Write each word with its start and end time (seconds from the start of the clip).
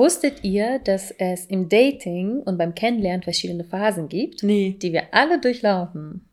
Wusstet 0.00 0.44
ihr, 0.44 0.78
dass 0.78 1.10
es 1.18 1.44
im 1.44 1.68
Dating 1.68 2.40
und 2.40 2.56
beim 2.56 2.74
Kennenlernen 2.74 3.22
verschiedene 3.22 3.64
Phasen 3.64 4.08
gibt, 4.08 4.42
Nee. 4.42 4.78
die 4.80 4.94
wir 4.94 5.12
alle 5.12 5.38
durchlaufen? 5.38 6.24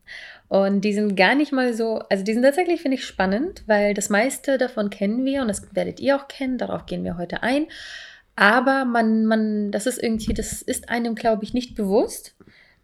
Und 0.47 0.85
die 0.85 0.93
sind 0.93 1.17
gar 1.17 1.35
nicht 1.35 1.51
mal 1.51 1.73
so, 1.73 1.99
also 2.09 2.23
die 2.23 2.33
sind 2.33 2.43
tatsächlich, 2.43 2.81
finde 2.81 2.95
ich, 2.95 3.03
spannend, 3.03 3.63
weil 3.67 3.93
das 3.93 4.07
meiste 4.07 4.57
davon 4.57 4.89
kennen 4.89 5.25
wir 5.25 5.41
und 5.41 5.49
das 5.49 5.75
werdet 5.75 5.99
ihr 5.99 6.15
auch 6.15 6.29
kennen, 6.29 6.57
darauf 6.57 6.85
gehen 6.85 7.03
wir 7.03 7.17
heute 7.17 7.43
ein. 7.43 7.67
Aber 8.37 8.85
man, 8.85 9.25
man, 9.25 9.69
das 9.71 9.85
ist 9.85 10.01
irgendwie, 10.01 10.33
das 10.33 10.61
ist 10.61 10.87
einem, 10.87 11.13
glaube 11.15 11.43
ich, 11.43 11.53
nicht 11.53 11.75
bewusst, 11.75 12.36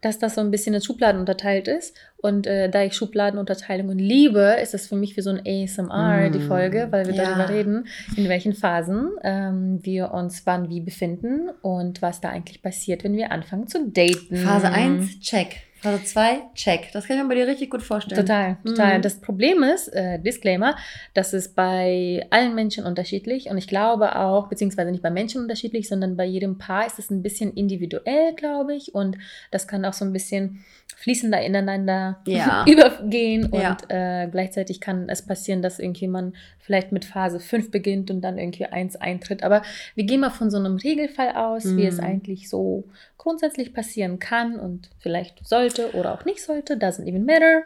dass 0.04 0.18
das 0.18 0.34
so 0.34 0.40
ein 0.40 0.50
bisschen 0.50 0.74
in 0.74 0.80
Schubladen 0.80 1.20
unterteilt 1.20 1.68
ist. 1.68 1.96
Und 2.18 2.46
äh, 2.46 2.70
da 2.70 2.82
ich 2.82 2.94
Schubladenunterteilungen 2.94 3.98
liebe, 3.98 4.56
ist 4.62 4.74
das 4.74 4.86
für 4.86 4.96
mich 4.96 5.16
wie 5.16 5.20
so 5.20 5.30
ein 5.30 5.42
ASMR, 5.46 6.30
die 6.30 6.38
Mm, 6.38 6.48
Folge, 6.48 6.88
weil 6.90 7.06
wir 7.06 7.14
ja. 7.14 7.24
darüber 7.24 7.48
reden, 7.48 7.86
in 8.16 8.28
welchen 8.28 8.54
Phasen 8.54 9.10
ähm, 9.22 9.80
wir 9.82 10.12
uns 10.12 10.46
wann 10.46 10.68
wie 10.70 10.80
befinden 10.80 11.50
und 11.62 12.02
was 12.02 12.20
da 12.20 12.30
eigentlich 12.30 12.62
passiert, 12.62 13.04
wenn 13.04 13.16
wir 13.16 13.32
anfangen 13.32 13.66
zu 13.66 13.88
daten. 13.90 14.36
Phase 14.36 14.70
1, 14.70 15.20
check. 15.20 15.56
Phase 15.84 16.02
2, 16.04 16.42
check. 16.54 16.90
Das 16.92 17.06
kann 17.06 17.16
ich 17.16 17.22
mir 17.22 17.28
bei 17.28 17.34
dir 17.36 17.46
richtig 17.46 17.70
gut 17.70 17.82
vorstellen. 17.82 18.20
Total, 18.20 18.56
total. 18.64 18.98
Mhm. 18.98 19.02
Das 19.02 19.20
Problem 19.20 19.62
ist, 19.62 19.88
äh, 19.88 20.18
Disclaimer, 20.18 20.74
das 21.14 21.32
ist 21.34 21.54
bei 21.54 22.26
allen 22.30 22.54
Menschen 22.54 22.84
unterschiedlich 22.84 23.48
und 23.50 23.58
ich 23.58 23.68
glaube 23.68 24.16
auch, 24.16 24.48
beziehungsweise 24.48 24.90
nicht 24.90 25.02
bei 25.02 25.10
Menschen 25.10 25.42
unterschiedlich, 25.42 25.88
sondern 25.88 26.16
bei 26.16 26.24
jedem 26.24 26.58
Paar 26.58 26.86
ist 26.86 26.98
es 26.98 27.10
ein 27.10 27.22
bisschen 27.22 27.52
individuell, 27.54 28.34
glaube 28.34 28.74
ich, 28.74 28.94
und 28.94 29.18
das 29.50 29.68
kann 29.68 29.84
auch 29.84 29.92
so 29.92 30.04
ein 30.04 30.12
bisschen 30.12 30.64
fließender 30.96 31.42
ineinander 31.42 32.20
Ja. 32.26 32.64
übergehen 32.68 33.46
und 33.46 33.60
Ja. 33.60 33.76
äh, 33.88 34.28
gleichzeitig 34.28 34.80
kann 34.80 35.08
es 35.08 35.22
passieren, 35.22 35.60
dass 35.60 35.78
irgendwie 35.78 36.08
man 36.08 36.34
vielleicht 36.60 36.92
mit 36.92 37.04
Phase 37.04 37.40
5 37.40 37.70
beginnt 37.70 38.10
und 38.10 38.22
dann 38.22 38.38
irgendwie 38.38 38.64
1 38.66 38.96
eintritt. 38.96 39.42
Aber 39.42 39.62
wir 39.94 40.04
gehen 40.04 40.20
mal 40.20 40.30
von 40.30 40.50
so 40.50 40.56
einem 40.56 40.76
Regelfall 40.76 41.32
aus, 41.36 41.76
wie 41.76 41.84
es 41.86 41.98
Mhm. 41.98 42.04
eigentlich 42.04 42.48
so 42.48 42.84
grundsätzlich 43.18 43.72
passieren 43.72 44.18
kann 44.18 44.58
und 44.58 44.90
vielleicht 44.98 45.46
sollte 45.46 45.92
oder 45.92 46.12
auch 46.14 46.24
nicht 46.24 46.42
sollte. 46.42 46.74
Doesn't 46.74 47.06
even 47.06 47.24
matter. 47.24 47.62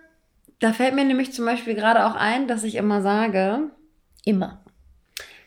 Da 0.60 0.72
fällt 0.72 0.94
mir 0.94 1.04
nämlich 1.04 1.32
zum 1.32 1.44
Beispiel 1.44 1.74
gerade 1.74 2.04
auch 2.06 2.14
ein, 2.14 2.48
dass 2.48 2.64
ich 2.64 2.74
immer 2.74 3.00
sage, 3.00 3.70
Immer. 4.24 4.60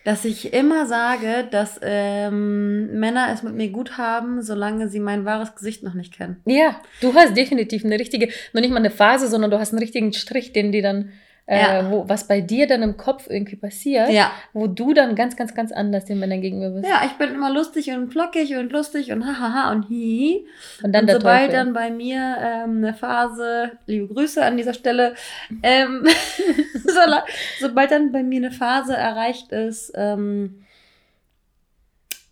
dass 0.05 0.23
ich 0.25 0.53
immer 0.53 0.85
sage, 0.85 1.47
dass 1.51 1.79
ähm, 1.83 2.97
Männer 2.99 3.29
es 3.33 3.43
mit 3.43 3.53
mir 3.53 3.69
gut 3.69 3.97
haben, 3.97 4.41
solange 4.41 4.87
sie 4.87 4.99
mein 4.99 5.25
wahres 5.25 5.53
Gesicht 5.53 5.83
noch 5.83 5.93
nicht 5.93 6.13
kennen. 6.13 6.41
Ja, 6.45 6.81
du 7.01 7.13
hast 7.13 7.35
definitiv 7.35 7.83
eine 7.83 7.99
richtige, 7.99 8.29
noch 8.53 8.61
nicht 8.61 8.71
mal 8.71 8.77
eine 8.77 8.89
Phase, 8.89 9.27
sondern 9.27 9.51
du 9.51 9.59
hast 9.59 9.71
einen 9.73 9.79
richtigen 9.79 10.13
Strich, 10.13 10.53
den 10.53 10.71
die 10.71 10.81
dann, 10.81 11.11
äh, 11.47 11.59
Ja. 11.59 11.89
wo, 11.91 12.07
was 12.07 12.27
bei 12.27 12.39
dir 12.41 12.67
dann 12.67 12.81
im 12.83 12.97
Kopf 12.97 13.27
irgendwie 13.29 13.55
passiert, 13.55 14.09
Ja. 14.11 14.31
wo 14.53 14.67
du 14.67 14.93
dann 14.93 15.15
ganz, 15.15 15.35
ganz, 15.35 15.53
ganz 15.55 15.71
anders 15.71 16.05
den 16.05 16.19
Männern 16.19 16.41
gegenüber 16.41 16.69
bist. 16.79 16.87
Ja, 16.87 17.01
ich 17.05 17.13
bin 17.13 17.33
immer 17.33 17.51
lustig 17.51 17.89
und 17.91 18.11
flockig 18.11 18.55
und 18.55 18.71
lustig 18.71 19.11
und 19.11 19.25
hahaha 19.25 19.71
und 19.71 19.87
hihi. 19.87 20.45
Und 20.83 20.93
dann 20.93 21.01
und 21.01 21.07
der 21.07 21.15
sobald 21.17 21.47
Teufel. 21.51 21.53
dann 21.55 21.73
bei 21.73 21.89
mir 21.91 22.37
ähm, 22.39 22.77
eine 22.77 22.93
Phase, 22.93 23.71
liebe 23.87 24.13
Grüße 24.13 24.43
an 24.43 24.57
dieser 24.57 24.73
Stelle, 24.73 25.15
ähm, 25.63 26.05
sobald 27.59 27.91
dann 27.91 28.11
bei 28.11 28.23
mir 28.23 28.37
eine 28.37 28.51
Phase 28.51 28.95
erreicht 28.95 29.51
ist, 29.51 29.91
ähm, 29.95 30.63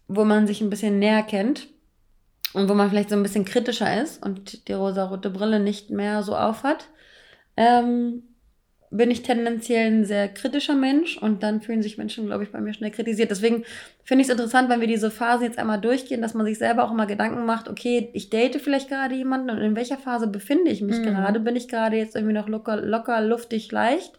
wo 0.07 0.23
man 0.25 0.47
sich 0.47 0.61
ein 0.61 0.69
bisschen 0.69 0.99
näher 0.99 1.23
kennt 1.23 1.67
und 2.53 2.67
wo 2.69 2.73
man 2.73 2.89
vielleicht 2.89 3.09
so 3.09 3.15
ein 3.15 3.23
bisschen 3.23 3.45
kritischer 3.45 4.01
ist 4.01 4.23
und 4.25 4.67
die 4.67 4.73
rosarote 4.73 5.29
Brille 5.29 5.59
nicht 5.59 5.89
mehr 5.91 6.23
so 6.23 6.35
aufhat, 6.35 6.87
ähm, 7.57 8.23
bin 8.91 9.11
ich 9.11 9.21
tendenziell 9.21 9.87
ein 9.91 10.05
sehr 10.05 10.27
kritischer 10.29 10.75
Mensch 10.75 11.17
und 11.17 11.43
dann 11.43 11.61
fühlen 11.61 11.83
sich 11.83 11.97
Menschen, 11.97 12.25
glaube 12.25 12.43
ich, 12.43 12.51
bei 12.51 12.59
mir 12.59 12.73
schnell 12.73 12.91
kritisiert. 12.91 13.29
Deswegen 13.29 13.63
finde 14.03 14.23
ich 14.23 14.27
es 14.27 14.31
interessant, 14.31 14.67
wenn 14.69 14.81
wir 14.81 14.87
diese 14.87 15.11
Phasen 15.11 15.45
jetzt 15.45 15.59
einmal 15.59 15.79
durchgehen, 15.79 16.21
dass 16.23 16.33
man 16.33 16.45
sich 16.45 16.57
selber 16.57 16.83
auch 16.83 16.91
immer 16.91 17.05
Gedanken 17.05 17.45
macht, 17.45 17.69
okay, 17.69 18.09
ich 18.13 18.29
date 18.31 18.55
vielleicht 18.61 18.89
gerade 18.89 19.13
jemanden 19.13 19.51
und 19.51 19.59
in 19.59 19.75
welcher 19.75 19.97
Phase 19.97 20.27
befinde 20.27 20.71
ich 20.71 20.81
mich 20.81 20.97
Mhm. 20.99 21.03
gerade? 21.03 21.39
Bin 21.39 21.55
ich 21.55 21.67
gerade 21.67 21.97
jetzt 21.97 22.15
irgendwie 22.15 22.33
noch 22.33 22.47
locker, 22.47 22.77
locker 22.81 23.21
luftig, 23.21 23.71
leicht? 23.71 24.17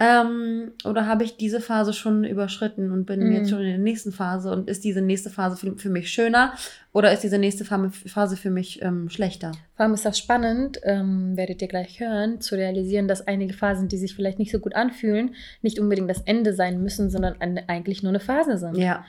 Ähm, 0.00 0.72
oder 0.84 1.06
habe 1.06 1.22
ich 1.22 1.36
diese 1.36 1.60
Phase 1.60 1.92
schon 1.92 2.24
überschritten 2.24 2.90
und 2.90 3.04
bin 3.06 3.20
Mhm. 3.26 3.32
jetzt 3.32 3.50
schon 3.50 3.60
in 3.60 3.68
der 3.68 3.78
nächsten 3.78 4.10
Phase 4.10 4.50
und 4.50 4.68
ist 4.68 4.82
diese 4.84 5.00
nächste 5.00 5.30
Phase 5.30 5.56
für, 5.56 5.76
für 5.76 5.90
mich 5.90 6.10
schöner 6.10 6.54
oder 6.92 7.12
ist 7.12 7.20
diese 7.22 7.38
nächste 7.38 7.64
Phase 7.64 7.90
Phase 8.08 8.36
für 8.36 8.50
mich 8.50 8.82
ähm, 8.82 9.08
schlechter? 9.10 9.52
Vor 9.76 9.84
allem 9.84 9.94
ist 9.94 10.04
das 10.04 10.18
spannend, 10.18 10.80
ähm, 10.82 11.36
werdet 11.36 11.62
ihr 11.62 11.68
gleich 11.68 12.00
hören, 12.00 12.40
zu 12.40 12.56
realisieren, 12.56 13.06
dass 13.06 13.26
einige 13.26 13.54
Phasen, 13.54 13.88
die 13.92 13.98
sich 13.98 14.14
vielleicht 14.14 14.38
nicht 14.38 14.50
so 14.50 14.58
gut 14.58 14.74
anfühlen, 14.74 15.34
nicht 15.60 15.78
unbedingt 15.78 16.10
das 16.10 16.22
Ende 16.22 16.54
sein 16.54 16.82
müssen, 16.82 17.10
sondern 17.10 17.40
eine, 17.40 17.68
eigentlich 17.68 18.02
nur 18.02 18.10
eine 18.10 18.20
Phase 18.20 18.58
sind. 18.58 18.76
Ja, 18.76 19.04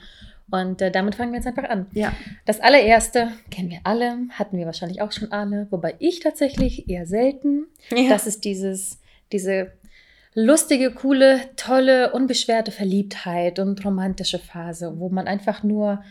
Und 0.50 0.82
äh, 0.82 0.90
damit 0.90 1.14
fangen 1.14 1.32
wir 1.32 1.38
jetzt 1.38 1.46
einfach 1.48 1.68
an. 1.68 1.86
ja. 1.92 2.12
Das 2.44 2.60
allererste 2.60 3.28
kennen 3.50 3.70
wir 3.70 3.80
alle, 3.84 4.18
hatten 4.30 4.58
wir 4.58 4.66
wahrscheinlich 4.66 5.00
auch 5.02 5.10
schon 5.12 5.32
alle, 5.32 5.66
wobei 5.70 5.94
ich 5.98 6.20
tatsächlich 6.20 6.88
eher 6.88 7.06
selten. 7.06 7.66
ja. 7.90 8.10
Das 8.10 8.26
ist 8.26 8.44
dieses, 8.44 9.00
diese 9.32 9.72
lustige, 10.34 10.90
coole, 10.92 11.40
tolle, 11.56 12.12
unbeschwerte 12.12 12.70
Verliebtheit 12.72 13.58
und 13.58 13.84
romantische 13.84 14.38
Phase, 14.38 14.94
wo 14.98 15.08
man 15.08 15.26
einfach 15.28 15.62
nur 15.62 16.02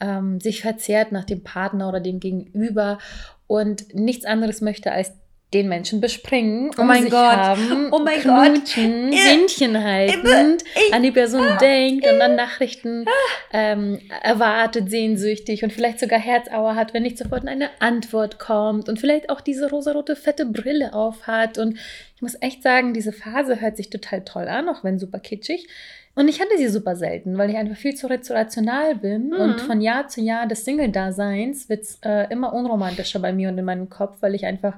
ähm, 0.00 0.40
sich 0.40 0.62
verzehrt 0.62 1.12
nach 1.12 1.24
dem 1.24 1.42
Partner 1.42 1.88
oder 1.88 2.00
dem 2.00 2.20
Gegenüber 2.20 2.98
und 3.46 3.94
nichts 3.94 4.24
anderes 4.24 4.60
möchte 4.60 4.92
als 4.92 5.12
den 5.54 5.68
Menschen 5.68 6.00
bespringen, 6.00 6.70
Oh 6.78 6.82
mein 6.82 7.02
sich 7.04 7.10
Gott. 7.12 7.20
haben, 7.36 7.88
Oh 7.92 8.00
mein 8.00 8.22
Gott. 8.22 8.52
knutschen, 8.54 9.12
Äh, 9.12 9.16
Händchen 9.16 9.82
haltend, 9.82 10.62
Ah. 10.90 10.96
an 10.96 11.02
die 11.02 11.10
Person 11.12 11.44
denkt 11.60 12.06
und 12.06 12.18
dann 12.18 12.34
Nachrichten 12.36 13.04
ähm, 13.52 14.00
erwartet, 14.22 14.90
sehnsüchtig 14.90 15.62
und 15.64 15.72
vielleicht 15.72 16.00
sogar 16.00 16.18
Herzauer 16.18 16.74
hat, 16.74 16.92
wenn 16.92 17.04
nicht 17.04 17.16
sofort 17.18 17.46
eine 17.46 17.70
Antwort 17.78 18.38
kommt 18.38 18.88
und 18.88 18.98
vielleicht 18.98 19.30
auch 19.30 19.40
diese 19.40 19.70
rosarote 19.70 20.16
fette 20.16 20.44
Brille 20.46 20.92
auf 20.92 21.26
hat. 21.26 21.56
Und 21.58 21.78
ich 22.16 22.22
muss 22.22 22.36
echt 22.40 22.62
sagen, 22.62 22.92
diese 22.94 23.12
Phase 23.12 23.60
hört 23.60 23.76
sich 23.76 23.90
total 23.90 24.24
toll 24.24 24.48
an, 24.48 24.68
auch 24.68 24.82
wenn 24.84 24.98
super 24.98 25.20
kitschig. 25.20 25.66
Und 26.16 26.28
ich 26.28 26.40
hatte 26.40 26.56
sie 26.56 26.68
super 26.68 26.94
selten, 26.94 27.38
weil 27.38 27.50
ich 27.50 27.56
einfach 27.56 27.76
viel 27.76 27.96
zu 27.96 28.06
rational 28.06 28.94
bin. 28.94 29.30
Mhm. 29.30 29.32
Und 29.40 29.60
von 29.60 29.80
Jahr 29.80 30.06
zu 30.06 30.20
Jahr 30.20 30.46
des 30.46 30.64
Single-Daseins 30.64 31.68
wird 31.68 31.82
es 31.82 31.98
äh, 32.04 32.28
immer 32.30 32.52
unromantischer 32.52 33.18
bei 33.18 33.32
mir 33.32 33.48
und 33.48 33.58
in 33.58 33.64
meinem 33.64 33.88
Kopf, 33.90 34.18
weil 34.20 34.34
ich 34.36 34.46
einfach 34.46 34.74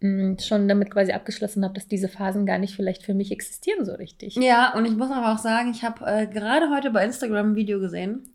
schon 0.00 0.68
damit 0.68 0.90
quasi 0.90 1.12
abgeschlossen 1.12 1.64
habe, 1.64 1.74
dass 1.74 1.88
diese 1.88 2.08
Phasen 2.08 2.44
gar 2.44 2.58
nicht 2.58 2.74
vielleicht 2.74 3.02
für 3.02 3.14
mich 3.14 3.32
existieren 3.32 3.84
so 3.84 3.94
richtig. 3.94 4.36
Ja, 4.36 4.74
und 4.74 4.84
ich 4.84 4.94
muss 4.94 5.10
aber 5.10 5.32
auch 5.32 5.38
sagen, 5.38 5.70
ich 5.70 5.82
habe 5.84 6.04
äh, 6.04 6.26
gerade 6.26 6.70
heute 6.70 6.90
bei 6.90 7.04
Instagram 7.04 7.52
ein 7.52 7.56
Video 7.56 7.80
gesehen, 7.80 8.28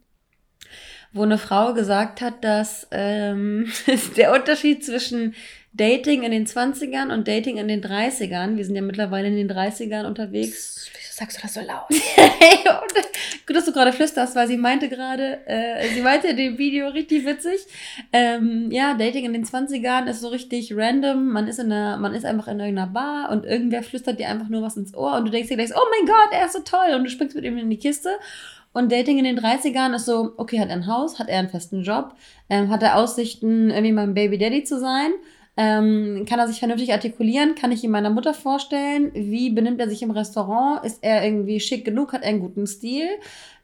wo 1.14 1.22
eine 1.22 1.38
Frau 1.38 1.74
gesagt 1.74 2.22
hat, 2.22 2.44
dass 2.44 2.88
ähm, 2.92 3.72
der 4.18 4.34
Unterschied 4.34 4.84
zwischen 4.84 5.36
Dating 5.74 6.24
in 6.24 6.32
den 6.32 6.46
20ern 6.46 7.14
und 7.14 7.28
Dating 7.28 7.58
in 7.58 7.68
den 7.68 7.82
30ern, 7.82 8.58
wir 8.58 8.66
sind 8.66 8.76
ja 8.76 8.82
mittlerweile 8.82 9.30
in 9.30 9.36
den 9.36 9.50
30ern 9.50 10.06
unterwegs. 10.06 10.90
Wieso 10.94 11.14
sagst 11.14 11.38
du 11.38 11.42
das 11.42 11.54
so 11.54 11.62
laut? 11.62 11.88
gut, 13.48 13.56
dass 13.56 13.66
du 13.66 13.72
gerade 13.72 13.94
flüsterst, 13.94 14.36
weil 14.36 14.48
sie 14.48 14.58
meinte 14.58 14.90
gerade, 14.90 15.46
äh, 15.48 15.88
sie 15.94 16.02
meinte 16.02 16.28
in 16.28 16.38
dem 16.38 16.58
Video 16.58 16.90
richtig 16.90 17.26
witzig, 17.26 17.62
ähm, 18.12 18.70
ja, 18.72 18.96
Dating 18.96 19.26
in 19.26 19.34
den 19.34 19.46
20ern 19.46 20.08
ist 20.08 20.22
so 20.22 20.28
richtig 20.28 20.76
random, 20.76 21.32
man 21.32 21.48
ist 21.48 21.60
in 21.60 21.72
einer, 21.72 21.98
man 21.98 22.14
ist 22.14 22.26
einfach 22.26 22.48
in 22.48 22.60
irgendeiner 22.60 22.92
Bar 22.92 23.32
und 23.32 23.46
irgendwer 23.46 23.84
flüstert 23.84 24.20
dir 24.20 24.28
einfach 24.28 24.50
nur 24.50 24.62
was 24.62 24.76
ins 24.76 24.94
Ohr 24.94 25.16
und 25.16 25.26
du 25.26 25.32
denkst 25.32 25.50
dir 25.50 25.58
gleich, 25.58 25.72
oh 25.74 25.88
mein 25.98 26.08
Gott, 26.08 26.30
er 26.32 26.46
ist 26.48 26.54
so 26.54 26.60
toll 26.60 26.96
und 26.96 27.06
du 27.06 27.10
springst 27.10 27.36
mit 27.36 27.46
ihm 27.46 27.58
in 27.58 27.70
die 27.70 27.78
Kiste. 27.78 28.10
Und 28.74 28.90
Dating 28.92 29.18
in 29.18 29.26
den 29.26 29.38
30ern 29.38 29.94
ist 29.96 30.06
so, 30.06 30.32
okay, 30.38 30.60
hat 30.60 30.70
er 30.70 30.76
ein 30.76 30.88
Haus, 30.88 31.20
hat 31.20 31.28
er 31.28 31.40
einen 31.40 31.50
festen 31.50 31.84
Job, 31.84 32.16
ähm, 32.50 32.70
hat 32.70 32.82
er 32.82 32.96
Aussichten, 32.96 33.70
irgendwie 33.70 33.92
mein 33.92 34.14
Baby 34.14 34.38
Daddy 34.38 34.64
zu 34.64 34.80
sein, 34.80 35.12
ähm, 35.58 36.26
kann 36.28 36.40
er 36.40 36.48
sich 36.48 36.60
vernünftig 36.60 36.94
artikulieren? 36.94 37.56
Kann 37.56 37.72
ich 37.72 37.84
ihn 37.84 37.92
meiner 37.92 38.10
Mutter 38.10 38.34
vorstellen? 38.34 39.12
Wie 39.14 39.50
benimmt 39.50 39.82
er 39.82 39.90
sich 39.90 40.02
im 40.02 40.12
Restaurant? 40.12 40.86
Ist 40.86 41.04
er 41.04 41.24
irgendwie 41.24 41.60
schick 41.60 41.84
genug? 41.84 42.14
Hat 42.14 42.24
er 42.24 42.30
einen 42.30 42.40
guten 42.40 42.68
Stil? 42.68 43.08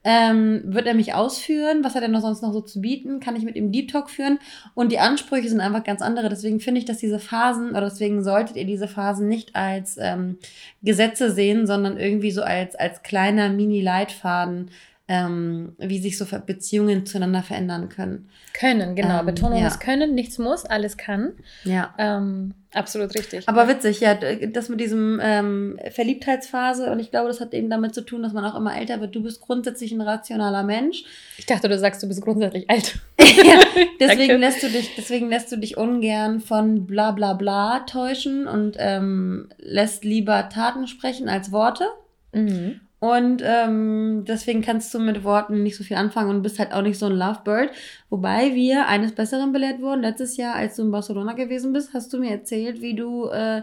Ähm, 0.03 0.61
wird 0.65 0.85
er 0.85 0.93
mich 0.93 1.13
ausführen? 1.13 1.83
Was 1.83 1.95
hat 1.95 2.01
er 2.01 2.09
noch 2.09 2.21
sonst 2.21 2.41
noch 2.41 2.51
so 2.53 2.61
zu 2.61 2.81
bieten? 2.81 3.19
Kann 3.19 3.35
ich 3.35 3.43
mit 3.43 3.55
ihm 3.55 3.71
Deep 3.71 3.89
Talk 3.89 4.09
führen? 4.09 4.39
Und 4.73 4.91
die 4.91 4.99
Ansprüche 4.99 5.47
sind 5.49 5.61
einfach 5.61 5.83
ganz 5.83 6.01
andere. 6.01 6.29
Deswegen 6.29 6.59
finde 6.59 6.79
ich, 6.79 6.85
dass 6.85 6.97
diese 6.97 7.19
Phasen, 7.19 7.71
oder 7.71 7.89
deswegen 7.89 8.23
solltet 8.23 8.57
ihr 8.57 8.65
diese 8.65 8.87
Phasen 8.87 9.27
nicht 9.27 9.55
als 9.55 9.97
ähm, 9.97 10.37
Gesetze 10.83 11.31
sehen, 11.31 11.67
sondern 11.67 11.97
irgendwie 11.97 12.31
so 12.31 12.41
als, 12.41 12.75
als 12.75 13.01
kleiner 13.01 13.49
Mini-Leitfaden, 13.49 14.71
ähm, 15.09 15.73
wie 15.77 15.99
sich 15.99 16.17
so 16.17 16.25
Beziehungen 16.45 17.05
zueinander 17.05 17.41
verändern 17.41 17.87
können. 17.87 18.29
Können, 18.53 18.95
genau. 18.95 19.21
Ähm, 19.21 19.25
Betonung 19.25 19.61
ja. 19.61 19.67
ist 19.67 19.79
können, 19.79 20.13
nichts 20.13 20.37
muss, 20.37 20.65
alles 20.65 20.97
kann. 20.97 21.33
Ja. 21.63 21.93
Ähm, 21.97 22.53
absolut 22.73 23.15
richtig. 23.15 23.47
Aber 23.47 23.69
witzig, 23.69 24.01
ja, 24.01 24.15
das 24.15 24.67
mit 24.67 24.81
diesem 24.81 25.21
ähm, 25.23 25.79
Verliebtheitsphase 25.91 26.91
und 26.91 26.99
ich 26.99 27.09
glaube, 27.09 27.29
das 27.29 27.39
hat 27.39 27.53
eben 27.53 27.69
damit 27.69 27.95
zu 27.95 28.01
tun, 28.01 28.21
dass 28.21 28.33
man 28.33 28.43
auch 28.43 28.55
immer 28.55 28.77
älter 28.77 28.99
wird. 28.99 29.15
Du 29.15 29.23
bist 29.23 29.39
grundsätzlich 29.39 29.93
ein 29.93 30.01
rationaler 30.01 30.63
Mensch. 30.63 31.05
ich 31.37 31.45
dachte, 31.45 31.69
du 31.69 31.79
sagst, 31.79 32.03
du 32.03 32.07
bist 32.07 32.21
grundsätzlich 32.21 32.69
alt. 32.69 32.99
ja, 33.19 33.59
deswegen 34.01 34.27
Danke. 34.27 34.37
lässt 34.37 34.63
du 34.63 34.67
dich, 34.67 34.93
deswegen 34.97 35.29
lässt 35.29 35.49
du 35.53 35.55
dich 35.55 35.77
ungern 35.77 36.41
von 36.41 36.85
bla 36.85 37.11
bla 37.11 37.33
bla 37.33 37.79
täuschen 37.81 38.45
und 38.45 38.75
ähm, 38.77 39.47
lässt 39.57 40.03
lieber 40.03 40.49
Taten 40.49 40.85
sprechen 40.87 41.29
als 41.29 41.53
Worte. 41.53 41.85
Mhm. 42.33 42.81
Und 42.99 43.43
ähm, 43.45 44.23
deswegen 44.27 44.61
kannst 44.63 44.91
du 44.93 44.99
mit 44.99 45.23
Worten 45.23 45.61
nicht 45.61 45.77
so 45.77 45.83
viel 45.83 45.97
anfangen 45.97 46.31
und 46.31 46.41
bist 46.41 46.57
halt 46.57 46.73
auch 46.73 46.81
nicht 46.81 46.97
so 46.97 47.05
ein 47.05 47.11
Lovebird. 47.11 47.71
Wobei 48.09 48.55
wir 48.55 48.87
eines 48.87 49.13
Besseren 49.13 49.51
belehrt 49.51 49.81
wurden. 49.81 50.01
Letztes 50.01 50.35
Jahr, 50.35 50.55
als 50.55 50.75
du 50.75 50.81
in 50.81 50.91
Barcelona 50.91 51.33
gewesen 51.33 51.73
bist, 51.73 51.93
hast 51.93 52.11
du 52.11 52.17
mir 52.17 52.31
erzählt, 52.31 52.81
wie 52.81 52.95
du 52.95 53.27
äh, 53.29 53.61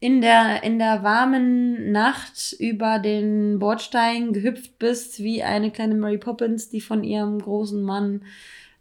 in, 0.00 0.20
der, 0.20 0.62
in 0.64 0.78
der 0.78 1.02
warmen 1.02 1.92
Nacht 1.92 2.54
über 2.58 2.98
den 2.98 3.58
Bordstein 3.58 4.34
gehüpft 4.34 4.78
bist, 4.78 5.18
wie 5.20 5.42
eine 5.42 5.70
kleine 5.70 5.94
Mary 5.94 6.18
Poppins, 6.18 6.68
die 6.68 6.82
von 6.82 7.04
ihrem 7.04 7.38
großen 7.38 7.82
Mann 7.82 8.20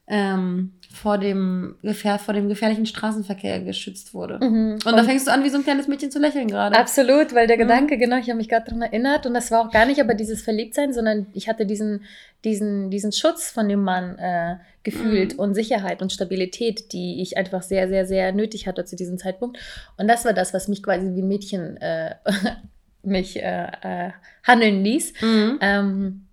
ähm, 0.07 0.73
vor, 0.93 1.17
dem 1.17 1.75
gefähr 1.81 2.19
vor 2.19 2.33
dem 2.33 2.49
gefährlichen 2.49 2.85
Straßenverkehr 2.85 3.61
geschützt 3.61 4.13
wurde. 4.13 4.37
Mhm. 4.43 4.73
Und 4.85 4.85
da 4.85 5.03
fängst 5.03 5.27
du 5.27 5.31
an, 5.31 5.43
wie 5.43 5.49
so 5.49 5.57
ein 5.57 5.63
kleines 5.63 5.87
Mädchen 5.87 6.11
zu 6.11 6.19
lächeln 6.19 6.47
gerade. 6.47 6.77
Absolut, 6.77 7.33
weil 7.33 7.47
der 7.47 7.55
Mhm. 7.57 7.61
Gedanke, 7.61 7.97
genau, 7.97 8.17
ich 8.17 8.27
habe 8.29 8.37
mich 8.37 8.49
gerade 8.49 8.65
daran 8.65 8.81
erinnert 8.81 9.25
und 9.25 9.33
das 9.33 9.49
war 9.49 9.61
auch 9.61 9.71
gar 9.71 9.85
nicht 9.85 10.01
aber 10.01 10.13
dieses 10.13 10.41
Verliebtsein, 10.41 10.93
sondern 10.93 11.27
ich 11.33 11.47
hatte 11.47 11.65
diesen, 11.65 12.01
diesen, 12.43 12.89
diesen 12.91 13.11
Schutz 13.13 13.49
von 13.49 13.69
dem 13.69 13.81
Mann 13.81 14.17
äh, 14.19 14.57
gefühlt 14.83 15.33
Mhm. 15.33 15.39
und 15.39 15.53
Sicherheit 15.55 16.01
und 16.01 16.11
Stabilität, 16.11 16.91
die 16.91 17.21
ich 17.21 17.37
einfach 17.37 17.61
sehr, 17.63 17.87
sehr, 17.87 18.05
sehr 18.05 18.33
nötig 18.33 18.67
hatte 18.67 18.83
zu 18.83 18.97
diesem 18.97 19.17
Zeitpunkt. 19.17 19.57
Und 19.97 20.07
das 20.09 20.25
war 20.25 20.33
das, 20.33 20.53
was 20.53 20.67
mich 20.67 20.83
quasi 20.83 21.15
wie 21.15 21.21
ein 21.21 21.27
Mädchen 21.29 21.77
äh, 21.77 22.15
mich 23.03 23.37
äh, 23.41 23.67
äh, 23.81 24.11
handeln 24.45 24.83
ließ. 24.83 25.13
Mhm. 25.21 25.57
Ähm, 25.61 26.25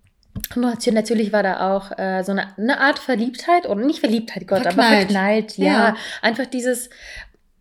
natürlich 0.93 1.31
war 1.31 1.43
da 1.43 1.75
auch 1.75 1.97
äh, 1.97 2.23
so 2.23 2.31
eine, 2.31 2.57
eine 2.57 2.79
Art 2.79 2.99
Verliebtheit, 2.99 3.67
oder 3.67 3.83
nicht 3.83 3.99
Verliebtheit, 3.99 4.47
Gott, 4.47 4.59
aber 4.59 4.83
Verknallt. 4.83 5.11
verknallt, 5.11 5.57
ja. 5.57 5.65
Ja. 5.65 5.95
Einfach 6.21 6.45
dieses. 6.45 6.89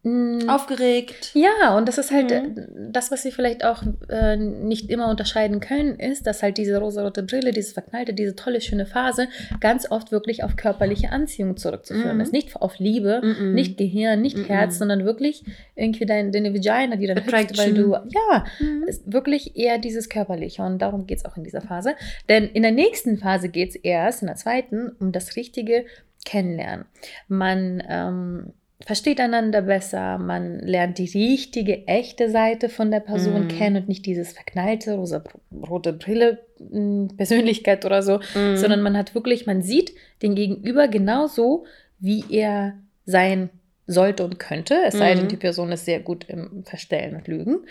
Mh, 0.03 0.55
Aufgeregt. 0.55 1.33
ja, 1.35 1.77
und 1.77 1.87
das 1.89 1.99
ist 1.99 2.11
halt 2.11 2.31
Mhm. 2.31 2.57
äh, 2.59 2.67
das, 2.91 3.11
was 3.11 3.23
sie 3.23 3.31
vielleicht 3.33 3.65
auch 3.65 3.83
äh, 4.09 4.37
nicht 4.37 4.89
immer 4.91 5.09
unterscheiden 5.11 5.61
können, 5.61 5.99
ist, 5.99 6.27
dass 6.27 6.43
halt 6.43 6.57
diese 6.59 6.79
rosarote 6.79 7.23
Brille, 7.23 7.53
dieses 7.53 7.73
Verknallte, 7.73 8.15
diese 8.15 8.35
tolle, 8.35 8.61
schöne 8.61 8.87
Phase 8.87 9.29
ganz 9.61 9.91
oft 9.91 10.11
wirklich 10.13 10.43
auf 10.43 10.57
körperliche 10.57 11.11
Anziehung 11.11 11.57
zurückzuführen 11.57 12.17
Mhm. 12.17 12.21
ist. 12.23 12.33
Nicht 12.33 12.57
auf 12.57 12.79
Liebe, 12.79 13.21
Mhm. 13.23 13.55
nicht 13.55 13.77
Gehirn, 13.77 14.23
nicht 14.23 14.39
Mhm. 14.39 14.45
Herz, 14.45 14.79
sondern 14.79 15.05
wirklich 15.05 15.45
irgendwie 15.77 16.07
dein, 16.07 16.33
deine 16.33 16.55
Vagina, 16.55 16.97
die 16.97 17.07
dann 17.07 17.19
hüpft, 17.19 17.59
weil 17.59 17.75
du, 17.75 17.93
ja, 17.93 18.45
Mhm. 18.59 18.85
ist 18.87 19.13
wirklich 19.13 19.57
eher 19.57 19.79
dieses 19.79 20.09
Körperliche 20.09 20.63
und 20.63 20.79
darum 20.81 21.07
geht 21.07 21.19
es 21.19 21.25
auch 21.25 21.37
in 21.37 21.45
dieser 21.45 21.61
Phase. 21.61 21.95
Denn 22.29 22.45
in 22.49 22.63
der 22.63 22.73
nächsten 22.73 23.19
Phase 23.19 23.49
geht 23.51 23.71
es 23.71 23.77
erst, 23.77 24.23
in 24.23 24.29
der 24.29 24.37
zweiten, 24.37 24.93
um 24.99 25.13
das 25.13 25.37
richtige 25.37 25.85
Kennenlernen. 26.25 26.85
Man 27.29 27.83
ähm, 27.89 28.53
versteht 28.87 29.21
einander 29.21 29.63
besser, 29.63 30.19
man 30.19 30.59
lernt 30.61 30.99
die 30.99 31.11
richtige, 31.11 31.87
echte 31.87 32.31
Seite 32.31 32.69
von 32.69 32.91
der 32.91 33.01
Person 33.01 33.43
Mhm. 33.43 33.49
kennen 33.49 33.77
und 33.83 33.89
nicht 33.89 34.07
dieses 34.07 34.33
verknallte, 34.33 34.95
rosa, 34.95 35.23
rote 35.69 35.93
Brille, 35.93 36.41
mh, 36.59 37.15
Persönlichkeit 37.17 37.85
oder 37.85 38.03
so, 38.03 38.21
Mhm. 38.35 38.57
sondern 38.57 38.83
man 38.83 38.97
hat 38.97 39.15
wirklich, 39.15 39.47
man 39.47 39.63
sieht 39.63 39.93
den 40.23 40.35
Gegenüber 40.35 40.89
genauso, 40.89 41.67
wie 41.99 42.25
er 42.31 42.79
sein 43.05 43.51
sollte 43.87 44.25
und 44.25 44.39
könnte, 44.39 44.77
es 44.87 44.99
sei 44.99 45.15
denn, 45.15 45.25
Mhm. 45.25 45.29
die 45.31 45.37
Person 45.37 45.73
ist 45.73 45.85
sehr 45.85 46.01
gut 46.01 46.25
im 46.29 46.65
Verstellen 46.65 47.17
und 47.17 47.27
Lügen. 47.29 47.67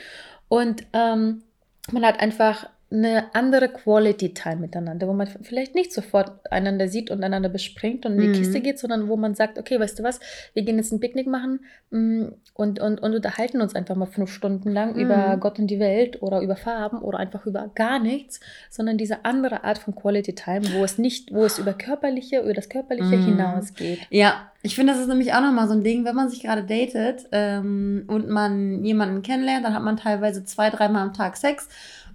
Und 0.48 0.84
ähm, 0.94 1.44
man 1.92 2.06
hat 2.06 2.20
einfach 2.20 2.70
eine 2.92 3.36
andere 3.36 3.70
Quality 3.70 4.34
Time 4.34 4.56
miteinander, 4.58 5.08
wo 5.08 5.14
man 5.14 5.28
vielleicht 5.44 5.76
nicht 5.76 5.94
sofort 5.94 6.52
einander 6.52 6.88
sieht 6.88 7.12
und 7.12 7.24
einander 7.24 7.48
bespringt 7.50 8.04
und 8.08 8.14
in 8.14 8.22
die 8.22 8.28
Mhm. 8.30 8.32
Kiste 8.34 8.62
geht, 8.62 8.80
sondern 8.80 9.08
wo 9.08 9.16
man 9.16 9.36
sagt, 9.36 9.60
okay, 9.60 9.80
weißt 9.80 10.00
du 10.00 10.04
was, 10.04 10.20
wir 10.56 10.64
gehen 10.64 10.78
jetzt 10.78 10.92
ein 10.92 11.00
Picknick 11.00 11.28
machen 11.28 11.60
mm, 11.92 12.24
und, 12.56 12.80
und, 12.80 13.00
und 13.00 13.14
unterhalten 13.14 13.62
uns 13.62 13.76
einfach 13.76 13.96
mal 13.96 14.08
fünf 14.08 14.32
Stunden 14.34 14.72
lang 14.72 14.94
Mhm. 14.96 15.02
über 15.02 15.38
Gott 15.38 15.60
und 15.60 15.68
die 15.68 15.80
Welt 15.80 16.24
oder 16.24 16.42
über 16.42 16.56
Farben 16.56 17.00
oder 17.04 17.20
einfach 17.20 17.46
über 17.46 17.70
gar 17.76 18.00
nichts, 18.00 18.40
sondern 18.72 18.98
diese 18.98 19.24
andere 19.24 19.64
Art 19.64 19.78
von 19.78 19.94
Quality 19.94 20.34
Time, 20.34 20.62
wo 20.74 20.84
es 20.84 20.98
nicht, 20.98 21.32
wo 21.32 21.46
es 21.46 21.60
über 21.60 21.74
körperliche, 21.74 22.40
über 22.42 22.54
das 22.56 22.70
Körperliche 22.70 23.18
Mhm. 23.18 23.22
hinausgeht. 23.22 24.00
Ja, 24.10 24.52
ich 24.64 24.74
finde, 24.76 24.94
das 24.94 25.02
ist 25.02 25.08
nämlich 25.08 25.32
auch 25.34 25.42
nochmal 25.42 25.68
so 25.68 25.74
ein 25.74 25.84
Ding, 25.84 26.06
wenn 26.06 26.16
man 26.16 26.30
sich 26.30 26.42
gerade 26.42 26.64
datet 26.64 27.28
ähm, 27.32 28.06
und 28.08 28.30
man 28.30 28.84
jemanden 28.84 29.22
kennenlernt, 29.22 29.64
dann 29.64 29.76
hat 29.76 29.84
man 29.84 29.96
teilweise 29.98 30.44
zwei, 30.44 30.72
dreimal 30.72 31.04
am 31.04 31.14
Tag 31.14 31.38
Sex. 31.38 31.70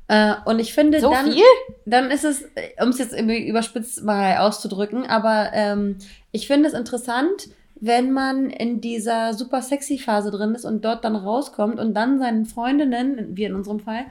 Äh, 0.09 0.35
und 0.45 0.59
ich 0.59 0.75
finde, 0.75 1.01
So 1.01 1.11
dann, 1.11 1.33
viel? 1.33 1.43
dann 1.87 2.11
ist 2.11 2.25
es, 2.25 2.45
um 2.81 2.91
es 2.91 2.99
jetzt 2.99 3.15
irgendwie 3.15 3.49
überspitzt 3.49 4.05
mal 4.05 4.37
auszudrücken, 4.39 5.06
aber 5.06 5.51
ähm, 5.55 5.97
ich 6.31 6.47
finde 6.47 6.69
es 6.69 6.75
interessant, 6.75 7.49
wenn 7.81 8.12
man 8.12 8.51
in 8.51 8.81
dieser 8.81 9.35
super 9.35 9.62
sexy 9.62 9.99
Phase 9.99 10.31
drin 10.31 10.55
ist 10.55 10.65
und 10.65 10.85
dort 10.85 11.05
dann 11.05 11.17
rauskommt 11.17 11.79
und 11.81 11.95
dann 11.95 12.19
seinen 12.19 12.45
Freundinnen, 12.47 13.37
wie 13.37 13.45
in 13.45 13.55
unserem 13.55 13.81
Fall, 13.81 14.05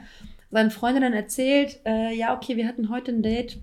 seinen 0.50 0.70
Freundinnen 0.70 1.12
erzählt, 1.12 1.80
äh, 1.84 2.14
ja, 2.14 2.34
okay, 2.34 2.56
wir 2.56 2.66
hatten 2.66 2.88
heute 2.88 3.12
ein 3.12 3.22
Date, 3.22 3.58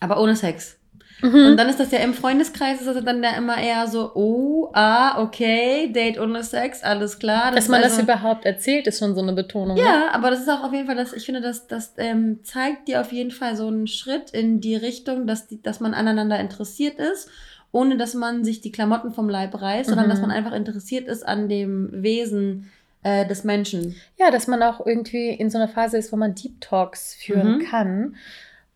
aber 0.00 0.20
ohne 0.20 0.36
Sex. 0.36 0.79
Mhm. 1.22 1.46
Und 1.46 1.56
dann 1.56 1.68
ist 1.68 1.78
das 1.80 1.90
ja 1.90 1.98
im 2.00 2.14
Freundeskreis, 2.14 2.80
ist 2.80 2.86
das 2.86 3.04
dann 3.04 3.22
ja 3.22 3.30
immer 3.36 3.56
eher 3.58 3.86
so, 3.86 4.12
oh, 4.14 4.70
ah, 4.72 5.22
okay, 5.22 5.90
Date 5.92 6.18
ohne 6.18 6.42
Sex, 6.42 6.82
alles 6.82 7.18
klar. 7.18 7.50
Dass 7.52 7.64
ist 7.64 7.70
man 7.70 7.82
das 7.82 7.92
also- 7.92 8.02
überhaupt 8.02 8.44
erzählt, 8.44 8.86
ist 8.86 8.98
schon 8.98 9.14
so 9.14 9.20
eine 9.22 9.32
Betonung. 9.32 9.76
ne? 9.76 9.82
Ja, 9.82 10.08
aber 10.12 10.30
das 10.30 10.40
ist 10.40 10.48
auch 10.48 10.64
auf 10.64 10.72
jeden 10.72 10.86
Fall, 10.86 10.96
das, 10.96 11.12
ich 11.12 11.24
finde, 11.26 11.40
das, 11.40 11.66
das 11.66 11.94
ähm, 11.98 12.40
zeigt 12.44 12.88
dir 12.88 13.00
auf 13.00 13.12
jeden 13.12 13.30
Fall 13.30 13.56
so 13.56 13.66
einen 13.66 13.86
Schritt 13.86 14.30
in 14.30 14.60
die 14.60 14.76
Richtung, 14.76 15.26
dass, 15.26 15.46
die, 15.48 15.60
dass 15.62 15.80
man 15.80 15.94
aneinander 15.94 16.38
interessiert 16.40 16.98
ist, 16.98 17.28
ohne 17.72 17.96
dass 17.96 18.14
man 18.14 18.44
sich 18.44 18.60
die 18.60 18.72
Klamotten 18.72 19.12
vom 19.12 19.28
Leib 19.28 19.60
reißt, 19.60 19.88
sondern 19.88 20.06
Mhm. 20.06 20.10
dass 20.10 20.20
man 20.20 20.30
einfach 20.30 20.52
interessiert 20.52 21.06
ist 21.06 21.26
an 21.26 21.48
dem 21.48 21.90
Wesen 21.92 22.70
äh, 23.02 23.26
des 23.26 23.44
Menschen. 23.44 23.94
Ja, 24.18 24.30
dass 24.30 24.46
man 24.46 24.62
auch 24.62 24.84
irgendwie 24.84 25.30
in 25.30 25.48
so 25.50 25.56
einer 25.58 25.68
Phase 25.68 25.96
ist, 25.96 26.12
wo 26.12 26.16
man 26.16 26.34
Deep 26.34 26.60
Talks 26.60 27.14
führen 27.14 27.58
Mhm. 27.58 27.64
kann. 27.64 28.16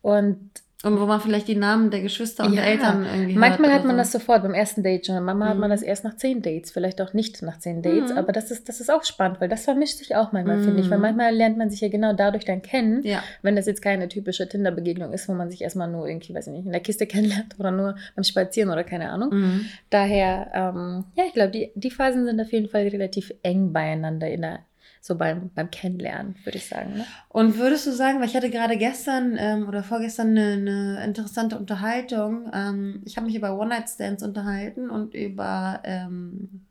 Und 0.01 0.39
Und 0.85 0.99
wo 0.99 1.05
man 1.07 1.19
vielleicht 1.19 1.47
die 1.47 1.55
Namen 1.55 1.89
der 1.89 2.01
Geschwister 2.01 2.45
und 2.45 2.53
Ja, 2.53 2.61
der 2.61 2.71
Eltern 2.71 3.05
irgendwie 3.05 3.33
manchmal 3.35 3.69
hört 3.71 3.79
hat 3.79 3.85
man 3.85 3.95
oder 3.95 4.03
das 4.03 4.11
sofort 4.11 4.43
beim 4.43 4.53
ersten 4.53 4.83
Date 4.83 5.07
schon. 5.07 5.21
Manchmal 5.23 5.49
hat 5.49 5.57
man 5.57 5.69
Mhm. 5.69 5.73
das 5.73 5.81
erst 5.81 6.03
nach 6.03 6.15
zehn 6.15 6.41
Dates, 6.43 6.71
vielleicht 6.71 7.01
auch 7.01 7.13
nicht 7.13 7.41
nach 7.41 7.57
zehn 7.57 7.81
Dates. 7.81 8.11
Mhm. 8.11 8.17
Aber 8.19 8.31
das 8.31 8.51
ist, 8.51 8.69
das 8.69 8.79
ist 8.79 8.91
auch 8.91 9.03
spannend, 9.03 9.41
weil 9.41 9.49
das 9.49 9.63
vermischt 9.65 9.97
sich 9.97 10.15
auch 10.15 10.31
manchmal, 10.31 10.57
Mhm. 10.57 10.63
finde 10.63 10.81
ich. 10.81 10.89
Weil 10.91 10.99
manchmal 10.99 11.33
lernt 11.33 11.57
man 11.57 11.69
sich 11.71 11.81
ja 11.81 11.89
genau 11.89 12.13
dadurch 12.13 12.45
dann 12.45 12.61
kennen. 12.61 13.01
Ja. 13.03 13.23
Wenn 13.41 13.55
das 13.55 13.65
jetzt 13.65 13.81
keine 13.81 14.07
typische 14.09 14.47
Tinder-Begegnung 14.47 15.11
ist, 15.11 15.27
wo 15.27 15.33
man 15.33 15.49
sich 15.49 15.61
erstmal 15.63 15.89
nur 15.89 16.07
irgendwie, 16.07 16.35
weiß 16.35 16.47
ich 16.47 16.53
nicht, 16.53 16.65
in 16.67 16.71
der 16.71 16.81
Kiste 16.81 17.07
kennenlernt 17.07 17.55
oder 17.59 17.71
nur 17.71 17.95
beim 18.15 18.23
Spazieren 18.23 18.69
oder 18.69 18.83
keine 18.83 19.09
Ahnung. 19.09 19.29
Mhm. 19.33 19.65
Daher, 19.89 20.51
ähm, 20.53 21.05
ja, 21.15 21.23
ich 21.27 21.33
glaube, 21.33 21.51
die, 21.51 21.71
die 21.75 21.89
Phasen 21.91 22.25
sind 22.25 22.39
auf 22.39 22.51
jeden 22.51 22.69
Fall 22.69 22.87
relativ 22.87 23.33
eng 23.43 23.73
beieinander 23.73 24.29
in 24.29 24.41
der, 24.43 24.59
so 25.05 25.15
beim, 25.15 25.51
beim 25.53 25.69
Kennenlernen, 25.69 26.35
würde 26.45 26.57
ich 26.57 26.67
sagen. 26.67 26.95
Ne? 26.95 27.05
Und 27.29 27.59
würdest 27.59 27.85
du 27.85 27.91
sagen, 27.91 28.19
weil 28.19 28.27
ich 28.27 28.35
hatte 28.35 28.49
gerade 28.49 28.75
gestern 28.75 29.37
ähm, 29.37 29.67
oder 29.67 29.83
vorgestern 29.83 30.29
eine, 30.29 30.53
eine 30.53 31.03
interessante 31.05 31.59
Unterhaltung, 31.59 32.49
ähm, 32.51 33.03
ich 33.05 33.15
habe 33.15 33.27
mich 33.27 33.35
über 33.35 33.55
One-Night-Stands 33.55 34.23
unterhalten 34.23 34.89
und 34.89 35.13
über 35.13 35.79
ähm, 35.83 36.65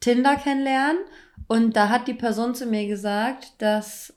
Tinder 0.00 0.34
kennenlernen 0.34 0.98
und 1.46 1.76
da 1.76 1.90
hat 1.90 2.08
die 2.08 2.14
Person 2.14 2.56
zu 2.56 2.66
mir 2.66 2.88
gesagt, 2.88 3.52
dass 3.58 4.12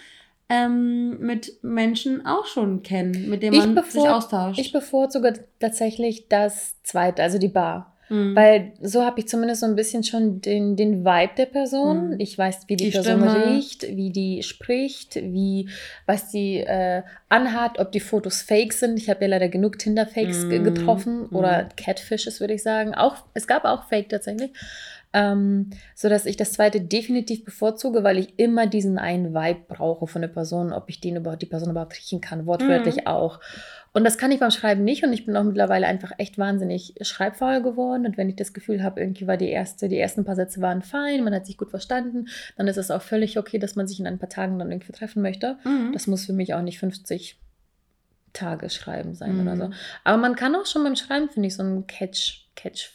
ähm, 0.49 1.21
mit 1.21 1.62
Menschen 1.62 2.26
auch 2.26 2.47
schon 2.47 2.83
kennen, 2.83 3.30
mit 3.30 3.44
denen 3.44 3.75
man 3.75 3.85
sich 3.85 4.02
austauscht. 4.02 4.59
Ich 4.59 4.73
bevorzuge 4.73 5.44
tatsächlich 5.61 6.28
das 6.28 6.83
zweite, 6.83 7.23
also 7.23 7.38
die 7.38 7.49
Bar. 7.49 7.93
Mhm. 8.08 8.37
Weil 8.37 8.73
so 8.82 9.02
habe 9.02 9.20
ich 9.20 9.28
zumindest 9.28 9.61
so 9.62 9.66
ein 9.66 9.76
bisschen 9.76 10.04
schon 10.04 10.40
den, 10.40 10.76
den 10.76 11.04
Vibe 11.04 11.32
der 11.38 11.46
Person. 11.46 12.11
Mhm. 12.11 12.20
Ich 12.20 12.37
weiß, 12.37 12.62
wie 12.68 12.76
die, 12.76 12.84
Die 12.87 12.90
Person 12.90 13.20
Stimme. 13.28 13.34
riecht, 13.34 13.82
wie 13.82 14.11
die 14.11 14.42
spricht, 14.42 15.16
wie, 15.16 15.68
was 16.06 16.30
die 16.30 16.58
äh, 16.58 17.02
anhat, 17.28 17.78
ob 17.78 17.92
die 17.92 18.00
Fotos 18.00 18.42
fake 18.42 18.73
sind. 18.75 18.99
Ich 18.99 19.08
habe 19.08 19.23
ja 19.23 19.28
leider 19.28 19.49
genug 19.49 19.78
Tinder-Fakes 19.78 20.44
Mhm. 20.49 20.64
getroffen 20.64 21.26
oder 21.26 21.64
Mhm. 21.64 21.68
Catfishes, 21.76 22.40
würde 22.40 22.54
ich 22.54 22.62
sagen. 22.62 22.94
Auch, 22.94 23.16
es 23.34 23.46
gab 23.46 23.64
auch 23.64 23.88
Fake 23.88 24.08
tatsächlich. 24.11 24.50
Ähm, 25.16 25.70
so 25.94 26.08
dass 26.08 26.26
ich 26.26 26.37
das 26.37 26.54
zweite 26.54 26.80
definitiv 26.80 27.44
bevorzuge, 27.44 28.02
weil 28.02 28.18
ich 28.18 28.37
immer 28.37 28.66
diesen 28.66 28.99
einen 28.99 29.32
Vibe 29.32 29.61
brauche 29.68 30.08
von 30.08 30.20
der 30.23 30.28
Person, 30.28 30.73
ob 30.73 30.88
ich 30.88 31.00
den 31.00 31.14
überhaupt, 31.14 31.40
die 31.40 31.46
Person 31.46 31.70
überhaupt 31.70 31.96
riechen 31.96 32.20
kann, 32.20 32.46
wortwörtlich 32.46 32.96
Mhm. 32.96 33.06
auch. 33.06 33.38
Und 33.96 34.02
das 34.04 34.18
kann 34.18 34.32
ich 34.32 34.40
beim 34.40 34.50
Schreiben 34.50 34.82
nicht 34.82 35.04
und 35.04 35.12
ich 35.12 35.24
bin 35.24 35.36
auch 35.36 35.44
mittlerweile 35.44 35.86
einfach 35.86 36.10
echt 36.18 36.36
wahnsinnig 36.36 36.94
schreibfaul 37.00 37.62
geworden. 37.62 38.04
Und 38.06 38.16
wenn 38.18 38.28
ich 38.28 38.34
das 38.34 38.52
Gefühl 38.52 38.82
habe, 38.82 39.00
irgendwie 39.00 39.28
war 39.28 39.36
die 39.36 39.48
erste, 39.48 39.88
die 39.88 39.98
ersten 39.98 40.24
paar 40.24 40.34
Sätze 40.34 40.60
waren 40.60 40.82
fein, 40.82 41.22
man 41.22 41.32
hat 41.32 41.46
sich 41.46 41.56
gut 41.56 41.70
verstanden, 41.70 42.26
dann 42.56 42.66
ist 42.66 42.76
es 42.76 42.90
auch 42.90 43.02
völlig 43.02 43.38
okay, 43.38 43.58
dass 43.58 43.76
man 43.76 43.86
sich 43.86 44.00
in 44.00 44.08
ein 44.08 44.18
paar 44.18 44.28
Tagen 44.28 44.58
dann 44.58 44.72
irgendwie 44.72 44.92
treffen 44.92 45.22
möchte. 45.22 45.58
Mhm. 45.64 45.92
Das 45.92 46.08
muss 46.08 46.26
für 46.26 46.32
mich 46.32 46.54
auch 46.54 46.62
nicht 46.62 46.80
50 46.80 47.38
Tage 48.32 48.68
schreiben 48.68 49.14
sein 49.14 49.40
oder 49.40 49.54
Mhm. 49.54 49.58
so. 49.60 49.70
Aber 50.02 50.16
man 50.16 50.34
kann 50.34 50.56
auch 50.56 50.66
schon 50.66 50.82
beim 50.82 50.96
Schreiben, 50.96 51.30
finde 51.30 51.46
ich, 51.46 51.54
so 51.54 51.62
einen 51.62 51.86
Catch, 51.86 52.48
Catch 52.56 52.90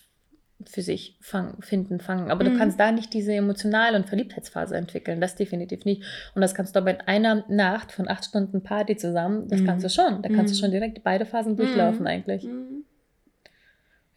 für 0.65 0.81
sich 0.81 1.17
fang, 1.21 1.61
finden, 1.61 1.99
fangen. 1.99 2.31
Aber 2.31 2.43
du 2.43 2.49
Mhm. 2.51 2.57
kannst 2.57 2.79
da 2.79 2.91
nicht 2.91 3.13
diese 3.13 3.33
Emotional- 3.33 3.95
und 3.95 4.07
Verliebtheitsphase 4.07 4.75
entwickeln. 4.75 5.21
Das 5.21 5.35
definitiv 5.35 5.85
nicht. 5.85 6.03
Und 6.35 6.41
das 6.41 6.53
kannst 6.53 6.75
du 6.75 6.79
aber 6.79 6.91
in 6.91 7.01
einer 7.01 7.45
Nacht 7.47 7.91
von 7.91 8.07
acht 8.09 8.25
Stunden 8.25 8.61
Party 8.61 8.97
zusammen, 8.97 9.47
das 9.47 9.61
Mhm. 9.61 9.65
kannst 9.65 9.85
du 9.85 9.89
schon. 9.89 10.21
Da 10.21 10.29
kannst 10.29 10.53
du 10.53 10.57
Mhm. 10.57 10.59
schon 10.61 10.71
direkt 10.71 11.03
beide 11.03 11.25
Phasen 11.25 11.55
durchlaufen 11.55 12.01
Mhm. 12.01 12.07
eigentlich. 12.07 12.43
Mhm. 12.43 12.83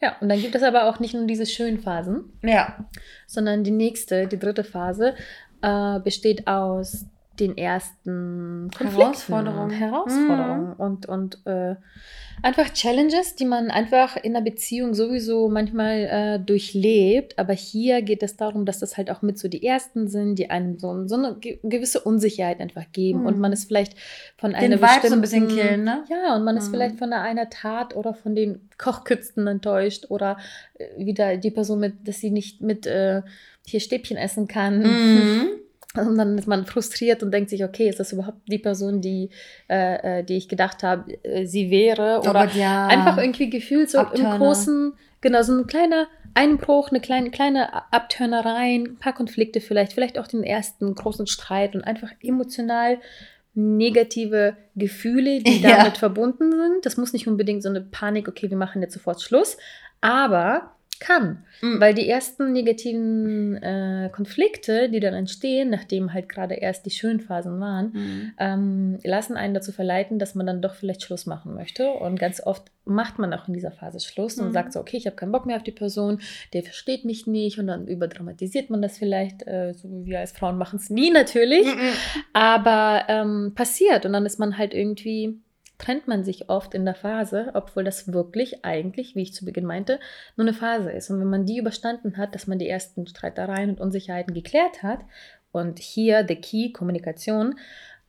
Ja, 0.00 0.16
und 0.20 0.28
dann 0.28 0.40
gibt 0.40 0.54
es 0.56 0.64
aber 0.64 0.88
auch 0.88 0.98
nicht 0.98 1.14
nur 1.14 1.26
diese 1.26 1.46
schönen 1.46 1.78
Phasen, 1.78 2.24
Ja. 2.42 2.88
sondern 3.28 3.62
die 3.62 3.70
nächste, 3.70 4.26
die 4.26 4.38
dritte 4.38 4.64
Phase, 4.64 5.14
äh, 5.62 6.00
besteht 6.00 6.48
aus 6.48 7.06
den 7.40 7.56
ersten 7.56 8.70
Konflikten, 8.76 9.00
Herausforderungen. 9.00 9.70
Herausforderungen 9.70 10.72
und, 10.74 11.06
und 11.06 11.38
äh, 11.46 11.76
einfach 12.42 12.70
Challenges, 12.72 13.36
die 13.36 13.46
man 13.46 13.70
einfach 13.70 14.16
in 14.16 14.36
einer 14.36 14.44
Beziehung 14.44 14.92
sowieso 14.94 15.48
manchmal 15.48 15.96
äh, 16.10 16.38
durchlebt. 16.44 17.38
Aber 17.38 17.54
hier 17.54 18.02
geht 18.02 18.22
es 18.22 18.36
darum, 18.36 18.66
dass 18.66 18.80
das 18.80 18.96
halt 18.98 19.10
auch 19.10 19.22
mit 19.22 19.38
so 19.38 19.48
die 19.48 19.64
ersten 19.66 20.08
sind, 20.08 20.38
die 20.38 20.50
einem 20.50 20.78
so, 20.78 21.06
so 21.08 21.14
eine 21.16 21.36
ge- 21.36 21.58
gewisse 21.62 22.00
Unsicherheit 22.00 22.60
einfach 22.60 22.84
geben 22.92 23.20
Mhm. 23.20 23.26
und 23.26 23.38
man 23.38 23.52
ist 23.52 23.64
vielleicht 23.66 23.94
von 24.36 24.50
Den 24.52 24.56
einer 24.74 24.82
Vibe 24.82 25.08
so 25.08 25.14
ein 25.14 25.20
bisschen 25.22 25.48
killen, 25.48 25.84
ne? 25.84 26.04
ja, 26.10 26.36
und 26.36 26.44
man 26.44 26.56
ist 26.58 26.66
Mhm. 26.68 26.70
vielleicht 26.72 26.98
von 26.98 27.12
einer, 27.12 27.22
einer 27.22 27.48
Tat 27.48 27.96
oder 27.96 28.12
von 28.12 28.34
den 28.34 28.68
Kochkünsten 28.76 29.46
enttäuscht 29.46 30.06
oder 30.10 30.36
äh, 30.74 31.04
wieder 31.04 31.36
die 31.38 31.50
Person 31.50 31.80
mit, 31.80 32.06
dass 32.06 32.18
sie 32.20 32.30
nicht 32.30 32.60
mit 32.60 32.86
äh, 32.86 33.22
hier 33.66 33.80
Stäbchen 33.80 34.16
essen 34.18 34.48
kann. 34.48 34.82
Und 35.94 36.16
dann 36.16 36.38
ist 36.38 36.48
man 36.48 36.64
frustriert 36.64 37.22
und 37.22 37.32
denkt 37.32 37.50
sich, 37.50 37.64
okay, 37.64 37.88
ist 37.88 38.00
das 38.00 38.12
überhaupt 38.12 38.38
die 38.46 38.58
Person, 38.58 39.00
die, 39.00 39.28
äh, 39.68 40.20
äh, 40.20 40.24
die 40.24 40.36
ich 40.36 40.48
gedacht 40.48 40.82
habe, 40.82 41.12
äh, 41.22 41.44
sie 41.44 41.70
wäre? 41.70 42.20
Oh 42.24 42.30
Oder 42.30 42.46
Gott, 42.46 42.54
ja. 42.54 42.86
einfach 42.86 43.18
irgendwie 43.18 43.50
gefühlt 43.50 43.90
so 43.90 43.98
Abturner. 43.98 44.32
im 44.34 44.38
großen, 44.40 44.92
genau, 45.20 45.42
so 45.42 45.52
ein 45.54 45.66
kleiner 45.66 46.06
Einbruch, 46.34 46.88
eine 46.90 47.00
kleine, 47.00 47.30
kleine 47.30 47.92
Abturnereien, 47.92 48.84
ein 48.92 48.98
paar 48.98 49.12
Konflikte 49.12 49.60
vielleicht, 49.60 49.92
vielleicht 49.92 50.18
auch 50.18 50.26
den 50.26 50.44
ersten 50.44 50.94
großen 50.94 51.26
Streit 51.26 51.74
und 51.74 51.82
einfach 51.82 52.10
emotional 52.22 52.98
negative 53.54 54.56
Gefühle, 54.74 55.40
die 55.42 55.60
Ja. 55.62 55.76
damit 55.76 55.98
verbunden 55.98 56.50
sind. 56.52 56.86
Das 56.86 56.96
muss 56.96 57.12
nicht 57.12 57.28
unbedingt 57.28 57.62
so 57.62 57.68
eine 57.68 57.82
Panik, 57.82 58.28
okay, 58.28 58.48
wir 58.48 58.56
machen 58.56 58.80
jetzt 58.80 58.94
sofort 58.94 59.20
Schluss, 59.20 59.58
aber 60.00 60.74
kann. 61.02 61.44
Mhm. 61.60 61.80
Weil 61.80 61.92
die 61.94 62.08
ersten 62.08 62.52
negativen 62.52 63.56
äh, 63.62 64.08
Konflikte, 64.12 64.88
die 64.88 65.00
dann 65.00 65.14
entstehen, 65.14 65.68
nachdem 65.68 66.12
halt 66.14 66.28
gerade 66.28 66.54
erst 66.54 66.86
die 66.86 66.90
schönen 66.90 67.20
Phasen 67.20 67.60
waren, 67.60 67.90
Mhm. 67.92 68.32
ähm, 68.38 68.98
lassen 69.04 69.36
einen 69.36 69.52
dazu 69.54 69.72
verleiten, 69.72 70.18
dass 70.18 70.34
man 70.34 70.46
dann 70.46 70.62
doch 70.62 70.74
vielleicht 70.74 71.02
Schluss 71.02 71.26
machen 71.26 71.54
möchte. 71.54 71.90
Und 71.90 72.18
ganz 72.18 72.40
oft 72.44 72.64
macht 72.84 73.18
man 73.18 73.32
auch 73.34 73.46
in 73.48 73.54
dieser 73.54 73.70
Phase 73.70 74.00
Schluss 74.00 74.38
und 74.38 74.48
Mhm. 74.48 74.52
sagt 74.52 74.72
so, 74.72 74.80
okay, 74.80 74.96
ich 74.96 75.06
habe 75.06 75.14
keinen 75.16 75.32
Bock 75.32 75.44
mehr 75.46 75.56
auf 75.56 75.62
die 75.62 75.70
Person, 75.72 76.20
der 76.52 76.62
versteht 76.62 77.04
mich 77.04 77.26
nicht 77.26 77.58
und 77.58 77.66
dann 77.66 77.86
überdramatisiert 77.86 78.70
man 78.70 78.80
das 78.82 78.98
vielleicht. 78.98 79.46
Äh, 79.46 79.74
so 79.74 79.88
wie 79.90 80.06
wir 80.06 80.20
als 80.20 80.32
Frauen 80.32 80.56
machen 80.58 80.78
es 80.78 80.88
nie 80.90 81.10
natürlich, 81.10 81.66
Mhm. 81.66 81.78
aber 82.32 83.04
ähm, 83.08 83.52
passiert 83.54 84.06
und 84.06 84.12
dann 84.12 84.26
ist 84.26 84.38
man 84.38 84.56
halt 84.58 84.74
irgendwie 84.74 85.38
trennt 85.82 86.08
man 86.08 86.24
sich 86.24 86.48
oft 86.48 86.74
in 86.74 86.86
der 86.86 86.94
Phase, 86.94 87.50
obwohl 87.52 87.84
das 87.84 88.12
wirklich 88.12 88.64
eigentlich, 88.64 89.14
wie 89.14 89.22
ich 89.22 89.34
zu 89.34 89.44
Beginn 89.44 89.66
meinte, 89.66 90.00
nur 90.36 90.46
eine 90.46 90.54
Phase 90.54 90.90
ist. 90.90 91.10
Und 91.10 91.20
wenn 91.20 91.28
man 91.28 91.44
die 91.44 91.58
überstanden 91.58 92.16
hat, 92.16 92.34
dass 92.34 92.46
man 92.46 92.58
die 92.58 92.68
ersten 92.68 93.06
Streitereien 93.06 93.70
und 93.70 93.80
Unsicherheiten 93.80 94.32
geklärt 94.32 94.82
hat, 94.82 95.00
und 95.52 95.78
hier 95.78 96.22
der 96.22 96.36
Key, 96.36 96.72
Kommunikation, 96.72 97.56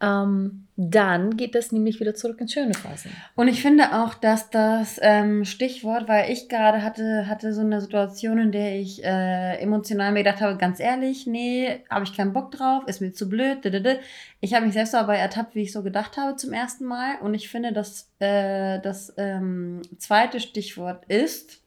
ähm, 0.03 0.67
dann 0.75 1.37
geht 1.37 1.55
das 1.55 1.71
nämlich 1.71 1.99
wieder 1.99 2.13
zurück 2.13 2.41
in 2.41 2.47
schöne 2.47 2.73
Phasen. 2.73 3.11
Und 3.35 3.47
ich 3.47 3.61
finde 3.61 3.93
auch, 3.93 4.15
dass 4.15 4.49
das 4.49 4.99
ähm, 5.01 5.45
Stichwort, 5.45 6.07
weil 6.07 6.31
ich 6.31 6.49
gerade 6.49 6.81
hatte, 6.81 7.27
hatte 7.27 7.53
so 7.53 7.61
eine 7.61 7.79
Situation, 7.79 8.37
in 8.39 8.51
der 8.51 8.75
ich 8.79 9.03
äh, 9.03 9.57
emotional 9.59 10.11
mir 10.11 10.23
gedacht 10.23 10.41
habe, 10.41 10.57
ganz 10.57 10.79
ehrlich, 10.79 11.25
nee, 11.27 11.83
habe 11.89 12.05
ich 12.05 12.17
keinen 12.17 12.33
Bock 12.33 12.51
drauf, 12.51 12.83
ist 12.87 13.01
mir 13.01 13.13
zu 13.13 13.29
blöd. 13.29 13.63
ddd. 13.63 13.99
Ich 14.41 14.53
habe 14.53 14.65
mich 14.65 14.73
selbst 14.73 14.93
dabei 14.93 15.17
ertappt, 15.17 15.55
wie 15.55 15.61
ich 15.61 15.71
so 15.71 15.83
gedacht 15.83 16.17
habe 16.17 16.35
zum 16.35 16.51
ersten 16.51 16.85
Mal. 16.85 17.19
Und 17.21 17.33
ich 17.35 17.49
finde, 17.49 17.71
dass 17.71 18.11
äh, 18.19 18.79
das 18.81 19.13
ähm, 19.17 19.83
zweite 19.99 20.39
Stichwort 20.39 21.05
ist 21.05 21.61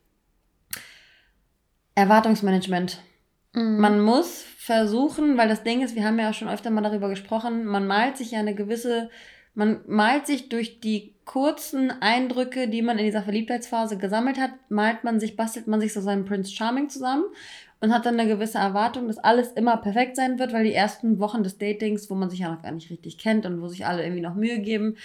Erwartungsmanagement. 1.94 3.00
Mhm. 3.56 3.78
Man 3.78 4.00
muss 4.00 4.42
versuchen, 4.58 5.38
weil 5.38 5.48
das 5.48 5.62
Ding 5.64 5.82
ist, 5.82 5.96
wir 5.96 6.04
haben 6.04 6.18
ja 6.18 6.30
auch 6.30 6.34
schon 6.34 6.48
öfter 6.48 6.70
mal 6.70 6.82
darüber 6.82 7.08
gesprochen, 7.08 7.64
man 7.64 7.86
malt 7.86 8.16
sich 8.16 8.32
ja 8.32 8.38
eine 8.38 8.54
gewisse, 8.54 9.10
man 9.54 9.80
malt 9.86 10.26
sich 10.26 10.48
durch 10.48 10.80
die 10.80 11.14
kurzen 11.24 11.90
Eindrücke, 12.02 12.68
die 12.68 12.82
man 12.82 12.98
in 12.98 13.06
dieser 13.06 13.22
Verliebtheitsphase 13.22 13.96
gesammelt 13.96 14.38
hat, 14.38 14.50
malt 14.68 15.02
man 15.02 15.18
sich, 15.18 15.36
bastelt 15.36 15.66
man 15.66 15.80
sich 15.80 15.92
so 15.92 16.00
seinen 16.00 16.26
Prince 16.26 16.52
Charming 16.52 16.88
zusammen 16.88 17.24
und 17.80 17.92
hat 17.92 18.06
dann 18.06 18.20
eine 18.20 18.28
gewisse 18.28 18.58
Erwartung, 18.58 19.08
dass 19.08 19.18
alles 19.18 19.52
immer 19.52 19.78
perfekt 19.78 20.16
sein 20.16 20.38
wird, 20.38 20.52
weil 20.52 20.64
die 20.64 20.74
ersten 20.74 21.18
Wochen 21.18 21.42
des 21.42 21.58
Datings, 21.58 22.10
wo 22.10 22.14
man 22.14 22.28
sich 22.30 22.40
ja 22.40 22.52
noch 22.52 22.62
gar 22.62 22.72
nicht 22.72 22.90
richtig 22.90 23.18
kennt 23.18 23.46
und 23.46 23.60
wo 23.62 23.68
sich 23.68 23.86
alle 23.86 24.02
irgendwie 24.02 24.22
noch 24.22 24.34
Mühe 24.34 24.60
geben, 24.60 24.96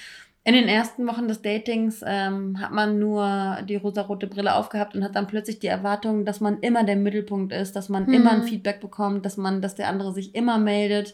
in 0.43 0.55
den 0.55 0.67
ersten 0.67 1.05
Wochen 1.07 1.27
des 1.27 1.43
Datings 1.43 2.03
ähm, 2.05 2.60
hat 2.60 2.71
man 2.71 2.98
nur 2.98 3.57
die 3.69 3.75
rosarote 3.75 4.25
Brille 4.25 4.55
aufgehabt 4.55 4.95
und 4.95 5.03
hat 5.03 5.15
dann 5.15 5.27
plötzlich 5.27 5.60
die 5.60 5.67
Erwartung, 5.67 6.25
dass 6.25 6.39
man 6.41 6.60
immer 6.62 6.83
der 6.83 6.95
Mittelpunkt 6.95 7.53
ist, 7.53 7.75
dass 7.75 7.89
man 7.89 8.05
Mhm. 8.07 8.13
immer 8.13 8.31
ein 8.31 8.43
Feedback 8.43 8.79
bekommt, 8.81 9.24
dass 9.24 9.38
man, 9.38 9.62
dass 9.62 9.75
der 9.75 9.88
andere 9.88 10.13
sich 10.13 10.33
immer 10.33 10.57
meldet, 10.57 11.13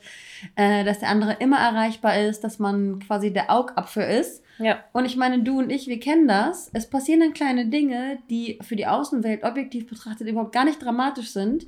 äh, 0.56 0.86
dass 0.86 1.00
der 1.00 1.10
andere 1.10 1.34
immer 1.40 1.58
erreichbar 1.60 2.18
ist, 2.18 2.44
dass 2.46 2.58
man 2.58 3.00
quasi 3.00 3.34
der 3.34 3.52
Augapfel 3.52 4.04
ist. 4.04 4.44
ja. 4.60 4.80
Und 4.94 5.04
ich 5.06 5.18
meine, 5.18 5.44
du 5.44 5.60
und 5.60 5.70
ich, 5.72 5.88
wir 5.88 6.00
kennen 6.00 6.28
das. 6.28 6.70
Es 6.74 6.90
passieren 6.90 7.20
dann 7.20 7.34
kleine 7.34 7.68
Dinge, 7.68 8.20
die 8.30 8.58
für 8.62 8.76
die 8.78 8.88
Außenwelt 8.88 9.44
objektiv 9.44 9.88
betrachtet 9.88 10.28
überhaupt 10.28 10.54
gar 10.54 10.64
nicht 10.66 10.82
dramatisch 10.82 11.32
sind. 11.32 11.66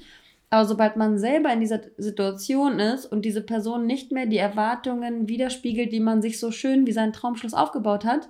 Aber 0.50 0.66
sobald 0.66 0.96
man 0.96 1.20
selber 1.20 1.54
in 1.54 1.60
dieser 1.60 1.82
Situation 1.98 2.80
ist 2.80 3.06
und 3.06 3.24
diese 3.24 3.42
Person 3.42 3.86
nicht 3.86 4.12
mehr 4.12 4.26
die 4.26 4.38
Erwartungen 4.38 5.28
widerspiegelt, 5.28 5.92
die 5.94 6.00
man 6.00 6.22
sich 6.22 6.40
so 6.40 6.52
schön 6.52 6.88
wie 6.88 6.92
seinen 6.92 7.14
Traumschluss 7.14 7.54
aufgebaut 7.54 8.04
hat, 8.04 8.28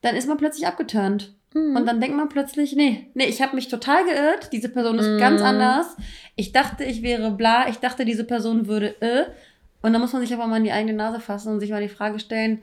dann 0.00 0.14
ist 0.14 0.28
man 0.28 0.36
plötzlich 0.36 0.66
abgeturnt. 0.66 1.34
Mhm. 1.54 1.74
Und 1.74 1.86
dann 1.86 2.00
denkt 2.00 2.16
man 2.16 2.28
plötzlich, 2.28 2.76
nee, 2.76 3.08
nee, 3.14 3.24
ich 3.24 3.42
habe 3.42 3.56
mich 3.56 3.66
total 3.68 4.04
geirrt, 4.04 4.52
diese 4.52 4.68
Person 4.68 4.98
ist 4.98 5.08
Mhm. 5.08 5.18
ganz 5.18 5.42
anders. 5.42 5.96
Ich 6.36 6.52
dachte, 6.52 6.84
ich 6.84 7.02
wäre 7.02 7.32
bla, 7.32 7.68
ich 7.68 7.78
dachte, 7.78 8.04
diese 8.04 8.24
Person 8.24 8.68
würde 8.68 9.00
äh. 9.00 9.24
Und 9.82 9.92
dann 9.92 10.00
muss 10.00 10.12
man 10.12 10.22
sich 10.22 10.32
aber 10.34 10.46
mal 10.46 10.58
in 10.58 10.64
die 10.64 10.72
eigene 10.72 10.94
Nase 10.94 11.20
fassen 11.20 11.52
und 11.52 11.60
sich 11.60 11.70
mal 11.70 11.82
die 11.82 11.88
Frage 11.88 12.18
stellen, 12.18 12.62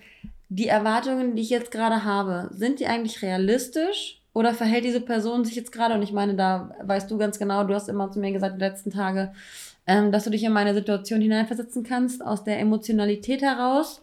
die 0.49 0.67
Erwartungen, 0.67 1.35
die 1.35 1.41
ich 1.41 1.49
jetzt 1.49 1.71
gerade 1.71 2.03
habe, 2.03 2.49
sind 2.53 2.79
die 2.79 2.87
eigentlich 2.87 3.21
realistisch? 3.21 4.21
Oder 4.33 4.53
verhält 4.53 4.83
diese 4.83 5.01
Person 5.01 5.45
sich 5.45 5.55
jetzt 5.55 5.71
gerade, 5.71 5.93
und 5.93 6.01
ich 6.01 6.11
meine, 6.11 6.35
da 6.35 6.75
weißt 6.81 7.09
du 7.09 7.17
ganz 7.17 7.37
genau, 7.37 7.63
du 7.63 7.73
hast 7.73 7.87
immer 7.87 8.09
zu 8.11 8.19
mir 8.19 8.31
gesagt, 8.31 8.55
die 8.55 8.65
letzten 8.65 8.91
Tage, 8.91 9.31
ähm, 9.85 10.11
dass 10.11 10.23
du 10.23 10.31
dich 10.31 10.43
in 10.43 10.53
meine 10.53 10.73
Situation 10.73 11.21
hineinversetzen 11.21 11.83
kannst, 11.83 12.25
aus 12.25 12.43
der 12.43 12.59
Emotionalität 12.59 13.41
heraus. 13.41 14.01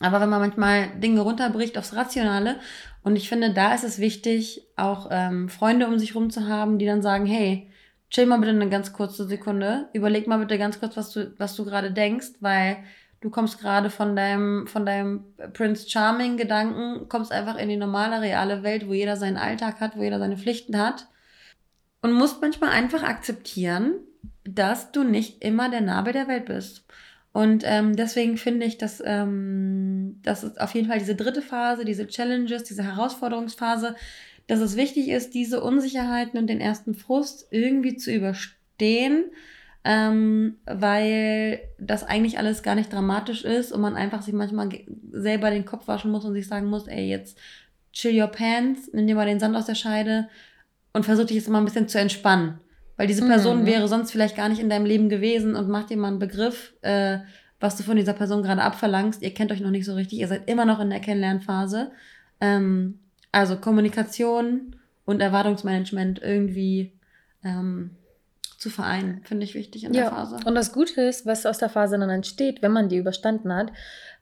Aber 0.00 0.20
wenn 0.20 0.28
man 0.28 0.40
manchmal 0.40 0.88
Dinge 1.00 1.22
runterbricht 1.22 1.78
aufs 1.78 1.94
Rationale, 1.94 2.56
und 3.02 3.16
ich 3.16 3.28
finde, 3.28 3.54
da 3.54 3.74
ist 3.74 3.84
es 3.84 3.98
wichtig, 3.98 4.66
auch 4.76 5.08
ähm, 5.10 5.48
Freunde 5.48 5.86
um 5.86 5.98
sich 5.98 6.14
rum 6.14 6.28
zu 6.30 6.46
haben, 6.46 6.78
die 6.78 6.84
dann 6.84 7.00
sagen, 7.00 7.24
hey, 7.24 7.70
chill 8.10 8.26
mal 8.26 8.38
bitte 8.38 8.50
eine 8.50 8.68
ganz 8.68 8.92
kurze 8.92 9.26
Sekunde. 9.26 9.88
Überleg 9.92 10.26
mal 10.26 10.38
bitte 10.38 10.58
ganz 10.58 10.78
kurz, 10.78 10.96
was 10.96 11.12
du, 11.12 11.32
was 11.38 11.56
du 11.56 11.64
gerade 11.64 11.90
denkst, 11.90 12.32
weil 12.40 12.78
du 13.20 13.30
kommst 13.30 13.58
gerade 13.58 13.90
von 13.90 14.14
deinem, 14.14 14.66
von 14.66 14.86
deinem 14.86 15.24
Prince 15.52 15.88
Charming 15.88 16.36
Gedanken, 16.36 17.08
kommst 17.08 17.32
einfach 17.32 17.56
in 17.56 17.68
die 17.68 17.76
normale, 17.76 18.20
reale 18.20 18.62
Welt, 18.62 18.88
wo 18.88 18.92
jeder 18.92 19.16
seinen 19.16 19.36
Alltag 19.36 19.80
hat, 19.80 19.96
wo 19.96 20.02
jeder 20.02 20.18
seine 20.18 20.36
Pflichten 20.36 20.78
hat. 20.78 21.08
Und 22.00 22.12
musst 22.12 22.40
manchmal 22.40 22.70
einfach 22.70 23.02
akzeptieren, 23.02 23.94
dass 24.44 24.92
du 24.92 25.02
nicht 25.02 25.42
immer 25.42 25.68
der 25.68 25.80
Nabel 25.80 26.12
der 26.12 26.28
Welt 26.28 26.46
bist. 26.46 26.84
Und 27.32 27.62
ähm, 27.66 27.96
deswegen 27.96 28.36
finde 28.36 28.66
ich, 28.66 28.78
dass, 28.78 29.02
ähm, 29.04 30.20
dass 30.22 30.42
es 30.42 30.56
auf 30.58 30.74
jeden 30.74 30.88
Fall 30.88 30.98
diese 30.98 31.14
dritte 31.14 31.42
Phase, 31.42 31.84
diese 31.84 32.06
Challenges, 32.06 32.64
diese 32.64 32.84
Herausforderungsphase, 32.84 33.96
dass 34.46 34.60
es 34.60 34.76
wichtig 34.76 35.08
ist, 35.08 35.34
diese 35.34 35.62
Unsicherheiten 35.62 36.38
und 36.38 36.46
den 36.46 36.60
ersten 36.60 36.94
Frust 36.94 37.48
irgendwie 37.50 37.96
zu 37.96 38.12
überstehen, 38.12 39.24
ähm, 39.90 40.56
weil 40.66 41.60
das 41.78 42.04
eigentlich 42.04 42.36
alles 42.36 42.62
gar 42.62 42.74
nicht 42.74 42.92
dramatisch 42.92 43.42
ist 43.42 43.72
und 43.72 43.80
man 43.80 43.96
einfach 43.96 44.20
sich 44.20 44.34
manchmal 44.34 44.68
selber 45.12 45.50
den 45.50 45.64
Kopf 45.64 45.88
waschen 45.88 46.10
muss 46.10 46.26
und 46.26 46.34
sich 46.34 46.46
sagen 46.46 46.66
muss, 46.66 46.86
ey, 46.88 47.08
jetzt 47.08 47.38
chill 47.94 48.20
your 48.20 48.26
pants, 48.26 48.90
nimm 48.92 49.06
dir 49.06 49.14
mal 49.14 49.24
den 49.24 49.40
Sand 49.40 49.56
aus 49.56 49.64
der 49.64 49.74
Scheide 49.74 50.28
und 50.92 51.06
versuch 51.06 51.24
dich 51.24 51.38
jetzt 51.38 51.48
mal 51.48 51.56
ein 51.56 51.64
bisschen 51.64 51.88
zu 51.88 51.98
entspannen. 51.98 52.58
Weil 52.98 53.06
diese 53.06 53.26
Person 53.26 53.62
mhm. 53.62 53.66
wäre 53.66 53.88
sonst 53.88 54.12
vielleicht 54.12 54.36
gar 54.36 54.50
nicht 54.50 54.60
in 54.60 54.68
deinem 54.68 54.84
Leben 54.84 55.08
gewesen 55.08 55.56
und 55.56 55.70
macht 55.70 55.88
dir 55.88 55.96
mal 55.96 56.08
einen 56.08 56.18
Begriff, 56.18 56.74
äh, 56.82 57.20
was 57.58 57.76
du 57.78 57.82
von 57.82 57.96
dieser 57.96 58.12
Person 58.12 58.42
gerade 58.42 58.60
abverlangst. 58.60 59.22
Ihr 59.22 59.32
kennt 59.32 59.52
euch 59.52 59.60
noch 59.60 59.70
nicht 59.70 59.86
so 59.86 59.94
richtig, 59.94 60.18
ihr 60.18 60.28
seid 60.28 60.50
immer 60.50 60.66
noch 60.66 60.80
in 60.80 60.90
der 60.90 61.00
Kennenlernphase. 61.00 61.92
Ähm, 62.42 62.98
also 63.32 63.56
Kommunikation 63.56 64.76
und 65.06 65.22
Erwartungsmanagement 65.22 66.20
irgendwie 66.22 66.92
ähm, 67.42 67.92
zu 68.58 68.70
vereinen, 68.70 69.22
finde 69.24 69.44
ich 69.44 69.54
wichtig 69.54 69.84
in 69.84 69.94
ja. 69.94 70.02
der 70.02 70.10
Phase. 70.10 70.36
Und 70.44 70.54
das 70.56 70.72
Gute 70.72 71.00
ist, 71.02 71.24
was 71.26 71.46
aus 71.46 71.58
der 71.58 71.68
Phase 71.68 71.96
dann 71.96 72.10
entsteht, 72.10 72.60
wenn 72.60 72.72
man 72.72 72.88
die 72.88 72.96
überstanden 72.96 73.54
hat, 73.54 73.72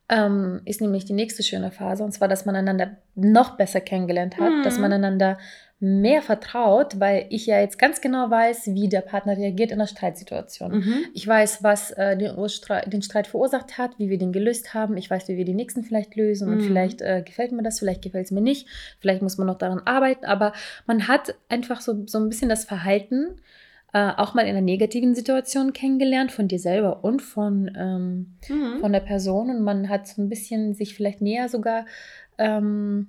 ähm, 0.09 0.61
ist 0.67 0.81
nämlich 0.81 1.07
die 1.07 1.15
nächste 1.15 1.43
schöne 1.43 1.71
Phase. 1.71 2.05
Und 2.05 2.13
zwar, 2.13 2.29
dass 2.29 2.45
man 2.45 2.55
einander 2.55 2.97
noch 3.15 3.57
besser 3.57 3.81
kennengelernt 3.81 4.39
hat, 4.39 4.53
mhm. 4.53 4.63
dass 4.63 4.79
man 4.79 4.93
einander 4.93 5.39
mehr 5.79 6.23
vertraut, 6.23 7.01
weil 7.01 7.27
ich 7.29 7.47
ja 7.47 7.61
jetzt 7.61 7.79
ganz 7.79 8.01
genau 8.01 8.31
weiß, 8.31 8.69
wie 8.69 8.89
der 8.89 9.03
Partner 9.03 9.37
reagiert 9.37 9.71
in 9.71 9.79
einer 9.79 9.87
Streitsituation. 9.87 10.79
Mhm. 10.79 11.05
Ich 11.13 11.27
weiß, 11.27 11.63
was 11.63 11.91
äh, 11.93 12.17
den, 12.17 12.35
den, 12.87 13.03
Streit 13.03 13.27
verursacht 13.27 13.77
hat, 13.77 13.99
wie 13.99 14.09
wir 14.09 14.17
den 14.17 14.33
gelöst 14.33 14.75
haben. 14.75 14.97
Ich 14.97 15.11
weiß, 15.11 15.29
wie 15.29 15.37
wir 15.37 15.45
die 15.45 15.55
nächsten 15.55 15.83
vielleicht 15.83 16.15
lösen. 16.15 16.49
Mhm. 16.49 16.55
Und 16.55 16.63
vielleicht 16.63 17.01
äh, 17.03 17.23
gefällt 17.23 17.53
mir 17.53 17.63
das, 17.63 17.79
vielleicht 17.79 18.03
gefällt 18.03 18.27
es 18.27 18.31
mir 18.31 18.41
nicht. 18.41 18.69
Vielleicht 19.01 19.23
muss 19.23 19.39
man 19.39 19.47
noch 19.47 19.59
daran 19.59 19.83
arbeiten. 19.85 20.25
Aber 20.25 20.53
man 20.87 21.09
hat 21.09 21.35
einfach 21.49 21.81
so, 21.81 22.07
so 22.07 22.19
ein 22.19 22.29
bisschen 22.29 22.49
das 22.49 22.65
Verhalten, 22.65 23.41
äh, 23.97 24.13
auch 24.19 24.35
mal 24.35 24.43
in 24.43 24.51
einer 24.51 24.61
negativen 24.61 25.15
Situation 25.15 25.73
kennengelernt, 25.73 26.31
von 26.31 26.49
dir 26.49 26.59
selber 26.59 27.03
und 27.03 27.23
von, 27.23 27.71
ähm, 27.75 28.37
mhm. 28.47 28.81
von 28.81 28.93
der 28.93 29.01
Person. 29.01 29.49
Und 29.49 29.63
man 29.63 29.89
hat 29.89 30.07
so 30.07 30.21
ein 30.21 30.29
bisschen 30.29 30.75
sich 30.75 30.95
vielleicht 30.95 31.23
näher 31.23 31.49
sogar 31.49 31.87
ähm, 32.37 33.09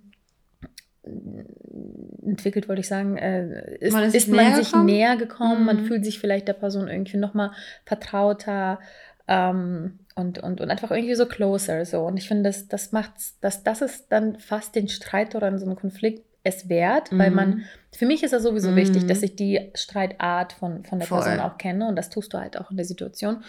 entwickelt, 2.25 2.69
wollte 2.69 2.79
ich 2.79 2.87
sagen, 2.87 3.17
äh, 3.17 3.75
ist, 3.79 3.91
man 3.91 4.03
ist, 4.05 4.15
ist 4.15 4.29
man 4.29 4.55
sich 4.55 4.67
gekommen? 4.67 4.85
näher 4.85 5.17
gekommen, 5.17 5.59
mhm. 5.59 5.65
man 5.65 5.85
fühlt 5.85 6.05
sich 6.05 6.19
vielleicht 6.19 6.47
der 6.47 6.53
Person 6.53 6.87
irgendwie 6.87 7.17
nochmal 7.17 7.51
vertrauter 7.83 8.79
ähm, 9.27 9.99
und, 10.15 10.39
und, 10.39 10.61
und 10.61 10.69
einfach 10.69 10.91
irgendwie 10.91 11.15
so 11.15 11.25
closer. 11.25 11.83
So. 11.83 12.05
Und 12.05 12.15
ich 12.15 12.29
finde, 12.29 12.43
das, 12.43 12.69
das 12.69 12.93
macht 12.93 13.11
das, 13.41 13.61
das 13.61 13.81
ist 13.81 14.05
dann 14.09 14.39
fast 14.39 14.73
den 14.73 14.87
Streit 14.87 15.35
oder 15.35 15.57
so 15.59 15.65
einen 15.65 15.75
Konflikt 15.75 16.23
es 16.47 16.69
wert, 16.69 17.11
mhm. 17.11 17.19
weil 17.19 17.31
man, 17.31 17.63
für 17.91 18.05
mich 18.05 18.23
ist 18.23 18.33
das 18.33 18.43
sowieso 18.43 18.71
mhm. 18.71 18.75
wichtig, 18.77 19.05
dass 19.05 19.21
ich 19.21 19.35
die 19.35 19.71
Streitart 19.73 20.53
von, 20.53 20.83
von 20.85 20.99
der 20.99 21.07
Voll. 21.07 21.21
Person 21.21 21.39
auch 21.39 21.57
kenne 21.57 21.87
und 21.87 21.95
das 21.95 22.09
tust 22.09 22.33
du 22.33 22.39
halt 22.39 22.57
auch 22.57 22.71
in 22.71 22.77
der 22.77 22.85
Situation 22.85 23.43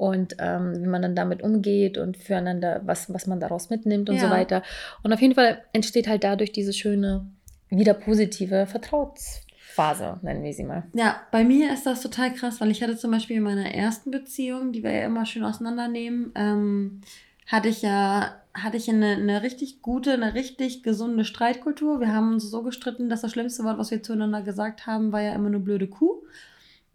und 0.00 0.36
ähm, 0.38 0.82
wie 0.82 0.88
man 0.88 1.02
dann 1.02 1.14
damit 1.14 1.42
umgeht 1.42 1.98
und 1.98 2.16
füreinander, 2.16 2.80
was, 2.86 3.12
was 3.12 3.26
man 3.26 3.38
daraus 3.38 3.68
mitnimmt 3.68 4.08
und 4.08 4.16
ja. 4.16 4.22
so 4.22 4.30
weiter. 4.30 4.62
Und 5.02 5.12
auf 5.12 5.20
jeden 5.20 5.34
Fall 5.34 5.62
entsteht 5.74 6.08
halt 6.08 6.24
dadurch 6.24 6.52
diese 6.52 6.72
schöne, 6.72 7.26
wieder 7.68 7.92
positive 7.92 8.66
Vertrauensphase, 8.66 10.18
nennen 10.22 10.42
wir 10.42 10.54
sie 10.54 10.64
mal. 10.64 10.84
Ja, 10.94 11.20
bei 11.30 11.44
mir 11.44 11.70
ist 11.74 11.84
das 11.84 12.00
total 12.00 12.32
krass, 12.32 12.62
weil 12.62 12.70
ich 12.70 12.82
hatte 12.82 12.96
zum 12.96 13.10
Beispiel 13.10 13.36
in 13.36 13.42
meiner 13.42 13.74
ersten 13.74 14.10
Beziehung, 14.10 14.72
die 14.72 14.82
wir 14.82 14.90
ja 14.90 15.04
immer 15.04 15.26
schön 15.26 15.44
auseinandernehmen, 15.44 16.32
ähm, 16.34 17.02
hatte 17.50 17.68
ich 17.68 17.82
ja 17.82 18.40
hatte 18.52 18.76
ich 18.76 18.88
eine, 18.88 19.12
eine 19.12 19.42
richtig 19.42 19.80
gute, 19.80 20.12
eine 20.12 20.34
richtig 20.34 20.82
gesunde 20.82 21.24
Streitkultur. 21.24 22.00
Wir 22.00 22.12
haben 22.12 22.32
uns 22.32 22.50
so 22.50 22.62
gestritten, 22.62 23.08
dass 23.08 23.20
das 23.20 23.32
schlimmste 23.32 23.62
Wort, 23.64 23.78
was 23.78 23.90
wir 23.90 24.02
zueinander 24.02 24.42
gesagt 24.42 24.86
haben, 24.86 25.12
war 25.12 25.22
ja 25.22 25.34
immer 25.34 25.46
eine 25.46 25.60
blöde 25.60 25.86
Kuh. 25.86 26.22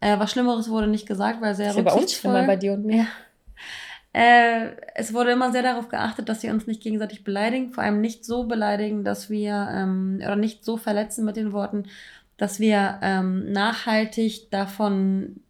Äh, 0.00 0.18
was 0.18 0.30
Schlimmeres 0.30 0.68
wurde 0.68 0.86
nicht 0.86 1.06
gesagt, 1.06 1.40
weil 1.40 1.54
sehr 1.54 1.68
das 1.68 1.76
ist 1.76 1.84
bei 1.84 1.92
uns 1.92 2.12
schlimmer 2.12 2.44
bei 2.44 2.56
dir 2.56 2.74
und 2.74 2.84
mir. 2.84 3.06
Äh, 4.12 4.70
es 4.94 5.12
wurde 5.12 5.32
immer 5.32 5.52
sehr 5.52 5.62
darauf 5.62 5.88
geachtet, 5.88 6.30
dass 6.30 6.42
wir 6.42 6.50
uns 6.50 6.66
nicht 6.66 6.82
gegenseitig 6.82 7.22
beleidigen, 7.22 7.72
vor 7.72 7.84
allem 7.84 8.00
nicht 8.00 8.24
so 8.24 8.44
beleidigen, 8.44 9.04
dass 9.04 9.28
wir, 9.28 9.68
ähm, 9.70 10.20
oder 10.22 10.36
nicht 10.36 10.64
so 10.64 10.78
verletzen 10.78 11.26
mit 11.26 11.36
den 11.36 11.52
Worten, 11.52 11.84
dass 12.38 12.58
wir 12.58 12.98
ähm, 13.02 13.52
nachhaltig 13.52 14.50
davon 14.50 15.40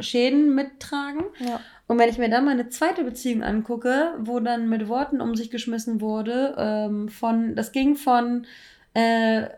Schäden 0.00 0.54
mittragen. 0.56 1.22
Ja. 1.38 1.60
Und 1.90 1.98
wenn 1.98 2.08
ich 2.08 2.18
mir 2.18 2.30
dann 2.30 2.44
meine 2.44 2.68
zweite 2.68 3.02
Beziehung 3.02 3.42
angucke, 3.42 4.14
wo 4.20 4.38
dann 4.38 4.68
mit 4.68 4.86
Worten 4.86 5.20
um 5.20 5.34
sich 5.34 5.50
geschmissen 5.50 6.00
wurde, 6.00 6.54
ähm, 6.56 7.08
von, 7.08 7.56
das 7.56 7.72
ging 7.72 7.96
von 7.96 8.46
äh, 8.94 9.48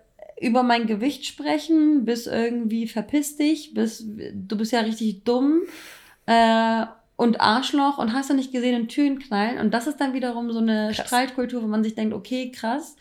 über 0.40 0.62
mein 0.62 0.86
Gewicht 0.86 1.26
sprechen, 1.26 2.06
bis 2.06 2.26
irgendwie 2.26 2.88
verpiss 2.88 3.36
dich, 3.36 3.74
bis 3.74 4.06
du 4.06 4.56
bist 4.56 4.72
ja 4.72 4.80
richtig 4.80 5.24
dumm 5.24 5.60
äh, 6.24 6.86
und 7.16 7.42
Arschloch 7.42 7.98
und 7.98 8.14
hast 8.14 8.30
du 8.30 8.34
nicht 8.34 8.50
gesehen 8.50 8.80
in 8.80 8.88
Türen 8.88 9.18
knallen. 9.18 9.58
Und 9.58 9.74
das 9.74 9.86
ist 9.86 9.98
dann 9.98 10.14
wiederum 10.14 10.50
so 10.52 10.60
eine 10.60 10.92
krass. 10.94 11.08
Streitkultur, 11.08 11.62
wo 11.62 11.66
man 11.66 11.84
sich 11.84 11.96
denkt, 11.96 12.14
okay, 12.14 12.50
krass, 12.50 12.96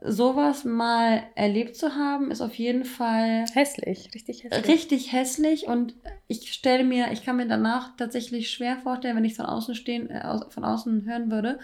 sowas 0.00 0.64
mal 0.64 1.22
erlebt 1.34 1.76
zu 1.76 1.94
haben, 1.94 2.30
ist 2.30 2.40
auf 2.40 2.54
jeden 2.54 2.84
Fall 2.84 3.46
hässlich, 3.52 4.10
richtig 4.14 4.44
hässlich. 4.44 4.68
Richtig 4.68 5.12
hässlich 5.12 5.66
und 5.66 5.94
ich 6.28 6.52
stelle 6.52 6.84
mir, 6.84 7.12
ich 7.12 7.24
kann 7.24 7.36
mir 7.36 7.48
danach 7.48 7.96
tatsächlich 7.96 8.50
schwer 8.50 8.76
vorstellen, 8.76 9.16
wenn 9.16 9.24
ich 9.24 9.34
von 9.34 9.46
außen 9.46 9.74
stehen, 9.74 10.10
äh, 10.10 10.38
von 10.50 10.64
außen 10.64 11.06
hören 11.06 11.30
würde, 11.30 11.58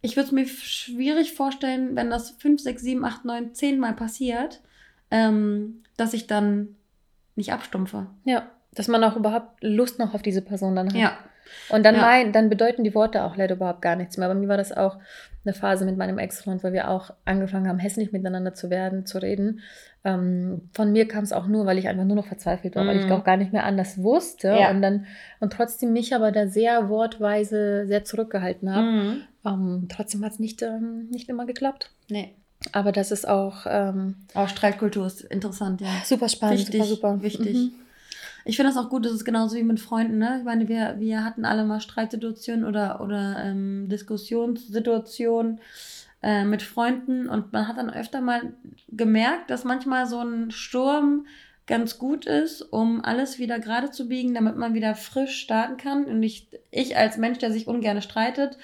ich 0.00 0.16
würde 0.16 0.26
es 0.26 0.32
mir 0.32 0.46
schwierig 0.46 1.32
vorstellen, 1.32 1.96
wenn 1.96 2.10
das 2.10 2.30
5, 2.30 2.60
6, 2.60 2.82
7, 2.82 3.04
8, 3.04 3.24
9, 3.24 3.54
10 3.54 3.78
Mal 3.80 3.94
passiert, 3.94 4.60
ähm, 5.10 5.82
dass 5.96 6.14
ich 6.14 6.26
dann 6.26 6.76
nicht 7.34 7.52
abstumpfe. 7.52 8.06
Ja, 8.24 8.48
dass 8.74 8.88
man 8.88 9.02
auch 9.02 9.16
überhaupt 9.16 9.62
Lust 9.62 9.98
noch 9.98 10.14
auf 10.14 10.22
diese 10.22 10.42
Person 10.42 10.76
dann 10.76 10.88
hat. 10.88 10.94
Ja. 10.94 11.18
Und 11.70 11.84
dann, 11.84 11.96
ja. 11.96 12.02
mein, 12.02 12.32
dann 12.32 12.50
bedeuten 12.50 12.84
die 12.84 12.94
Worte 12.94 13.24
auch 13.24 13.36
leider 13.36 13.56
überhaupt 13.56 13.82
gar 13.82 13.96
nichts 13.96 14.18
mehr. 14.18 14.28
Bei 14.28 14.34
mir 14.34 14.48
war 14.48 14.58
das 14.58 14.70
auch 14.70 14.98
eine 15.48 15.54
Phase 15.54 15.84
mit 15.84 15.96
meinem 15.96 16.18
Ex-Freund, 16.18 16.62
weil 16.62 16.72
wir 16.72 16.90
auch 16.90 17.10
angefangen 17.24 17.68
haben, 17.68 17.78
hässlich 17.78 18.12
miteinander 18.12 18.54
zu 18.54 18.70
werden, 18.70 19.06
zu 19.06 19.20
reden. 19.20 19.60
Ähm, 20.04 20.68
von 20.74 20.92
mir 20.92 21.08
kam 21.08 21.24
es 21.24 21.32
auch 21.32 21.46
nur, 21.46 21.66
weil 21.66 21.78
ich 21.78 21.88
einfach 21.88 22.04
nur 22.04 22.16
noch 22.16 22.26
verzweifelt 22.26 22.76
war, 22.76 22.84
mm. 22.84 22.86
weil 22.86 22.98
ich 22.98 23.06
mhm. 23.06 23.12
auch 23.12 23.24
gar 23.24 23.36
nicht 23.36 23.52
mehr 23.52 23.64
anders 23.64 24.02
wusste 24.02 24.48
ja. 24.48 24.70
und 24.70 24.82
dann 24.82 25.06
und 25.40 25.52
trotzdem 25.52 25.92
mich 25.92 26.14
aber 26.14 26.30
da 26.30 26.46
sehr 26.46 26.88
wortweise 26.88 27.86
sehr 27.86 28.04
zurückgehalten 28.04 28.72
habe. 28.72 28.86
Mm. 28.86 29.22
Ähm, 29.44 29.86
trotzdem 29.88 30.24
hat 30.24 30.32
es 30.32 30.38
nicht, 30.38 30.62
ähm, 30.62 31.08
nicht 31.10 31.28
immer 31.28 31.46
geklappt. 31.46 31.90
Nee. 32.08 32.34
Aber 32.72 32.92
das 32.92 33.10
ist 33.10 33.28
auch. 33.28 33.66
Ähm, 33.68 34.16
auch 34.34 34.48
Streitkultur 34.48 35.06
ist 35.06 35.22
interessant, 35.22 35.80
ja. 35.80 35.88
Super 36.04 36.28
spannend, 36.28 36.58
wichtig, 36.60 36.82
super, 36.84 37.14
super. 37.14 37.22
Wichtig. 37.22 37.54
Mhm. 37.54 37.70
Ich 38.48 38.56
finde 38.56 38.72
das 38.72 38.82
auch 38.82 38.88
gut, 38.88 39.04
das 39.04 39.12
ist 39.12 39.26
genauso 39.26 39.56
wie 39.56 39.62
mit 39.62 39.78
Freunden, 39.78 40.16
ne? 40.16 40.36
Ich 40.38 40.44
meine, 40.44 40.68
wir, 40.68 40.94
wir 40.98 41.22
hatten 41.22 41.44
alle 41.44 41.66
mal 41.66 41.80
Streitsituationen 41.80 42.64
oder, 42.64 43.02
oder 43.02 43.36
ähm, 43.44 43.90
Diskussionssituationen 43.90 45.60
äh, 46.22 46.44
mit 46.44 46.62
Freunden 46.62 47.28
und 47.28 47.52
man 47.52 47.68
hat 47.68 47.76
dann 47.76 47.90
öfter 47.90 48.22
mal 48.22 48.54
gemerkt, 48.88 49.50
dass 49.50 49.64
manchmal 49.64 50.06
so 50.06 50.20
ein 50.20 50.50
Sturm 50.50 51.26
ganz 51.66 51.98
gut 51.98 52.24
ist, 52.24 52.62
um 52.62 53.04
alles 53.04 53.38
wieder 53.38 53.58
gerade 53.58 53.90
zu 53.90 54.08
biegen, 54.08 54.32
damit 54.32 54.56
man 54.56 54.72
wieder 54.72 54.94
frisch 54.94 55.38
starten 55.38 55.76
kann. 55.76 56.06
Und 56.06 56.22
ich, 56.22 56.48
ich 56.70 56.96
als 56.96 57.18
Mensch, 57.18 57.36
der 57.36 57.52
sich 57.52 57.66
ungern 57.66 58.00
streitet, 58.00 58.56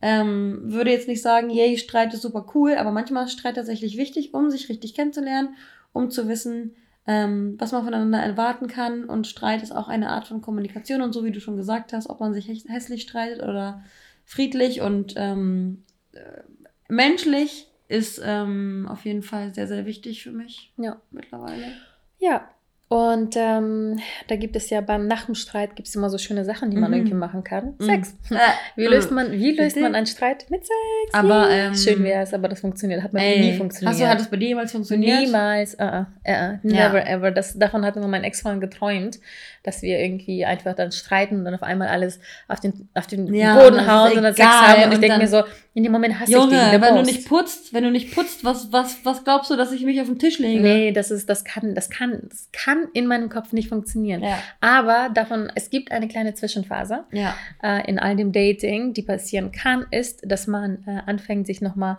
ähm, 0.00 0.60
würde 0.66 0.92
jetzt 0.92 1.08
nicht 1.08 1.20
sagen, 1.20 1.50
yay, 1.50 1.78
Streit 1.78 2.14
ist 2.14 2.22
super 2.22 2.46
cool, 2.54 2.74
aber 2.76 2.92
manchmal 2.92 3.24
ist 3.24 3.32
Streit 3.32 3.56
tatsächlich 3.56 3.96
wichtig, 3.96 4.34
um 4.34 4.50
sich 4.50 4.68
richtig 4.68 4.94
kennenzulernen, 4.94 5.56
um 5.92 6.10
zu 6.10 6.28
wissen, 6.28 6.76
ähm, 7.06 7.56
was 7.58 7.72
man 7.72 7.84
voneinander 7.84 8.20
erwarten 8.20 8.66
kann. 8.68 9.04
Und 9.04 9.26
Streit 9.26 9.62
ist 9.62 9.72
auch 9.72 9.88
eine 9.88 10.10
Art 10.10 10.26
von 10.26 10.40
Kommunikation. 10.40 11.02
Und 11.02 11.12
so 11.12 11.24
wie 11.24 11.32
du 11.32 11.40
schon 11.40 11.56
gesagt 11.56 11.92
hast, 11.92 12.08
ob 12.08 12.20
man 12.20 12.34
sich 12.34 12.48
hässlich 12.48 13.02
streitet 13.02 13.42
oder 13.42 13.82
friedlich 14.24 14.80
und 14.80 15.14
ähm, 15.16 15.84
äh, 16.12 16.42
menschlich, 16.88 17.68
ist 17.88 18.22
ähm, 18.24 18.88
auf 18.88 19.04
jeden 19.04 19.22
Fall 19.22 19.54
sehr, 19.54 19.66
sehr 19.68 19.84
wichtig 19.84 20.22
für 20.22 20.32
mich 20.32 20.72
ja. 20.78 21.00
mittlerweile. 21.10 21.74
Ja. 22.18 22.48
Und 22.92 23.36
ähm, 23.38 24.00
da 24.28 24.36
gibt 24.36 24.54
es 24.54 24.68
ja 24.68 24.82
beim 24.82 25.06
Nach 25.06 25.24
dem 25.24 25.34
Streit 25.34 25.76
gibt 25.76 25.88
es 25.88 25.94
immer 25.94 26.10
so 26.10 26.18
schöne 26.18 26.44
Sachen, 26.44 26.70
die 26.70 26.76
man 26.76 26.90
Mhm. 26.90 26.96
irgendwie 26.98 27.14
machen 27.14 27.42
kann. 27.42 27.74
Mhm. 27.78 27.84
Sex. 27.84 28.14
Äh, 28.30 28.34
Wie 28.76 28.84
löst 28.84 29.10
man, 29.10 29.32
wie 29.32 29.52
löst 29.52 29.78
man 29.78 29.94
einen 29.94 30.04
Streit 30.04 30.44
mit 30.50 30.66
Sex? 30.66 30.74
Aber, 31.14 31.48
ähm, 31.48 31.74
schön 31.74 32.04
wäre 32.04 32.22
es, 32.22 32.34
aber 32.34 32.48
das 32.48 32.60
funktioniert. 32.60 33.02
Hat 33.02 33.12
bei 33.12 33.20
mir 33.20 33.26
Ey, 33.36 33.40
nie 33.52 33.56
funktioniert. 33.56 33.94
Hast 33.94 34.00
du, 34.02 34.06
hat 34.06 34.20
das 34.20 34.28
bei 34.30 34.36
dir 34.36 34.48
jemals 34.48 34.72
funktioniert? 34.72 35.20
Niemals, 35.20 35.74
uh 35.76 35.82
-uh, 35.82 36.06
uh 36.28 36.58
never 36.62 37.06
ever. 37.08 37.30
Das, 37.30 37.58
davon 37.58 37.82
hat 37.86 37.96
immer 37.96 38.08
mein 38.08 38.24
Ex-Freund 38.24 38.60
geträumt, 38.60 39.20
dass 39.62 39.82
wir 39.82 39.98
irgendwie 39.98 40.44
einfach 40.44 40.74
dann 40.74 40.92
streiten 40.92 41.36
und 41.38 41.44
dann 41.44 41.54
auf 41.54 41.62
einmal 41.62 41.88
alles 41.88 42.18
auf 42.48 42.60
den, 42.60 42.88
auf 42.94 43.06
den 43.06 43.32
Ja, 43.32 43.56
Boden 43.58 43.86
hauen 43.86 44.16
und 44.16 44.22
dann 44.22 44.34
Sex 44.34 44.48
haben. 44.48 44.84
Und 44.84 44.92
ich 44.92 44.98
denke 45.00 45.18
mir 45.18 45.28
so, 45.28 45.42
in 45.74 45.82
dem 45.84 45.92
Moment 45.92 46.18
hasse 46.18 46.30
ich 46.32 46.36
Junge, 46.36 46.50
den. 46.50 46.70
der 46.72 46.80
wenn 46.82 46.94
du 46.94 47.02
Boss. 47.02 47.06
nicht 47.06 47.28
putzt, 47.28 47.72
wenn 47.72 47.84
du 47.84 47.90
nicht 47.90 48.14
putzt, 48.14 48.44
was, 48.44 48.72
was, 48.72 49.04
was 49.04 49.24
glaubst 49.24 49.50
du, 49.50 49.56
dass 49.56 49.72
ich 49.72 49.84
mich 49.84 50.00
auf 50.00 50.08
den 50.08 50.18
Tisch 50.18 50.38
lege? 50.38 50.60
Nee, 50.60 50.92
das 50.92 51.10
ist, 51.10 51.28
das 51.28 51.44
kann, 51.44 51.74
das 51.74 51.90
kann, 51.90 52.22
das 52.28 52.48
kann 52.52 52.88
in 52.92 53.06
meinem 53.06 53.28
Kopf 53.28 53.52
nicht 53.52 53.68
funktionieren. 53.68 54.22
Ja. 54.22 54.38
Aber 54.60 55.08
davon, 55.14 55.50
es 55.54 55.70
gibt 55.70 55.92
eine 55.92 56.08
kleine 56.08 56.34
Zwischenphase 56.34 57.04
Ja. 57.12 57.34
äh, 57.62 57.88
in 57.88 57.98
all 57.98 58.16
dem 58.16 58.32
Dating, 58.32 58.92
die 58.94 59.02
passieren 59.02 59.52
kann, 59.52 59.86
ist, 59.90 60.22
dass 60.24 60.46
man 60.46 60.84
äh, 60.86 61.00
anfängt, 61.06 61.46
sich 61.46 61.60
nochmal 61.60 61.98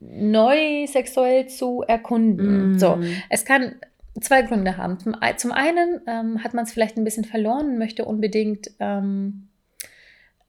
neu 0.00 0.86
sexuell 0.86 1.46
zu 1.48 1.82
erkunden. 1.86 2.72
Mm. 2.74 2.78
So, 2.78 2.98
es 3.30 3.44
kann 3.44 3.76
zwei 4.20 4.42
Gründe 4.42 4.76
haben. 4.76 4.98
Zum, 4.98 5.16
zum 5.36 5.52
einen 5.52 6.00
ähm, 6.06 6.44
hat 6.44 6.54
man 6.54 6.64
es 6.64 6.72
vielleicht 6.72 6.96
ein 6.96 7.04
bisschen 7.04 7.24
verloren 7.24 7.70
und 7.70 7.78
möchte 7.78 8.04
unbedingt 8.04 8.70
ähm, 8.78 9.48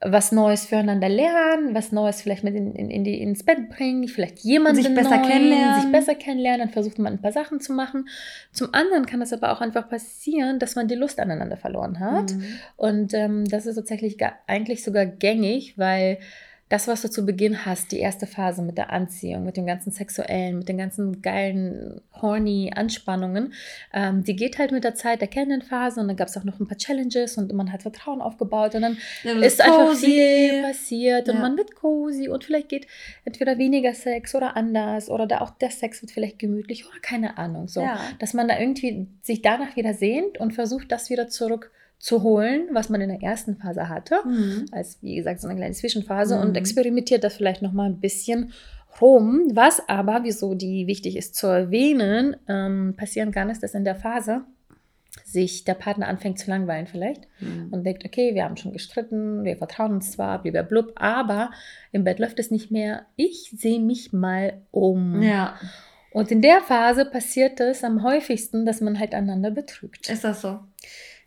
was 0.01 0.31
Neues 0.31 0.65
füreinander 0.65 1.09
lernen, 1.09 1.73
was 1.73 1.91
Neues 1.91 2.21
vielleicht 2.21 2.43
mit 2.43 2.53
in, 2.53 2.75
in, 2.75 2.89
in 2.91 3.03
die, 3.03 3.19
ins 3.21 3.43
Bett 3.43 3.69
bringen, 3.69 4.07
vielleicht 4.07 4.39
jemanden 4.39 4.83
Sich 4.83 4.93
besser 4.93 5.17
neuen, 5.17 5.23
kennenlernen. 5.23 5.81
sich 5.81 5.91
besser 5.91 6.15
kennenlernen, 6.15 6.59
dann 6.59 6.69
versucht 6.69 6.99
man 6.99 7.13
ein 7.13 7.21
paar 7.21 7.31
Sachen 7.31 7.59
zu 7.59 7.73
machen. 7.73 8.07
Zum 8.51 8.73
anderen 8.73 9.05
kann 9.05 9.21
es 9.21 9.33
aber 9.33 9.51
auch 9.51 9.61
einfach 9.61 9.89
passieren, 9.89 10.59
dass 10.59 10.75
man 10.75 10.87
die 10.87 10.95
Lust 10.95 11.19
aneinander 11.19 11.57
verloren 11.57 11.99
hat. 11.99 12.33
Mhm. 12.33 12.45
Und 12.75 13.13
ähm, 13.13 13.45
das 13.45 13.65
ist 13.65 13.75
tatsächlich 13.75 14.17
eigentlich 14.47 14.83
sogar 14.83 15.05
gängig, 15.05 15.77
weil 15.77 16.19
das, 16.67 16.87
was 16.87 17.03
du 17.03 17.09
zu 17.11 17.25
Beginn 17.27 17.63
hast, 17.67 17.91
die 17.91 17.99
erste 17.99 18.25
Phase 18.25 18.63
mit 18.63 18.75
der 18.79 18.91
Anziehung, 18.91 19.45
mit 19.45 19.55
dem 19.55 19.67
ganzen 19.67 19.91
Sexuellen, 19.91 20.57
mit 20.57 20.67
den 20.67 20.79
ganzen 20.79 21.21
geilen, 21.21 22.01
horny 22.21 22.71
Anspannungen, 22.75 23.53
ähm, 23.93 24.23
die 24.23 24.35
geht 24.35 24.57
halt 24.57 24.71
mit 24.71 24.83
der 24.83 24.95
Zeit 24.95 25.21
der 25.21 25.27
Kennenphase 25.27 25.99
und 26.01 26.07
dann 26.07 26.17
gab 26.17 26.27
es 26.27 26.35
auch 26.37 26.43
noch 26.43 26.59
ein 26.59 26.67
paar 26.67 26.77
Challenges 26.77 27.37
und 27.37 27.53
man 27.53 27.71
hat 27.71 27.83
Vertrauen 27.83 28.19
aufgebaut 28.19 28.73
und 28.73 28.81
dann 28.81 28.97
Ja, 29.23 29.33
ist 29.41 29.61
einfach 29.61 29.89
cozy. 29.89 30.05
viel 30.07 30.61
passiert 30.63 31.29
und 31.29 31.35
Ja. 31.35 31.41
man 31.41 31.55
wird 31.55 31.75
cozy 31.75 32.29
und 32.29 32.43
vielleicht 32.43 32.69
geht 32.69 32.87
entweder 33.25 33.59
weniger 33.59 33.93
Sex 33.93 34.33
oder 34.33 34.57
anders 34.57 35.09
oder 35.11 35.27
da 35.27 35.41
auch 35.41 35.51
der 35.51 35.69
Sex 35.69 36.01
wird 36.01 36.11
vielleicht 36.11 36.39
gemütlich 36.39 36.87
oder 36.87 36.99
keine 36.99 37.37
Ahnung. 37.37 37.67
So 37.67 37.81
Ja. 37.81 37.99
dass 38.17 38.33
man 38.33 38.47
da 38.47 38.57
irgendwie 38.59 39.07
sich 39.21 39.43
danach 39.43 39.75
wieder 39.75 39.93
sehnt 39.93 40.39
und 40.39 40.53
versucht, 40.53 40.91
das 40.91 41.11
wieder 41.11 41.27
zurückzuholen, 41.99 42.69
was 42.71 42.89
man 42.89 43.01
in 43.01 43.09
der 43.09 43.21
ersten 43.21 43.55
Phase 43.57 43.89
hatte, 43.89 44.15
Mhm. 44.25 44.65
als 44.71 44.97
wie 45.01 45.15
gesagt 45.15 45.41
so 45.41 45.47
eine 45.47 45.57
kleine 45.57 45.73
Zwischenphase 45.73 46.35
Mhm. 46.35 46.41
und 46.41 46.57
experimentiert 46.57 47.23
das 47.23 47.35
vielleicht 47.35 47.61
noch 47.61 47.71
mal 47.73 47.85
ein 47.87 47.99
bisschen 47.99 48.53
rum. 49.01 49.43
Was 49.53 49.81
aber, 49.89 50.21
wieso 50.23 50.55
die 50.55 50.87
wichtig 50.87 51.17
ist 51.17 51.35
zu 51.35 51.47
erwähnen, 51.47 52.35
ähm, 52.47 52.93
passieren 52.97 53.31
kann, 53.31 53.49
ist, 53.49 53.63
dass 53.63 53.73
in 53.73 53.83
der 53.83 53.95
Phase 53.95 54.41
sich 55.23 55.63
der 55.63 55.73
Partner 55.75 56.07
anfängt 56.07 56.39
zu 56.39 56.49
langweilen 56.49 56.87
vielleicht 56.87 57.27
Mhm. 57.39 57.69
und 57.71 57.83
denkt, 57.85 58.05
okay, 58.05 58.35
wir 58.35 58.43
haben 58.43 58.57
schon 58.57 58.73
gestritten, 58.73 59.43
wir 59.43 59.57
vertrauen 59.57 59.93
uns 59.93 60.11
zwar, 60.11 60.41
blub, 60.43 60.91
aber 60.95 61.51
im 61.91 62.03
Bett 62.03 62.19
läuft 62.19 62.37
es 62.39 62.51
nicht 62.51 62.69
mehr. 62.69 63.05
Ich 63.15 63.51
sehe 63.57 63.79
mich 63.79 64.11
mal 64.13 64.61
um. 64.71 65.21
Ja, 65.21 65.55
Und 66.11 66.31
in 66.31 66.41
der 66.41 66.61
Phase 66.61 67.03
passiert 67.03 67.59
es 67.59 67.83
am 67.83 68.01
häufigsten, 68.01 68.65
dass 68.65 68.79
man 68.79 68.99
halt 68.99 69.13
einander 69.13 69.51
betrügt. 69.51 70.07
ist 70.09 70.23
das 70.23 70.39
so? 70.41 70.59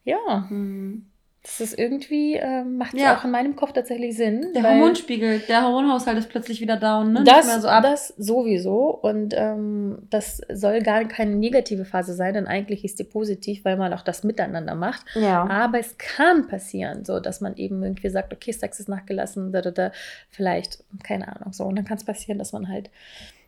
Ja, 0.08 0.46
Mhm. 0.50 1.06
das 1.42 1.60
ist 1.60 1.78
irgendwie, 1.78 2.34
ähm, 2.34 2.76
macht 2.78 2.94
Ja. 2.94 3.16
auch 3.16 3.24
in 3.24 3.30
meinem 3.30 3.56
Kopf 3.56 3.72
tatsächlich 3.72 4.16
Sinn. 4.16 4.52
Der 4.54 4.62
Hormonspiegel, 4.64 5.40
der 5.48 5.62
Hormonhaushalt 5.64 6.18
ist 6.18 6.28
plötzlich 6.28 6.60
wieder 6.60 6.76
down, 6.76 7.12
ne? 7.12 7.24
Das, 7.24 7.46
so 7.62 7.68
das 7.68 8.08
sowieso. 8.18 8.90
Und 8.90 9.34
ähm, 9.36 9.98
das 10.10 10.40
soll 10.52 10.80
gar 10.82 11.04
keine 11.04 11.36
negative 11.36 11.84
Phase 11.84 12.14
sein, 12.14 12.34
denn 12.34 12.46
eigentlich 12.46 12.84
ist 12.84 12.98
die 12.98 13.04
positiv, 13.04 13.64
weil 13.64 13.76
man 13.76 13.92
auch 13.94 14.02
das 14.02 14.24
miteinander 14.24 14.74
macht. 14.74 15.04
ja. 15.14 15.46
Aber 15.48 15.78
es 15.78 15.96
kann 15.96 16.48
passieren, 16.48 17.04
so 17.04 17.20
dass 17.20 17.40
man 17.40 17.56
eben 17.56 17.82
irgendwie 17.82 18.10
sagt, 18.10 18.32
okay, 18.32 18.52
Sex 18.52 18.80
ist 18.80 18.88
nachgelassen, 18.88 19.52
da, 19.52 19.60
da, 19.62 19.70
da, 19.70 19.92
vielleicht, 20.30 20.82
keine 21.02 21.28
Ahnung, 21.34 21.52
so. 21.52 21.64
Und 21.64 21.76
dann 21.76 21.84
kann 21.84 21.98
es 21.98 22.04
passieren, 22.04 22.38
dass 22.38 22.52
man 22.52 22.68
halt 22.68 22.90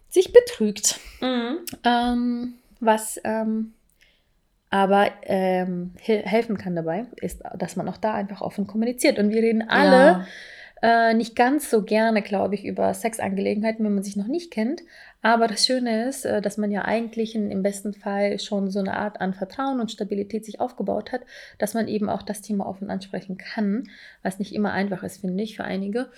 sich 0.09 0.33
betrügt. 0.33 0.99
Mhm. 1.21 1.59
Ähm, 1.85 2.55
was 2.81 3.21
ähm, 3.25 3.73
aber 4.71 5.09
ähm, 5.25 5.93
hel- 6.01 6.23
helfen 6.23 6.57
kann 6.57 6.77
dabei, 6.77 7.07
ist, 7.21 7.43
dass 7.59 7.77
man 7.77 7.89
auch 7.89 7.97
da 7.97 8.15
einfach 8.15 8.41
offen 8.41 8.67
kommuniziert. 8.67 9.19
Und 9.19 9.31
wir 9.31 9.43
reden 9.43 9.69
alle 9.69 10.25
äh, 10.83 11.13
nicht 11.13 11.37
ganz 11.37 11.69
so 11.69 11.83
gerne, 11.83 12.23
glaube 12.23 12.55
ich, 12.55 12.65
über 12.65 12.95
Sexangelegenheiten, 12.95 13.85
wenn 13.85 13.95
man 13.95 14.03
sich 14.05 14.17
noch 14.17 14.29
nicht 14.29 14.51
kennt. 14.51 14.81
Aber 15.23 15.47
das 15.49 15.67
Schöne 15.67 16.09
ist, 16.09 16.25
äh, 16.25 16.41
dass 16.41 16.57
man 16.57 16.71
ja 16.71 16.83
eigentlich 16.87 17.35
in, 17.35 17.51
im 17.51 17.63
besten 17.63 17.93
Fall 17.93 18.39
schon 18.39 18.71
so 18.71 18.79
eine 18.79 18.97
Art 18.97 19.21
an 19.21 19.35
Vertrauen 19.35 19.81
und 19.81 19.91
Stabilität 19.91 20.45
sich 20.47 20.61
aufgebaut 20.61 21.13
hat, 21.13 21.21
dass 21.59 21.75
man 21.75 21.87
eben 21.89 22.09
auch 22.09 22.23
das 22.23 22.41
Thema 22.41 22.67
offen 22.67 22.89
ansprechen 22.89 23.37
kann, 23.37 23.89
was 24.23 24.39
nicht 24.39 24.55
immer 24.55 24.73
einfach 24.73 25.03
ist, 25.03 25.21
finde 25.21 25.43
ich, 25.43 25.57
für 25.57 25.65
einige 25.65 26.09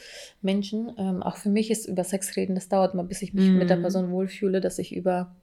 Menschen. 0.42 0.92
Ähm, 0.96 1.22
auch 1.22 1.36
für 1.36 1.48
mich 1.48 1.70
ist 1.70 1.86
über 1.88 2.04
Sex 2.04 2.36
reden, 2.36 2.54
das 2.54 2.68
dauert 2.68 2.94
mal, 2.94 3.02
bis 3.02 3.22
ich 3.22 3.34
mich 3.34 3.48
Mhm. 3.48 3.58
mit 3.58 3.70
der 3.70 3.76
Person 3.76 4.12
wohlfühle, 4.12 4.60
dass 4.60 4.78
ich 4.78 4.94
über 4.94 5.34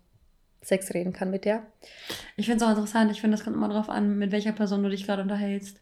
Sex 0.62 0.94
reden 0.94 1.14
kann 1.14 1.32
mit 1.32 1.46
der. 1.46 1.64
Ich 2.36 2.46
finde 2.46 2.64
es 2.64 2.70
auch 2.70 2.76
interessant. 2.76 3.12
Ich 3.12 3.22
finde, 3.22 3.38
das 3.38 3.44
kommt 3.44 3.56
immer 3.56 3.70
drauf 3.70 3.90
an, 3.90 4.18
mit 4.18 4.32
welcher 4.32 4.52
Person 4.52 4.84
du 4.84 4.90
dich 4.90 5.06
gerade 5.06 5.22
unterhältst. 5.22 5.80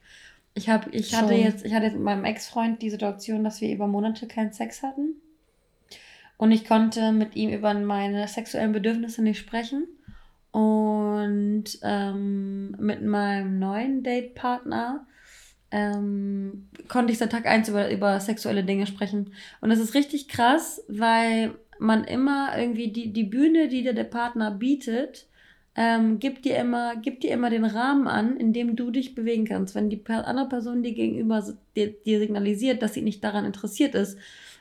Ich, 0.54 0.70
hab, 0.70 0.94
ich, 0.94 1.16
hatte 1.16 1.34
jetzt, 1.34 1.66
ich 1.66 1.74
hatte 1.74 1.86
jetzt 1.86 1.94
mit 1.94 2.04
meinem 2.04 2.26
Ex-Freund 2.26 2.82
die 2.82 2.90
Situation, 2.90 3.44
dass 3.44 3.62
wir 3.62 3.72
über 3.72 3.88
Monate 3.88 4.28
keinen 4.28 4.54
Sex 4.54 4.82
hatten. 4.82 5.16
Und 6.38 6.52
ich 6.52 6.66
konnte 6.66 7.12
mit 7.12 7.36
ihm 7.36 7.52
über 7.52 7.74
meine 7.74 8.28
sexuellen 8.28 8.72
Bedürfnisse 8.72 9.22
nicht 9.22 9.40
sprechen. 9.40 9.88
Und 10.52 11.66
ähm, 11.84 12.72
mit 12.80 13.04
meinem 13.04 13.60
neuen 13.60 14.04
Datepartner 14.04 15.06
ähm, 15.72 16.70
konnte 16.88 17.12
ich 17.12 17.20
seit 17.20 17.32
Tag 17.32 17.46
1 17.46 17.70
über, 17.70 17.92
über 17.92 18.20
sexuelle 18.20 18.64
Dinge 18.64 18.88
sprechen. 18.88 19.34
Und 19.62 19.70
das 19.70 19.80
ist 19.80 19.94
richtig 19.94 20.28
krass, 20.28 20.84
weil 20.88 21.54
man 21.80 22.04
immer 22.04 22.58
irgendwie 22.58 22.90
die, 22.90 23.14
die 23.14 23.24
Bühne, 23.24 23.68
die 23.68 23.84
dir 23.84 23.94
der 23.94 24.04
Partner 24.04 24.52
bietet, 24.52 25.28
ähm, 25.76 26.20
gibt, 26.20 26.46
dir 26.46 26.58
immer, 26.58 26.96
gibt 26.96 27.24
dir 27.24 27.32
immer 27.32 27.52
den 27.52 27.64
Rahmen 27.64 28.08
an, 28.08 28.38
in 28.38 28.52
dem 28.52 28.76
du 28.76 28.90
dich 28.90 29.14
bewegen 29.14 29.46
kannst. 29.46 29.76
Wenn 29.76 29.90
die 29.90 30.02
andere 30.08 30.50
Person 30.50 30.82
dir 30.82 30.94
gegenüber 30.94 31.44
dir, 31.76 31.92
dir 31.92 32.20
signalisiert, 32.20 32.82
dass 32.82 32.96
sie 32.96 33.04
nicht 33.04 33.24
daran 33.24 33.46
interessiert 33.46 33.94
ist, 33.94 34.18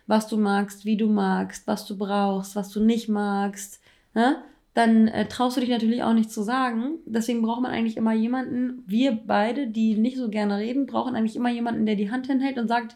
was 0.07 0.29
du 0.29 0.37
magst, 0.37 0.85
wie 0.85 0.96
du 0.96 1.09
magst, 1.09 1.66
was 1.66 1.87
du 1.87 1.96
brauchst, 1.96 2.55
was 2.55 2.70
du 2.70 2.81
nicht 2.81 3.09
magst, 3.09 3.81
ne? 4.14 4.37
dann 4.74 5.09
äh, 5.09 5.26
traust 5.26 5.57
du 5.57 5.62
dich 5.62 5.70
natürlich 5.70 6.02
auch 6.02 6.12
nicht 6.12 6.31
zu 6.31 6.42
sagen. 6.42 6.98
Deswegen 7.07 7.40
braucht 7.40 7.62
man 7.62 7.72
eigentlich 7.72 7.96
immer 7.96 8.12
jemanden, 8.12 8.85
wir 8.87 9.12
beide, 9.12 9.68
die 9.68 9.94
nicht 9.96 10.18
so 10.18 10.29
gerne 10.29 10.59
reden, 10.59 10.85
brauchen 10.85 11.16
eigentlich 11.16 11.35
immer 11.35 11.48
jemanden, 11.48 11.87
der 11.87 11.96
die 11.96 12.11
Hand 12.11 12.26
hinhält 12.26 12.59
und 12.59 12.68
sagt, 12.68 12.94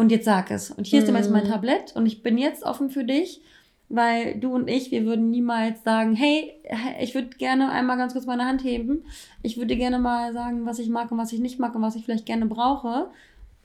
und 0.00 0.10
jetzt 0.10 0.24
sag 0.24 0.50
es. 0.50 0.70
Und 0.70 0.86
hier 0.86 1.00
ist 1.02 1.08
jetzt 1.08 1.30
mein 1.30 1.44
Mhm. 1.44 1.48
Tablett 1.48 1.94
und 1.94 2.06
ich 2.06 2.22
bin 2.22 2.38
jetzt 2.38 2.62
offen 2.64 2.88
für 2.88 3.04
dich, 3.04 3.42
weil 3.90 4.38
du 4.40 4.54
und 4.54 4.68
ich, 4.68 4.90
wir 4.90 5.04
würden 5.04 5.30
niemals 5.30 5.82
sagen, 5.84 6.14
hey, 6.14 6.52
ich 7.00 7.14
würde 7.14 7.28
gerne 7.36 7.70
einmal 7.70 7.98
ganz 7.98 8.14
kurz 8.14 8.24
meine 8.24 8.46
Hand 8.46 8.64
heben. 8.64 9.04
Ich 9.42 9.58
würde 9.58 9.76
gerne 9.76 9.98
mal 9.98 10.32
sagen, 10.32 10.64
was 10.64 10.78
ich 10.78 10.88
mag 10.88 11.12
und 11.12 11.18
was 11.18 11.32
ich 11.34 11.40
nicht 11.40 11.58
mag 11.58 11.74
und 11.74 11.82
was 11.82 11.96
ich 11.96 12.04
vielleicht 12.04 12.24
gerne 12.24 12.46
brauche. 12.46 13.10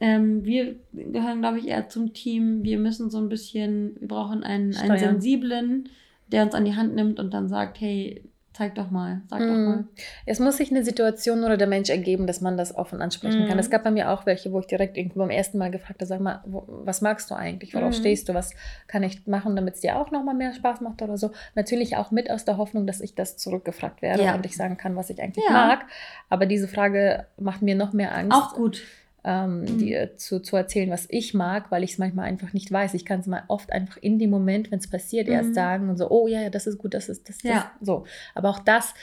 Ähm, 0.01 0.43
wir 0.43 0.75
gehören, 0.93 1.39
glaube 1.39 1.59
ich, 1.59 1.67
eher 1.69 1.87
zum 1.87 2.11
Team. 2.13 2.63
Wir 2.63 2.79
müssen 2.79 3.09
so 3.09 3.17
ein 3.17 3.29
bisschen, 3.29 3.95
wir 4.01 4.09
brauchen 4.09 4.43
einen, 4.43 4.75
einen 4.75 4.99
sensiblen, 4.99 5.87
der 6.33 6.43
uns 6.43 6.53
an 6.53 6.65
die 6.65 6.75
Hand 6.75 6.95
nimmt 6.95 7.17
und 7.17 7.33
dann 7.33 7.47
sagt, 7.47 7.79
hey, 7.79 8.21
zeig 8.55 8.73
doch 8.75 8.89
mal, 8.89 9.21
sag 9.29 9.39
doch 9.39 9.45
Mhm. 9.47 9.65
mal. 9.65 9.83
Es 10.25 10.39
muss 10.39 10.57
sich 10.57 10.71
eine 10.71 10.83
Situation 10.83 11.43
oder 11.43 11.57
der 11.57 11.67
Mensch 11.67 11.89
ergeben, 11.89 12.25
dass 12.25 12.39
man 12.39 12.55
das 12.57 12.73
offen 12.73 13.01
ansprechen 13.01 13.43
Mhm. 13.43 13.47
kann. 13.47 13.59
Es 13.59 13.69
gab 13.69 13.83
bei 13.83 13.91
mir 13.91 14.09
auch 14.11 14.25
welche, 14.25 14.51
wo 14.53 14.59
ich 14.59 14.67
direkt 14.67 14.95
irgendwo 14.97 15.19
beim 15.19 15.29
ersten 15.29 15.57
Mal 15.57 15.71
gefragt 15.71 15.95
habe, 15.99 16.05
sag 16.05 16.21
mal, 16.21 16.41
wo, 16.45 16.63
was 16.67 17.01
magst 17.01 17.29
du 17.29 17.35
eigentlich? 17.35 17.73
Worauf 17.75 17.89
Mhm. 17.89 17.99
stehst 17.99 18.29
du? 18.29 18.33
Was 18.33 18.53
kann 18.87 19.03
ich 19.03 19.27
machen, 19.27 19.55
damit 19.57 19.75
es 19.75 19.81
dir 19.81 19.97
auch 19.97 20.09
nochmal 20.11 20.35
mehr 20.35 20.53
Spaß 20.53 20.79
macht 20.81 21.01
oder 21.01 21.17
so? 21.17 21.31
Natürlich 21.55 21.97
auch 21.97 22.11
mit 22.11 22.31
aus 22.31 22.45
der 22.45 22.55
Hoffnung, 22.57 22.87
dass 22.87 23.01
ich 23.01 23.13
das 23.13 23.35
zurückgefragt 23.37 24.01
werde 24.01 24.23
Ja. 24.23 24.35
und 24.35 24.45
ich 24.45 24.55
sagen 24.55 24.77
kann, 24.77 24.95
was 24.95 25.09
ich 25.09 25.21
eigentlich 25.21 25.45
Ja. 25.45 25.51
mag. 25.51 25.85
Aber 26.29 26.45
diese 26.45 26.67
Frage 26.69 27.27
macht 27.37 27.61
mir 27.61 27.75
noch 27.75 27.91
mehr 27.91 28.15
Angst. 28.15 28.37
Auch 28.37 28.53
gut. 28.55 28.81
Ähm, 29.27 29.61
Mhm. 29.61 29.77
dir 29.79 30.15
zu, 30.17 30.39
zu 30.39 30.55
erzählen, 30.55 30.91
was 30.91 31.07
ich 31.09 31.33
mag, 31.33 31.71
weil 31.71 31.83
ich 31.83 31.93
es 31.93 31.97
manchmal 31.97 32.25
einfach 32.27 32.53
nicht 32.53 32.71
weiß. 32.71 32.93
Ich 32.93 33.05
kann 33.05 33.21
es 33.21 33.25
mal 33.25 33.43
oft 33.47 33.71
einfach 33.73 33.97
in 33.97 34.19
dem 34.19 34.29
Moment, 34.29 34.69
wenn 34.71 34.77
es 34.79 34.87
passiert, 34.89 35.27
Mhm. 35.27 35.33
erst 35.33 35.55
sagen 35.55 35.89
und 35.89 35.97
so, 35.97 36.09
oh 36.11 36.27
ja, 36.27 36.41
ja, 36.43 36.49
das 36.51 36.67
ist 36.67 36.77
gut, 36.77 36.93
das 36.93 37.09
ist 37.09 37.27
das, 37.27 37.39
das 37.39 37.51
Ja. 37.51 37.71
so. 37.81 38.05
Aber 38.35 38.49
auch 38.49 38.59
das, 38.59 38.93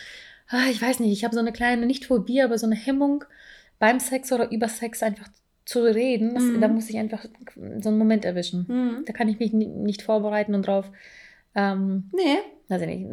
ah, 0.48 0.68
ich 0.70 0.80
weiß 0.80 1.00
nicht, 1.00 1.10
ich 1.12 1.24
habe 1.24 1.34
so 1.34 1.40
eine 1.40 1.52
kleine, 1.52 1.86
nicht 1.86 2.04
Phobie, 2.06 2.40
aber 2.40 2.56
so 2.56 2.66
eine 2.66 2.76
Hemmung 2.76 3.24
beim 3.80 3.98
Sex 3.98 4.32
oder 4.32 4.50
über 4.52 4.68
Sex 4.68 5.02
einfach 5.02 5.28
zu 5.64 5.82
reden. 5.82 6.34
Das, 6.34 6.44
Mhm. 6.44 6.60
Da 6.60 6.68
muss 6.68 6.88
ich 6.88 6.98
einfach 6.98 7.24
so 7.80 7.88
einen 7.88 7.98
Moment 7.98 8.24
erwischen. 8.24 8.66
Mhm. 8.68 9.04
Da 9.06 9.12
kann 9.12 9.28
ich 9.28 9.38
mich 9.40 9.52
ni- 9.52 9.66
nicht 9.66 10.02
vorbereiten 10.02 10.54
und 10.54 10.66
drauf, 10.66 10.90
ähm, 11.56 12.10
Nee. 12.14 12.38
ich 12.68 12.86
nicht, 12.86 13.06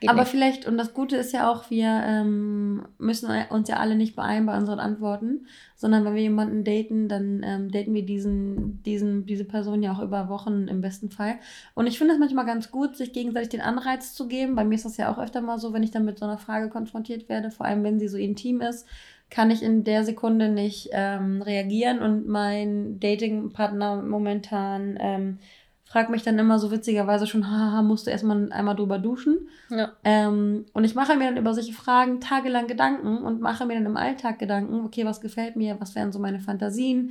Geht 0.00 0.10
Aber 0.10 0.20
nicht. 0.20 0.30
vielleicht, 0.30 0.66
und 0.66 0.78
das 0.78 0.94
Gute 0.94 1.16
ist 1.16 1.32
ja 1.32 1.50
auch, 1.50 1.70
wir 1.70 1.88
ähm, 1.88 2.86
müssen 2.98 3.30
uns 3.50 3.68
ja 3.68 3.76
alle 3.76 3.96
nicht 3.96 4.16
beeilen 4.16 4.46
bei 4.46 4.56
unseren 4.56 4.80
Antworten, 4.80 5.46
sondern 5.76 6.04
wenn 6.04 6.14
wir 6.14 6.22
jemanden 6.22 6.64
daten, 6.64 7.08
dann 7.08 7.42
ähm, 7.44 7.70
daten 7.70 7.94
wir 7.94 8.04
diesen, 8.04 8.82
diesen, 8.82 9.26
diese 9.26 9.44
Person 9.44 9.82
ja 9.82 9.92
auch 9.92 10.02
über 10.02 10.28
Wochen 10.28 10.68
im 10.68 10.80
besten 10.80 11.10
Fall. 11.10 11.36
Und 11.74 11.86
ich 11.86 11.98
finde 11.98 12.14
es 12.14 12.20
manchmal 12.20 12.46
ganz 12.46 12.70
gut, 12.70 12.96
sich 12.96 13.12
gegenseitig 13.12 13.50
den 13.50 13.60
Anreiz 13.60 14.14
zu 14.14 14.28
geben. 14.28 14.54
Bei 14.54 14.64
mir 14.64 14.74
ist 14.74 14.84
das 14.84 14.96
ja 14.96 15.12
auch 15.12 15.18
öfter 15.18 15.40
mal 15.40 15.58
so, 15.58 15.72
wenn 15.72 15.82
ich 15.82 15.90
dann 15.90 16.04
mit 16.04 16.18
so 16.18 16.24
einer 16.24 16.38
Frage 16.38 16.68
konfrontiert 16.68 17.28
werde, 17.28 17.50
vor 17.50 17.66
allem 17.66 17.84
wenn 17.84 17.98
sie 17.98 18.08
so 18.08 18.16
intim 18.16 18.60
ist, 18.60 18.86
kann 19.30 19.50
ich 19.50 19.62
in 19.62 19.84
der 19.84 20.04
Sekunde 20.04 20.48
nicht 20.48 20.90
ähm, 20.92 21.40
reagieren 21.40 22.00
und 22.00 22.26
mein 22.26 22.98
Datingpartner 22.98 24.02
momentan 24.02 24.98
fragt 25.90 26.08
mich 26.08 26.22
dann 26.22 26.38
immer 26.38 26.60
so 26.60 26.70
witzigerweise 26.70 27.26
schon, 27.26 27.50
haha, 27.50 27.82
musst 27.82 28.06
du 28.06 28.12
erstmal 28.12 28.52
einmal 28.52 28.76
drüber 28.76 29.00
duschen. 29.00 29.48
Ja. 29.70 29.90
Ähm, 30.04 30.64
und 30.72 30.84
ich 30.84 30.94
mache 30.94 31.16
mir 31.16 31.24
dann 31.24 31.36
über 31.36 31.52
solche 31.52 31.72
Fragen 31.72 32.20
tagelang 32.20 32.68
Gedanken 32.68 33.18
und 33.18 33.40
mache 33.40 33.66
mir 33.66 33.74
dann 33.74 33.86
im 33.86 33.96
Alltag 33.96 34.38
Gedanken, 34.38 34.84
okay, 34.84 35.04
was 35.04 35.20
gefällt 35.20 35.56
mir, 35.56 35.80
was 35.80 35.96
wären 35.96 36.12
so 36.12 36.20
meine 36.20 36.38
Fantasien, 36.38 37.10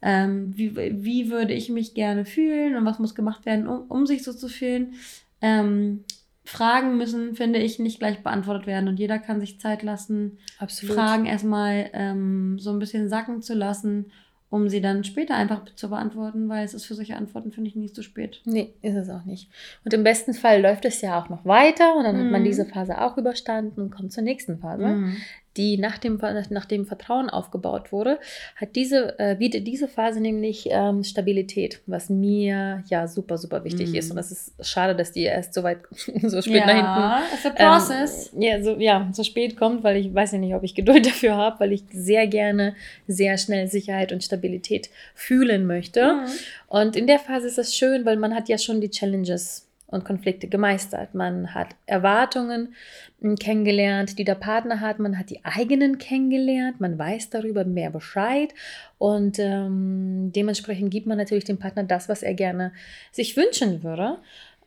ähm, 0.00 0.56
wie, 0.56 0.76
wie 0.76 1.28
würde 1.28 1.54
ich 1.54 1.70
mich 1.70 1.92
gerne 1.94 2.24
fühlen 2.24 2.76
und 2.76 2.84
was 2.84 3.00
muss 3.00 3.16
gemacht 3.16 3.46
werden, 3.46 3.66
um, 3.66 3.82
um 3.88 4.06
sich 4.06 4.22
so 4.22 4.32
zu 4.32 4.48
fühlen. 4.48 4.94
Ähm, 5.40 6.04
Fragen 6.44 6.98
müssen, 6.98 7.34
finde 7.34 7.58
ich, 7.58 7.80
nicht 7.80 7.98
gleich 7.98 8.22
beantwortet 8.22 8.68
werden 8.68 8.88
und 8.88 9.00
jeder 9.00 9.18
kann 9.18 9.40
sich 9.40 9.58
Zeit 9.58 9.82
lassen, 9.82 10.38
Absolut. 10.60 10.94
Fragen 10.94 11.26
erstmal 11.26 11.90
ähm, 11.94 12.60
so 12.60 12.70
ein 12.70 12.78
bisschen 12.78 13.08
sacken 13.08 13.42
zu 13.42 13.54
lassen 13.54 14.12
um 14.50 14.68
sie 14.68 14.80
dann 14.80 15.04
später 15.04 15.36
einfach 15.36 15.64
zu 15.76 15.88
beantworten, 15.88 16.48
weil 16.48 16.64
es 16.64 16.74
ist 16.74 16.84
für 16.84 16.94
solche 16.94 17.16
Antworten, 17.16 17.52
finde 17.52 17.70
ich, 17.70 17.76
nie 17.76 17.92
zu 17.92 18.02
spät. 18.02 18.42
Nee, 18.44 18.74
ist 18.82 18.96
es 18.96 19.08
auch 19.08 19.24
nicht. 19.24 19.48
Und 19.84 19.94
im 19.94 20.02
besten 20.02 20.34
Fall 20.34 20.60
läuft 20.60 20.84
es 20.84 21.00
ja 21.00 21.20
auch 21.20 21.28
noch 21.28 21.44
weiter 21.44 21.96
und 21.96 22.04
dann 22.04 22.16
mhm. 22.16 22.24
hat 22.24 22.32
man 22.32 22.40
mhm. 22.42 22.46
diese 22.46 22.66
Phase 22.66 23.00
auch 23.00 23.16
überstanden 23.16 23.80
und 23.80 23.90
kommt 23.90 24.12
zur 24.12 24.24
nächsten 24.24 24.58
Phase. 24.58 24.86
Mhm 24.86 25.16
die 25.56 25.78
nach 25.78 25.98
dem, 25.98 26.18
nach 26.50 26.64
dem 26.64 26.86
Vertrauen 26.86 27.28
aufgebaut 27.28 27.90
wurde, 27.90 28.20
hat 28.54 28.76
diese, 28.76 29.18
äh, 29.18 29.34
bietet 29.34 29.66
diese 29.66 29.88
Phase 29.88 30.20
nämlich 30.20 30.68
ähm, 30.70 31.02
Stabilität, 31.02 31.80
was 31.86 32.08
mir 32.08 32.84
ja 32.88 33.08
super, 33.08 33.36
super 33.36 33.64
wichtig 33.64 33.90
mm. 33.90 33.94
ist. 33.96 34.10
Und 34.10 34.16
das 34.16 34.30
ist 34.30 34.54
schade, 34.64 34.94
dass 34.94 35.10
die 35.10 35.22
erst 35.22 35.54
so 35.54 35.64
weit, 35.64 35.78
so 36.22 36.40
spät 36.40 36.54
ja, 36.54 36.66
nach 36.66 37.20
hinten. 37.20 37.56
Prozess. 37.56 38.32
Ähm, 38.32 38.42
ja, 38.42 38.62
so, 38.62 38.76
ja, 38.78 39.08
so 39.12 39.24
spät 39.24 39.56
kommt, 39.56 39.82
weil 39.82 39.96
ich 39.96 40.14
weiß 40.14 40.32
ja 40.32 40.38
nicht, 40.38 40.54
ob 40.54 40.62
ich 40.62 40.74
Geduld 40.80 41.04
dafür 41.04 41.36
habe, 41.36 41.58
weil 41.60 41.72
ich 41.72 41.82
sehr 41.92 42.28
gerne 42.28 42.74
sehr 43.08 43.36
schnell 43.36 43.66
Sicherheit 43.66 44.12
und 44.12 44.22
Stabilität 44.22 44.88
fühlen 45.14 45.66
möchte. 45.66 46.14
Mm. 46.14 46.26
Und 46.68 46.94
in 46.94 47.08
der 47.08 47.18
Phase 47.18 47.48
ist 47.48 47.58
es 47.58 47.74
schön, 47.74 48.04
weil 48.04 48.16
man 48.16 48.34
hat 48.36 48.48
ja 48.48 48.56
schon 48.56 48.80
die 48.80 48.90
Challenges 48.90 49.66
und 49.90 50.04
Konflikte 50.04 50.48
gemeistert. 50.48 51.14
Man 51.14 51.54
hat 51.54 51.68
Erwartungen 51.86 52.74
hm, 53.20 53.36
kennengelernt, 53.36 54.18
die 54.18 54.24
der 54.24 54.36
Partner 54.36 54.80
hat. 54.80 54.98
Man 54.98 55.18
hat 55.18 55.30
die 55.30 55.44
eigenen 55.44 55.98
kennengelernt. 55.98 56.80
Man 56.80 56.98
weiß 56.98 57.30
darüber 57.30 57.64
mehr 57.64 57.90
Bescheid. 57.90 58.54
Und 58.98 59.38
ähm, 59.38 60.30
dementsprechend 60.34 60.90
gibt 60.90 61.06
man 61.06 61.18
natürlich 61.18 61.44
dem 61.44 61.58
Partner 61.58 61.84
das, 61.84 62.08
was 62.08 62.22
er 62.22 62.34
gerne 62.34 62.72
sich 63.10 63.36
wünschen 63.36 63.82
würde. 63.82 64.18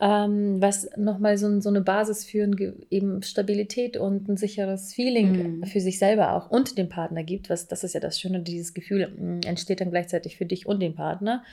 Ähm, 0.01 0.62
was 0.62 0.89
nochmal 0.97 1.38
so, 1.38 1.62
so 1.62 1.69
eine 1.69 1.81
Basis 1.81 2.25
für 2.25 2.43
ein, 2.43 2.86
eben 2.89 3.21
Stabilität 3.21 3.95
und 3.95 4.27
ein 4.27 4.38
sicheres 4.38 4.93
Feeling 4.93 5.62
mm. 5.62 5.63
für 5.65 5.79
sich 5.79 5.99
selber 5.99 6.33
auch 6.33 6.49
und 6.49 6.77
den 6.77 6.89
Partner 6.89 7.23
gibt. 7.23 7.49
Was, 7.49 7.67
das 7.67 7.86
ist 7.86 7.93
ja 7.93 8.01
das 8.01 8.19
Schöne, 8.19 8.41
dieses 8.41 8.73
Gefühl 8.73 9.05
hm, 9.05 9.41
entsteht 9.45 9.79
dann 9.79 9.91
gleichzeitig 9.91 10.36
für 10.36 10.45
dich 10.45 10.65
und 10.65 10.81
den 10.81 10.95
Partner. 10.95 11.43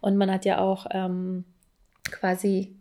Und 0.00 0.16
man 0.16 0.30
hat 0.30 0.46
ja 0.46 0.60
auch 0.60 0.86
ähm, 0.92 1.44
quasi 2.10 2.77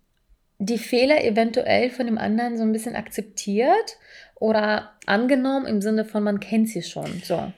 die 0.59 0.77
Fehler 0.77 1.23
eventuell 1.23 1.89
von 1.89 2.05
dem 2.05 2.17
anderen 2.17 2.57
so 2.57 2.63
ein 2.63 2.71
bisschen 2.71 2.95
akzeptiert 2.95 3.97
oder 4.35 4.93
angenommen 5.05 5.65
im 5.65 5.81
Sinne 5.81 6.05
von, 6.05 6.23
man 6.23 6.39
kennt 6.39 6.69
sie 6.69 6.83
schon. 6.83 7.21
So. 7.23 7.51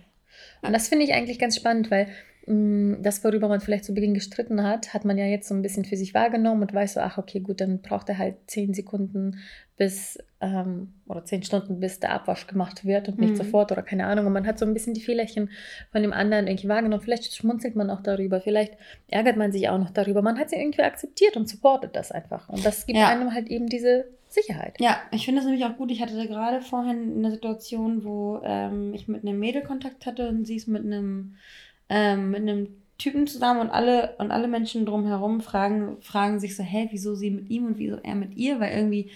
Und 0.62 0.74
das 0.74 0.90
finde 0.90 1.06
ich 1.06 1.14
eigentlich 1.14 1.40
ganz 1.40 1.56
spannend, 1.56 1.90
weil 1.92 2.08
das, 2.50 3.24
worüber 3.24 3.48
man 3.48 3.62
vielleicht 3.62 3.86
zu 3.86 3.94
Beginn 3.94 4.16
gestritten 4.16 4.64
hat, 4.64 4.96
hat 4.96 5.06
man 5.06 5.20
ja 5.20 5.26
jetzt 5.26 5.48
so 5.48 5.54
ein 5.54 5.62
bisschen 5.62 5.86
für 5.86 5.98
sich 5.98 6.16
wahrgenommen 6.16 6.64
und 6.64 6.74
weiß 6.74 6.96
so, 6.96 7.00
ach, 7.00 7.20
okay, 7.20 7.42
gut, 7.42 7.62
dann 7.62 7.82
braucht 7.82 8.10
er 8.10 8.18
halt 8.18 8.38
zehn 8.48 8.74
Sekunden 8.74 9.38
bis 9.78 10.18
ähm, 10.42 10.94
oder 11.08 11.24
zehn 11.24 11.44
Stunden, 11.44 11.80
bis 11.80 12.00
der 12.00 12.12
Abwasch 12.12 12.48
gemacht 12.48 12.86
wird 12.86 13.08
und 13.08 13.20
nicht 13.20 13.34
mhm. 13.34 13.38
sofort 13.38 13.72
oder 13.72 13.84
keine 13.84 14.08
Ahnung. 14.08 14.26
Und 14.26 14.34
man 14.34 14.48
hat 14.48 14.58
so 14.58 14.66
ein 14.66 14.74
bisschen 14.74 14.96
die 14.96 15.02
Fehlerchen 15.02 15.52
von 15.92 16.02
dem 16.02 16.12
anderen 16.12 16.48
irgendwie 16.48 16.70
wahrgenommen. 16.70 17.04
Vielleicht 17.04 17.36
schmunzelt 17.36 17.76
man 17.76 17.92
auch 17.92 18.02
darüber, 18.02 18.42
vielleicht 18.42 18.74
ärgert 19.08 19.38
man 19.38 19.52
sich 19.52 19.70
auch 19.70 19.78
noch 19.78 19.92
darüber. 19.92 20.24
Man 20.24 20.40
hat 20.40 20.50
sie 20.50 20.56
irgendwie 20.56 20.82
akzeptiert 20.82 21.38
und 21.38 21.48
supportet 21.48 21.96
das 21.96 22.12
einfach. 22.12 22.50
Und 22.50 22.66
das 22.66 22.88
gibt 22.88 22.98
ja. 22.98 23.10
einem 23.10 23.32
halt 23.32 23.48
eben 23.50 23.68
diese 23.68 24.06
Sicherheit. 24.30 24.76
Ja, 24.80 24.98
ich 25.12 25.26
finde 25.26 25.42
das 25.42 25.46
nämlich 25.46 25.66
auch 25.66 25.76
gut. 25.76 25.92
Ich 25.92 26.02
hatte 26.02 26.28
gerade 26.28 26.62
vorhin 26.62 27.18
eine 27.18 27.32
Situation, 27.32 28.04
wo 28.04 28.40
ähm, 28.44 28.94
ich 28.94 29.08
mit 29.08 29.24
einem 29.24 29.40
Mädel 29.40 29.64
Kontakt 29.64 30.06
hatte 30.06 30.30
und 30.30 30.46
sie 30.46 30.56
ist 30.56 30.68
mit 30.68 30.84
einem, 30.84 31.36
ähm, 31.90 32.32
mit 32.32 32.42
einem 32.42 32.68
Typen 32.98 33.28
zusammen 33.28 33.62
und 33.62 33.70
alle 33.70 34.16
und 34.18 34.32
alle 34.32 34.48
Menschen 34.48 34.86
drumherum 34.86 35.42
fragen, 35.42 35.98
fragen 36.02 36.40
sich 36.40 36.56
so, 36.56 36.64
hä, 36.64 36.90
wieso 36.92 37.16
sie 37.16 37.32
mit 37.32 37.50
ihm 37.50 37.66
und 37.66 37.78
wieso 37.78 37.98
er 37.98 38.16
mit 38.16 38.36
ihr, 38.36 38.60
weil 38.60 38.76
irgendwie 38.76 39.10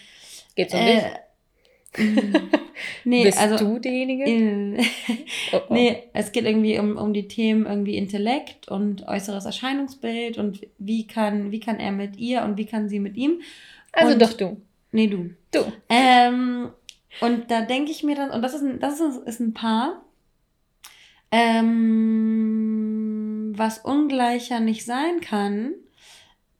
Geht's 0.56 0.74
um 0.74 0.80
äh, 0.80 0.96
dich? 0.96 1.04
nee, 3.04 3.24
Bist 3.24 3.40
also, 3.40 3.64
du 3.64 3.80
diejenige? 3.80 4.24
Äh, 4.26 4.84
oh, 5.52 5.62
oh. 5.70 5.74
Nee, 5.74 6.04
es 6.14 6.32
geht 6.32 6.46
irgendwie 6.46 6.80
um, 6.80 6.98
um 6.98 7.14
die 7.14 7.28
Themen 7.28 7.66
irgendwie 7.66 7.98
Intellekt 7.98 8.68
und 8.68 9.08
äußeres 9.08 9.46
Erscheinungsbild 9.46 10.38
und 10.38 10.66
wie 10.80 11.06
kann, 11.06 11.52
wie 11.52 11.60
kann 11.60 11.80
er 11.80 11.92
mit 11.92 12.18
ihr 12.18 12.44
und 12.44 12.58
wie 12.58 12.66
kann 12.66 12.90
sie 12.90 13.00
mit 13.00 13.16
ihm. 13.16 13.42
Also 13.92 14.14
und, 14.14 14.22
doch 14.22 14.34
du. 14.34 14.58
Nee, 14.92 15.08
du. 15.08 15.32
Du. 15.52 15.72
Ähm, 15.90 16.70
und 17.22 17.52
da 17.52 17.62
denke 17.62 17.92
ich 17.92 18.04
mir 18.04 18.16
dann, 18.16 18.32
und 18.32 18.42
das 18.42 18.56
ist 18.56 18.62
ein, 18.62 18.80
das 18.80 19.00
ist, 19.00 19.18
ist 19.28 19.40
ein 19.40 19.54
Paar, 19.54 20.04
ähm, 21.32 22.63
was 23.58 23.80
ungleicher 23.80 24.60
nicht 24.60 24.86
sein 24.86 25.22
kann, 25.22 25.74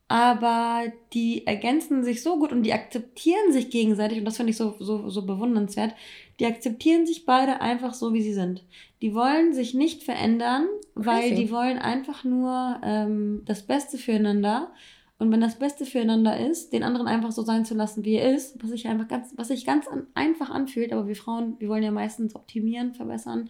aber 0.08 0.84
die 1.14 1.48
ergänzen 1.48 2.04
sich 2.04 2.22
so 2.22 2.38
gut 2.38 2.52
und 2.52 2.64
die 2.64 2.74
akzeptieren 2.74 3.52
sich 3.52 3.70
gegenseitig 3.72 4.20
und 4.20 4.26
das 4.26 4.38
finde 4.38 4.52
ich 4.52 4.58
so, 4.58 4.76
so, 4.80 5.10
so 5.10 5.26
bewundernswert. 5.26 5.96
Die 6.40 6.46
akzeptieren 6.46 7.08
sich 7.08 7.26
beide 7.26 7.62
einfach 7.62 7.94
so, 7.94 8.14
wie 8.14 8.22
sie 8.22 8.34
sind. 8.34 8.64
Die 9.02 9.16
wollen 9.16 9.54
sich 9.54 9.74
nicht 9.74 10.04
verändern, 10.04 10.68
weil 10.94 11.30
Crazy. 11.30 11.36
die 11.36 11.52
wollen 11.52 11.80
einfach 11.80 12.24
nur 12.24 12.80
ähm, 12.84 13.42
das 13.46 13.64
Beste 13.64 13.98
füreinander. 13.98 14.72
Und 15.20 15.32
wenn 15.32 15.42
das 15.42 15.58
Beste 15.58 15.86
füreinander 15.86 16.38
ist, 16.38 16.74
den 16.74 16.84
anderen 16.84 17.08
einfach 17.08 17.32
so 17.32 17.42
sein 17.44 17.66
zu 17.66 17.74
lassen, 17.76 18.04
wie 18.04 18.16
er 18.16 18.36
ist, 18.36 18.62
was 18.62 18.72
sich 18.72 18.88
einfach 18.88 19.08
ganz, 19.08 19.34
was 19.38 19.48
sich 19.48 19.66
ganz 19.66 19.88
an, 19.88 20.08
einfach 20.16 20.50
anfühlt, 20.50 20.92
aber 20.92 21.08
wir 21.08 21.16
Frauen, 21.16 21.56
wir 21.60 21.70
wollen 21.70 21.84
ja 21.84 21.92
meistens 21.92 22.36
optimieren, 22.36 22.94
verbessern 22.94 23.50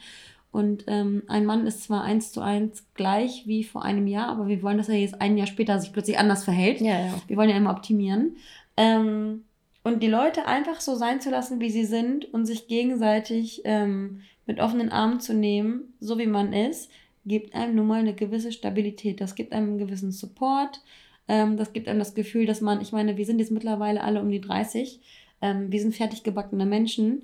und 0.53 0.83
ähm, 0.85 1.23
ein 1.27 1.47
Mann 1.47 1.65
ist 1.65 1.81
zwar 1.81 2.03
eins 2.03 2.31
zu 2.31 2.39
eins 2.39 2.85
gleich 2.93 3.47
wie 3.47 3.63
vor 3.63 3.83
einem 3.83 4.05
Jahr, 4.05 4.27
aber 4.27 4.47
wir 4.47 4.61
wollen, 4.61 4.77
dass 4.77 4.87
er 4.87 4.99
jetzt 4.99 5.19
ein 5.19 5.35
Jahr 5.35 5.47
später 5.47 5.79
sich 5.79 5.91
plötzlich 5.91 6.19
anders 6.19 6.43
verhält. 6.43 6.79
Ja, 6.79 7.07
ja. 7.07 7.21
Wir 7.25 7.37
wollen 7.37 7.49
ja 7.49 7.57
immer 7.57 7.71
optimieren. 7.71 8.37
Ähm, 8.77 9.45
und 9.83 10.03
die 10.03 10.07
Leute 10.07 10.45
einfach 10.45 10.79
so 10.79 10.93
sein 10.93 11.21
zu 11.21 11.31
lassen, 11.31 11.59
wie 11.59 11.71
sie 11.71 11.85
sind 11.85 12.31
und 12.35 12.45
sich 12.45 12.67
gegenseitig 12.67 13.63
ähm, 13.65 14.21
mit 14.45 14.59
offenen 14.59 14.89
Armen 14.89 15.19
zu 15.19 15.33
nehmen, 15.33 15.95
so 15.99 16.19
wie 16.19 16.27
man 16.27 16.53
ist, 16.53 16.91
gibt 17.25 17.55
einem 17.55 17.73
nun 17.73 17.87
mal 17.87 17.99
eine 17.99 18.13
gewisse 18.13 18.51
Stabilität. 18.51 19.21
Das 19.21 19.33
gibt 19.33 19.53
einem 19.53 19.69
einen 19.69 19.77
gewissen 19.79 20.11
Support. 20.11 20.81
Ähm, 21.27 21.57
das 21.57 21.73
gibt 21.73 21.87
einem 21.87 21.97
das 21.97 22.13
Gefühl, 22.13 22.45
dass 22.45 22.61
man, 22.61 22.79
ich 22.79 22.91
meine, 22.91 23.17
wir 23.17 23.25
sind 23.25 23.39
jetzt 23.39 23.51
mittlerweile 23.51 24.03
alle 24.03 24.21
um 24.21 24.29
die 24.29 24.41
30. 24.41 24.99
Ähm, 25.41 25.71
wir 25.71 25.81
sind 25.81 25.95
fertig 25.95 26.21
gebackene 26.21 26.67
Menschen 26.67 27.23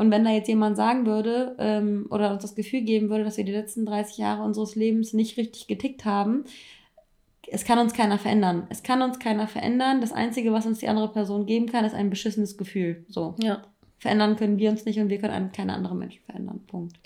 und 0.00 0.10
wenn 0.10 0.24
da 0.24 0.30
jetzt 0.30 0.48
jemand 0.48 0.78
sagen 0.78 1.04
würde 1.04 1.54
ähm, 1.58 2.06
oder 2.08 2.32
uns 2.32 2.40
das 2.40 2.54
Gefühl 2.54 2.80
geben 2.80 3.10
würde, 3.10 3.22
dass 3.22 3.36
wir 3.36 3.44
die 3.44 3.52
letzten 3.52 3.84
30 3.84 4.16
Jahre 4.16 4.42
unseres 4.42 4.74
Lebens 4.74 5.12
nicht 5.12 5.36
richtig 5.36 5.66
getickt 5.66 6.06
haben, 6.06 6.44
es 7.46 7.66
kann 7.66 7.78
uns 7.78 7.92
keiner 7.92 8.16
verändern. 8.16 8.66
Es 8.70 8.82
kann 8.82 9.02
uns 9.02 9.18
keiner 9.18 9.46
verändern. 9.46 10.00
Das 10.00 10.12
Einzige, 10.12 10.54
was 10.54 10.64
uns 10.64 10.78
die 10.78 10.88
andere 10.88 11.12
Person 11.12 11.44
geben 11.44 11.66
kann, 11.66 11.84
ist 11.84 11.94
ein 11.94 12.08
beschissenes 12.08 12.56
Gefühl. 12.56 13.04
So. 13.08 13.34
Ja. 13.42 13.60
Verändern 13.98 14.36
können 14.36 14.56
wir 14.56 14.70
uns 14.70 14.86
nicht 14.86 14.98
und 14.98 15.10
wir 15.10 15.18
können 15.18 15.52
keine 15.52 15.74
anderen 15.74 15.98
Menschen 15.98 16.22
verändern. 16.24 16.60
Punkt. 16.66 16.96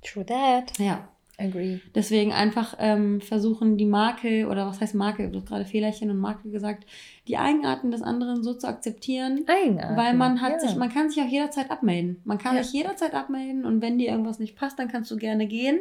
True 0.00 0.24
that. 0.24 0.78
Ja. 0.78 1.11
Agree. 1.38 1.78
Deswegen 1.94 2.32
einfach 2.32 2.76
ähm, 2.78 3.20
versuchen, 3.20 3.78
die 3.78 3.86
Makel, 3.86 4.46
oder 4.46 4.66
was 4.66 4.80
heißt 4.80 4.94
Makel, 4.94 5.30
du 5.30 5.38
hast 5.38 5.48
gerade 5.48 5.64
Fehlerchen 5.64 6.10
und 6.10 6.18
Makel 6.18 6.50
gesagt, 6.50 6.84
die 7.26 7.38
Eigenarten 7.38 7.90
des 7.90 8.02
anderen 8.02 8.42
so 8.42 8.54
zu 8.54 8.68
akzeptieren. 8.68 9.44
Eigenarten. 9.46 9.96
Weil 9.96 10.14
man 10.14 10.40
hat 10.42 10.52
ja. 10.52 10.58
sich, 10.60 10.76
man 10.76 10.90
kann 10.90 11.08
sich 11.08 11.22
auch 11.22 11.28
jederzeit 11.28 11.70
abmelden. 11.70 12.20
Man 12.24 12.38
kann 12.38 12.56
ja. 12.56 12.62
sich 12.62 12.72
jederzeit 12.72 13.14
abmelden 13.14 13.64
und 13.64 13.80
wenn 13.80 13.98
dir 13.98 14.10
irgendwas 14.10 14.38
nicht 14.38 14.56
passt, 14.56 14.78
dann 14.78 14.88
kannst 14.88 15.10
du 15.10 15.16
gerne 15.16 15.46
gehen. 15.46 15.80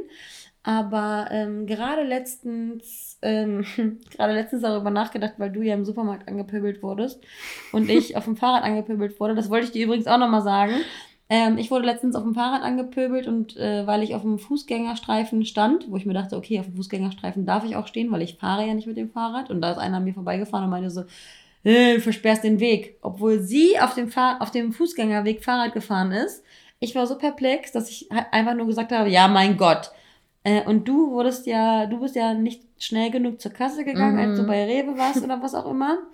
Aber 0.64 1.28
ähm, 1.32 1.66
gerade 1.66 2.04
letztens, 2.04 3.18
ähm, 3.22 3.66
gerade 4.16 4.34
letztens 4.34 4.62
darüber 4.62 4.92
nachgedacht, 4.92 5.34
weil 5.38 5.52
du 5.52 5.62
ja 5.62 5.74
im 5.74 5.86
Supermarkt 5.86 6.28
angepöbelt 6.28 6.84
wurdest 6.84 7.22
und 7.72 7.90
ich 7.90 8.16
auf 8.16 8.26
dem 8.26 8.38
Fahrrad 8.38 8.64
angepöbelt 8.64 9.20
wurde. 9.20 9.36
Das 9.36 9.50
wollte 9.50 9.66
ich 9.66 9.72
dir 9.72 9.86
übrigens 9.86 10.08
auch 10.08 10.20
nochmal 10.20 10.44
sagen. 10.44 10.74
Ähm, 11.34 11.58
ich 11.58 11.72
wurde 11.72 11.86
letztens 11.86 12.16
auf 12.16 12.24
dem 12.24 12.34
Fahrrad 12.36 12.62
angepöbelt 12.62 13.26
und 13.26 13.56
äh, 13.56 13.88
weil 13.88 14.04
ich 14.04 14.16
auf 14.16 14.22
dem 14.22 14.38
Fußgängerstreifen 14.38 15.46
stand, 15.46 15.90
wo 15.90 15.96
ich 15.96 16.06
mir 16.06 16.14
dachte, 16.14 16.36
okay, 16.36 16.60
auf 16.60 16.66
dem 16.66 16.76
Fußgängerstreifen 16.76 17.46
darf 17.46 17.64
ich 17.64 17.78
auch 17.78 17.88
stehen, 17.88 18.12
weil 18.12 18.22
ich 18.22 18.36
fahre 18.36 18.68
ja 18.68 18.74
nicht 18.74 18.86
mit 18.86 18.98
dem 18.98 19.10
Fahrrad. 19.10 19.50
Und 19.50 19.62
da 19.62 19.72
ist 19.72 19.78
einer 19.78 19.98
an 19.98 20.04
mir 20.04 20.14
vorbeigefahren 20.14 20.66
und 20.66 20.72
meinte 20.72 20.90
so, 20.90 21.04
äh, 21.64 21.96
du 21.96 22.02
versperrst 22.02 22.44
den 22.44 22.60
Weg. 22.60 22.98
Obwohl 23.02 23.40
sie 23.40 23.80
auf 23.80 23.94
dem, 23.94 24.10
Fahr 24.10 24.42
auf 24.42 24.52
dem 24.52 24.74
Fußgängerweg 24.74 25.42
Fahrrad 25.42 25.72
gefahren 25.74 26.12
ist. 26.12 26.44
Ich 26.82 26.96
war 26.96 27.08
so 27.08 27.18
perplex, 27.18 27.72
dass 27.72 27.90
ich 27.90 28.10
halt 28.12 28.26
einfach 28.32 28.56
nur 28.56 28.68
gesagt 28.68 28.92
habe, 28.92 29.10
ja, 29.10 29.30
mein 29.30 29.56
Gott. 29.56 29.92
Äh, 30.44 30.64
und 30.66 30.86
du 30.86 31.12
wurdest 31.12 31.48
ja, 31.48 31.86
du 31.86 32.02
bist 32.02 32.18
ja 32.18 32.34
nicht 32.34 32.64
schnell 32.78 33.10
genug 33.10 33.40
zur 33.40 33.52
Kasse 33.54 33.86
gegangen, 33.86 34.20
als 34.20 34.36
du 34.38 34.44
Mhm. 34.44 34.48
bei 34.48 34.66
Rewe 34.66 34.98
warst 34.98 35.24
oder 35.24 35.42
was 35.42 35.56
auch 35.56 35.70
immer. 35.72 35.98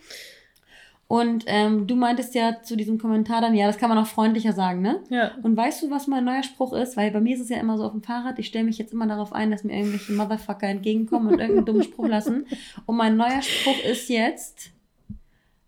Und 1.08 1.46
ähm, 1.48 1.88
du 1.88 1.96
meintest 1.96 2.36
ja 2.36 2.62
zu 2.62 2.76
diesem 2.76 2.98
Kommentar 2.98 3.40
dann, 3.40 3.56
ja, 3.56 3.66
das 3.66 3.78
kann 3.78 3.88
man 3.88 3.98
auch 3.98 4.08
freundlicher 4.08 4.52
sagen, 4.52 4.82
ne? 4.82 5.02
Ja. 5.10 5.32
Und 5.42 5.56
weißt 5.56 5.84
du, 5.84 5.90
was 5.90 6.08
mein 6.08 6.26
neuer 6.26 6.44
Spruch 6.44 6.74
ist? 6.74 6.98
Weil 6.98 7.12
bei 7.12 7.22
mir 7.22 7.36
ist 7.36 7.42
es 7.42 7.50
ja 7.50 7.58
immer 7.58 7.78
so 7.78 7.86
auf 7.86 7.94
dem 7.94 8.04
Fahrrad, 8.04 8.40
ich 8.40 8.48
stelle 8.48 8.66
mich 8.66 8.78
jetzt 8.78 8.92
immer 8.92 9.08
darauf 9.08 9.32
ein, 9.32 9.50
dass 9.50 9.64
mir 9.64 9.74
irgendwelche 9.74 10.12
Motherfucker 10.12 10.68
entgegenkommen 10.68 11.30
und 11.30 11.40
irgendeinen 11.40 11.66
dummen 11.66 11.84
Spruch 11.84 12.08
lassen. 12.08 12.46
Und 12.86 12.98
mein 12.98 13.16
neuer 13.16 13.42
Spruch 13.42 13.82
ist 13.86 14.10
jetzt, 14.10 14.72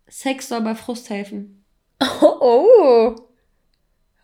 Sex 0.08 0.48
soll 0.48 0.60
bei 0.60 0.74
Frust 0.74 1.08
helfen. 1.08 1.64
Oh, 2.20 2.34
oh. 2.40 3.16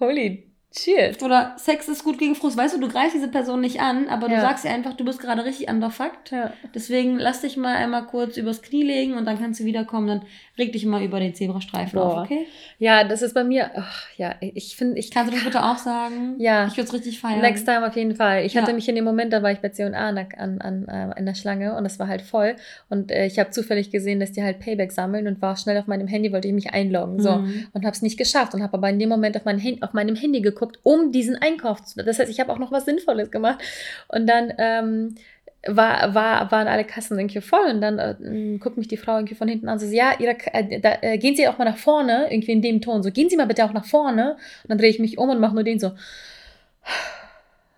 Holy 0.01 0.46
shit. 0.79 1.23
Oder 1.23 1.55
Sex 1.59 1.89
ist 1.89 2.05
gut 2.05 2.19
gegen 2.19 2.35
Frust. 2.35 2.57
Weißt 2.57 2.75
du, 2.77 2.81
du 2.81 2.89
greifst 2.89 3.15
diese 3.15 3.29
Person 3.29 3.61
nicht 3.61 3.81
an, 3.81 4.09
aber 4.09 4.29
du 4.29 4.35
Ja. 4.35 4.41
sagst 4.41 4.65
ihr 4.65 4.71
einfach, 4.71 4.95
du 4.95 5.05
bist 5.05 5.21
gerade 5.21 5.45
richtig 5.45 5.69
underfucked. 5.69 6.31
Ja. 6.31 6.53
Deswegen 6.75 7.19
lass 7.19 7.41
dich 7.41 7.57
mal 7.57 7.77
einmal 7.77 8.05
kurz 8.07 8.37
übers 8.37 8.63
Knie 8.63 8.83
legen 8.83 9.15
und 9.15 9.25
dann 9.25 9.39
kannst 9.39 9.61
du 9.61 9.65
wiederkommen. 9.65 10.07
Dann 10.09 10.23
reg 10.59 10.73
dich 10.73 10.87
mal 10.87 11.03
über 11.03 11.21
den 11.21 11.35
Zebrastreifen 11.35 11.99
Boah. 11.99 12.23
auf, 12.23 12.25
okay? 12.25 12.47
ja, 12.79 13.05
das 13.05 13.23
ist 13.23 13.35
bei 13.35 13.45
mir, 13.45 13.71
ach, 13.77 14.07
ja, 14.17 14.35
ich 14.41 14.77
finde, 14.77 14.99
ich 14.99 15.11
Kannst 15.11 15.33
du 15.33 15.37
das 15.37 15.45
bitte 15.45 15.63
auch 15.65 15.79
sagen? 15.79 16.35
Ja. 16.39 16.67
Ich 16.67 16.77
würde 16.77 16.89
es 16.89 16.93
richtig 16.95 17.21
feiern. 17.21 17.41
Next 17.41 17.65
time 17.67 17.87
auf 17.87 17.95
jeden 17.97 18.15
Fall. 18.17 18.45
Ich 18.45 18.55
Ja. 18.55 18.63
hatte 18.63 18.73
mich 18.73 18.89
in 18.89 18.95
dem 18.95 19.05
Moment, 19.05 19.33
da 19.33 19.43
war 19.43 19.53
ich 19.53 19.59
bei 19.61 19.69
C&A 19.69 19.87
an, 19.89 20.19
an, 20.19 20.61
an, 20.61 20.89
äh, 20.89 21.19
in 21.19 21.27
der 21.27 21.35
Schlange 21.35 21.77
und 21.77 21.85
es 21.87 21.99
war 21.99 22.09
halt 22.09 22.23
voll. 22.23 22.57
Und 22.89 23.11
äh, 23.11 23.27
ich 23.27 23.39
habe 23.39 23.51
zufällig 23.51 23.91
gesehen, 23.91 24.21
dass 24.21 24.33
die 24.33 24.43
halt 24.43 24.61
Payback 24.61 24.93
sammeln 24.93 25.27
und 25.27 25.41
war 25.43 25.57
schnell 25.57 25.77
auf 25.79 25.87
meinem 25.87 26.07
Handy, 26.09 26.33
wollte 26.33 26.49
ich 26.49 26.55
mich 26.55 26.73
einloggen. 26.73 27.21
So. 27.21 27.37
Mhm. 27.37 27.67
Und 27.73 27.85
habe 27.85 27.95
es 27.95 28.03
nicht 28.03 28.17
geschafft 28.19 28.55
und 28.55 28.63
habe 28.63 28.75
aber 28.75 28.89
in 28.91 28.99
dem 28.99 29.09
Moment 29.09 29.37
auf, 29.37 29.45
mein 29.45 29.57
auf 29.83 29.93
meinem 29.93 30.17
Handy 30.17 30.41
geguckt, 30.41 30.66
um 30.83 31.13
diesen 31.13 31.37
Einkauf 31.37 31.85
zu... 31.85 32.03
Das 32.03 32.19
heißt, 32.19 32.31
ich 32.31 32.41
habe 32.41 32.53
auch 32.53 32.59
noch 32.59 32.73
was 32.73 32.85
Sinnvolles 32.85 33.31
gemacht. 33.31 33.63
Und 34.09 34.27
dann... 34.27 34.53
Ähm, 34.59 35.15
war, 35.69 36.15
war, 36.15 36.51
waren 36.53 36.69
alle 36.69 36.85
Kassen 36.85 37.19
irgendwie 37.19 37.41
voll 37.41 37.71
und 37.71 37.81
dann 37.81 37.99
äh, 37.99 38.59
guckt 38.59 38.77
mich 38.77 38.89
die 38.89 38.97
Frau 38.97 39.17
irgendwie 39.17 39.35
von 39.35 39.49
hinten 39.49 39.69
an, 39.69 39.79
so, 39.79 39.87
ja, 39.87 40.13
ihre, 40.19 40.37
äh, 40.53 40.81
da, 40.81 40.99
äh, 41.01 41.19
gehen 41.19 41.35
Sie 41.35 41.49
auch 41.49 41.59
mal 41.59 41.65
nach 41.65 41.77
vorne, 41.77 42.29
irgendwie 42.31 42.53
in 42.53 42.63
dem 42.63 42.81
Ton, 42.81 43.03
so, 43.03 43.11
gehen 43.11 43.29
Sie 43.29 43.37
mal 43.37 43.47
bitte 43.47 43.65
auch 43.65 43.73
nach 43.73 43.85
vorne. 43.85 44.37
Und 44.63 44.71
dann 44.71 44.79
drehe 44.79 44.91
ich 44.91 44.99
mich 44.99 45.19
um 45.19 45.29
und 45.29 45.41
mache 45.41 45.55
nur 45.55 45.65
den 45.65 45.79
so. 45.79 45.93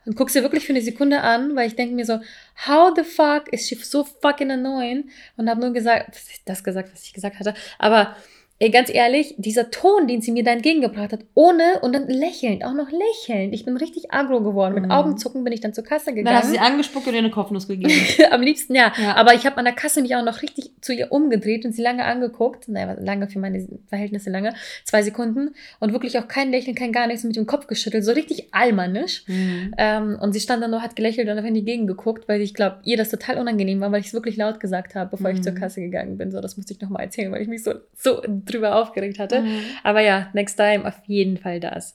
Und 0.06 0.16
guck 0.16 0.30
sie 0.30 0.42
wirklich 0.42 0.64
für 0.64 0.72
eine 0.72 0.80
Sekunde 0.80 1.20
an, 1.20 1.54
weil 1.54 1.66
ich 1.66 1.76
denke 1.76 1.94
mir 1.94 2.06
so, 2.06 2.18
how 2.66 2.92
the 2.96 3.04
fuck 3.04 3.52
is 3.52 3.68
she 3.68 3.74
so 3.74 4.04
fucking 4.04 4.50
annoying? 4.50 5.10
Und 5.36 5.50
habe 5.50 5.60
nur 5.60 5.72
gesagt, 5.72 6.18
das 6.46 6.64
gesagt, 6.64 6.90
was 6.92 7.02
ich 7.04 7.12
gesagt 7.12 7.38
hatte. 7.38 7.52
Aber 7.78 8.16
ey, 8.60 8.70
ganz 8.70 8.92
ehrlich, 8.92 9.34
dieser 9.38 9.70
Ton, 9.70 10.06
den 10.08 10.20
sie 10.20 10.32
mir 10.32 10.42
da 10.44 10.50
entgegengebracht 10.52 11.12
hat, 11.12 11.20
ohne 11.34 11.80
und 11.82 11.94
dann 11.94 12.08
lächelnd, 12.08 12.64
auch 12.64 12.74
noch 12.74 12.88
lächelnd. 12.90 13.54
Ich 13.54 13.64
bin 13.64 13.76
richtig 13.76 14.10
aggro 14.12 14.40
geworden. 14.40 14.74
Mit 14.74 14.84
Mhm. 14.86 14.90
Augenzucken 14.90 15.44
bin 15.44 15.52
ich 15.52 15.60
dann 15.60 15.74
zur 15.74 15.84
Kasse 15.84 16.06
Dann 16.06 16.16
hast 16.28 16.48
du 16.48 16.52
gegangen. 16.52 16.52
sie 16.52 16.58
angespuckt 16.58 17.06
und 17.06 17.12
ihr 17.12 17.18
eine 17.20 17.30
Kopfnuss 17.30 17.68
gegeben. 17.68 17.92
Am 18.30 18.42
liebsten 18.42 18.74
ja. 18.74 18.92
Ja. 19.00 19.14
Aber 19.16 19.34
ich 19.34 19.46
habe 19.46 19.56
an 19.58 19.64
der 19.64 19.74
Kasse 19.74 20.02
mich 20.02 20.14
auch 20.16 20.24
noch 20.24 20.42
richtig 20.42 20.70
zu 20.80 20.92
ihr 20.92 21.12
umgedreht 21.12 21.64
und 21.64 21.72
sie 21.72 21.82
lange 21.82 22.04
angeguckt. 22.04 22.68
Naja, 22.68 22.96
lange 22.98 23.28
für 23.28 23.38
meine 23.38 23.66
Verhältnisse 23.88 24.30
lange. 24.30 24.54
Zwei 24.84 25.02
Sekunden. 25.02 25.54
Und 25.80 25.92
wirklich 25.92 26.18
auch 26.18 26.26
kein 26.28 26.50
Lächeln, 26.50 26.74
kein 26.74 26.92
gar 26.92 27.06
nichts 27.06 27.24
mit 27.24 27.36
dem 27.36 27.46
Kopf 27.46 27.66
geschüttelt. 27.66 28.04
So 28.04 28.12
richtig 28.12 28.48
allmannisch. 28.52 29.24
Mhm. 29.28 29.74
Ähm, 29.78 30.18
und 30.20 30.32
sie 30.32 30.40
stand 30.40 30.62
dann 30.62 30.70
nur, 30.72 30.82
hat 30.82 30.96
gelächelt 30.96 31.28
und 31.28 31.38
auf 31.38 31.44
die 31.48 31.64
Gegend 31.64 31.86
geguckt, 31.88 32.28
weil 32.28 32.40
ich 32.40 32.54
glaube, 32.54 32.78
ihr 32.84 32.96
das 32.96 33.08
total 33.10 33.38
unangenehm 33.38 33.80
war, 33.80 33.92
weil 33.92 34.00
ich 34.00 34.08
es 34.08 34.12
wirklich 34.14 34.36
laut 34.36 34.60
gesagt 34.60 34.94
habe, 34.94 35.10
bevor 35.10 35.30
ich 35.30 35.38
Mhm. 35.38 35.42
zur 35.42 35.54
Kasse 35.54 35.80
gegangen 35.80 36.18
bin. 36.18 36.30
So, 36.32 36.40
das 36.40 36.56
musste 36.56 36.72
ich 36.72 36.80
nochmal 36.80 37.04
erzählen, 37.04 37.30
weil 37.32 37.42
ich 37.42 37.48
mich 37.48 37.62
so, 37.62 37.74
so 37.96 38.20
drüber 38.48 38.76
aufgeregt 38.76 39.18
hatte. 39.18 39.42
Mhm. 39.42 39.62
Aber 39.82 40.00
ja, 40.00 40.30
next 40.32 40.56
time 40.56 40.86
auf 40.86 40.94
jeden 41.06 41.38
Fall 41.38 41.60
das. 41.60 41.94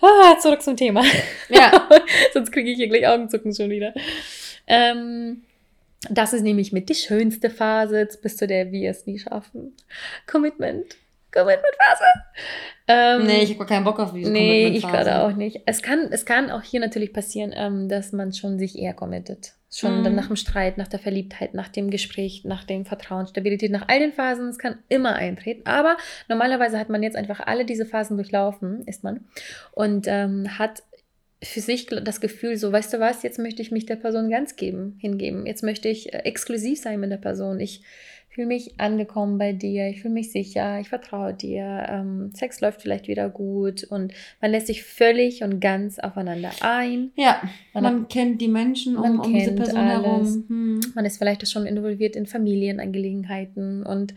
Ah, 0.00 0.38
zurück 0.38 0.62
zum 0.62 0.76
Thema. 0.76 1.04
Ja. 1.48 1.88
Sonst 2.32 2.52
kriege 2.52 2.70
ich 2.70 2.76
hier 2.76 2.88
gleich 2.88 3.06
Augenzucken 3.06 3.54
schon 3.54 3.70
wieder. 3.70 3.92
Ähm, 4.66 5.42
das 6.08 6.32
ist 6.32 6.42
nämlich 6.42 6.72
mit 6.72 6.88
die 6.88 6.94
schönste 6.94 7.50
Phase, 7.50 8.08
bis 8.22 8.36
zu 8.36 8.46
der 8.46 8.70
wir 8.70 8.90
es 8.90 9.06
nie 9.06 9.18
schaffen. 9.18 9.74
Commitment. 10.26 10.96
Commitment-Phase. 11.32 12.04
Ähm, 12.88 13.26
Nee, 13.26 13.42
ich 13.42 13.50
habe 13.50 13.58
gar 13.58 13.66
keinen 13.66 13.84
Bock 13.84 13.98
auf 14.00 14.12
diese 14.12 14.30
Nee, 14.30 14.68
ich 14.68 14.82
gerade 14.82 15.22
auch 15.22 15.32
nicht. 15.36 15.60
Es 15.66 15.82
kann, 15.82 16.08
es 16.10 16.24
kann 16.24 16.50
auch 16.50 16.62
hier 16.62 16.80
natürlich 16.80 17.12
passieren, 17.12 17.52
ähm, 17.54 17.88
dass 17.88 18.12
man 18.12 18.32
schon 18.32 18.58
sich 18.58 18.78
eher 18.78 18.94
committet. 18.94 19.52
Schon 19.70 20.00
Mhm. 20.00 20.04
dann 20.04 20.14
nach 20.14 20.28
dem 20.28 20.36
Streit, 20.36 20.78
nach 20.78 20.88
der 20.88 20.98
Verliebtheit, 20.98 21.52
nach 21.52 21.68
dem 21.68 21.90
Gespräch, 21.90 22.42
nach 22.44 22.64
dem 22.64 22.86
Vertrauen, 22.86 23.26
Stabilität, 23.26 23.70
nach 23.70 23.86
all 23.88 23.98
den 23.98 24.12
Phasen. 24.14 24.48
Es 24.48 24.58
kann 24.58 24.78
immer 24.88 25.14
eintreten. 25.14 25.66
Aber 25.66 25.98
normalerweise 26.28 26.78
hat 26.78 26.88
man 26.88 27.02
jetzt 27.02 27.16
einfach 27.16 27.40
alle 27.40 27.66
diese 27.66 27.84
Phasen 27.84 28.16
durchlaufen, 28.16 28.82
ist 28.86 29.04
man. 29.04 29.26
Und 29.72 30.06
ähm, 30.08 30.58
hat 30.58 30.82
für 31.42 31.60
sich 31.60 31.86
das 31.86 32.20
Gefühl, 32.22 32.56
so, 32.56 32.72
weißt 32.72 32.94
du 32.94 32.98
was, 32.98 33.22
jetzt 33.22 33.38
möchte 33.38 33.60
ich 33.62 33.70
mich 33.70 33.84
der 33.86 33.96
Person 33.96 34.30
ganz 34.30 34.56
geben, 34.56 34.96
hingeben. 35.00 35.46
Jetzt 35.46 35.62
möchte 35.62 35.88
ich 35.88 36.12
äh, 36.14 36.20
exklusiv 36.20 36.80
sein 36.80 36.98
mit 36.98 37.10
der 37.12 37.18
Person. 37.18 37.60
Ich 37.60 37.82
fühle 38.38 38.46
mich 38.46 38.78
angekommen 38.78 39.36
bei 39.36 39.52
dir, 39.52 39.88
ich 39.88 40.00
fühle 40.02 40.14
mich 40.14 40.30
sicher, 40.30 40.78
ich 40.78 40.88
vertraue 40.88 41.34
dir, 41.34 41.86
ähm, 41.90 42.30
Sex 42.34 42.60
läuft 42.60 42.80
vielleicht 42.82 43.08
wieder 43.08 43.28
gut 43.28 43.82
und 43.82 44.12
man 44.40 44.52
lässt 44.52 44.68
sich 44.68 44.84
völlig 44.84 45.42
und 45.42 45.58
ganz 45.58 45.98
aufeinander 45.98 46.50
ein. 46.60 47.10
Ja, 47.16 47.42
Man 47.74 47.82
man, 47.82 48.08
kennt 48.08 48.40
die 48.40 48.46
Menschen 48.46 48.96
um, 48.96 49.02
man 49.16 49.18
um 49.26 49.32
diese 49.34 49.46
kennt 49.46 49.56
Person 49.56 49.76
alles. 49.80 50.04
herum. 50.04 50.44
Hm. 50.46 50.80
Man 50.94 51.04
ist 51.04 51.18
vielleicht 51.18 51.48
schon 51.48 51.66
involviert 51.66 52.14
in 52.14 52.26
Familienangelegenheiten 52.26 53.84
und 53.84 54.14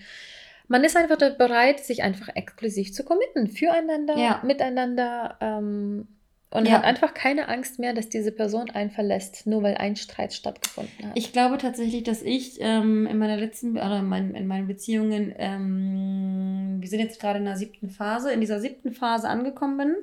man 0.67 0.83
ist 0.83 0.95
einfach 0.95 1.17
bereit, 1.37 1.79
sich 1.79 2.03
einfach 2.03 2.29
exklusiv 2.35 2.93
zu 2.93 3.03
committen, 3.03 3.47
füreinander, 3.47 4.17
Ja. 4.17 4.41
miteinander 4.45 5.35
ähm, 5.41 6.07
und 6.51 6.67
Ja. 6.67 6.73
hat 6.73 6.83
einfach 6.83 7.13
keine 7.13 7.47
Angst 7.47 7.79
mehr, 7.79 7.93
dass 7.93 8.09
diese 8.09 8.31
Person 8.31 8.69
einen 8.69 8.91
verlässt, 8.91 9.47
nur 9.47 9.63
weil 9.63 9.75
ein 9.75 9.95
Streit 9.95 10.33
stattgefunden 10.33 11.07
hat. 11.07 11.11
Ich 11.15 11.31
glaube 11.31 11.57
tatsächlich, 11.57 12.03
dass 12.03 12.21
ich 12.21 12.57
ähm, 12.59 13.07
in 13.07 13.17
meiner 13.17 13.37
letzten, 13.37 13.71
oder 13.71 13.99
in 13.99 14.07
meinen, 14.07 14.35
in 14.35 14.47
meinen 14.47 14.67
Beziehungen, 14.67 15.33
ähm, 15.37 16.77
wir 16.79 16.89
sind 16.89 16.99
jetzt 16.99 17.19
gerade 17.21 17.39
in 17.39 17.45
der 17.45 17.55
siebten 17.57 17.89
Phase, 17.89 18.31
in 18.31 18.41
dieser 18.41 18.59
siebten 18.59 18.91
Phase 18.91 19.29
angekommen 19.29 19.77
bin. 19.77 19.95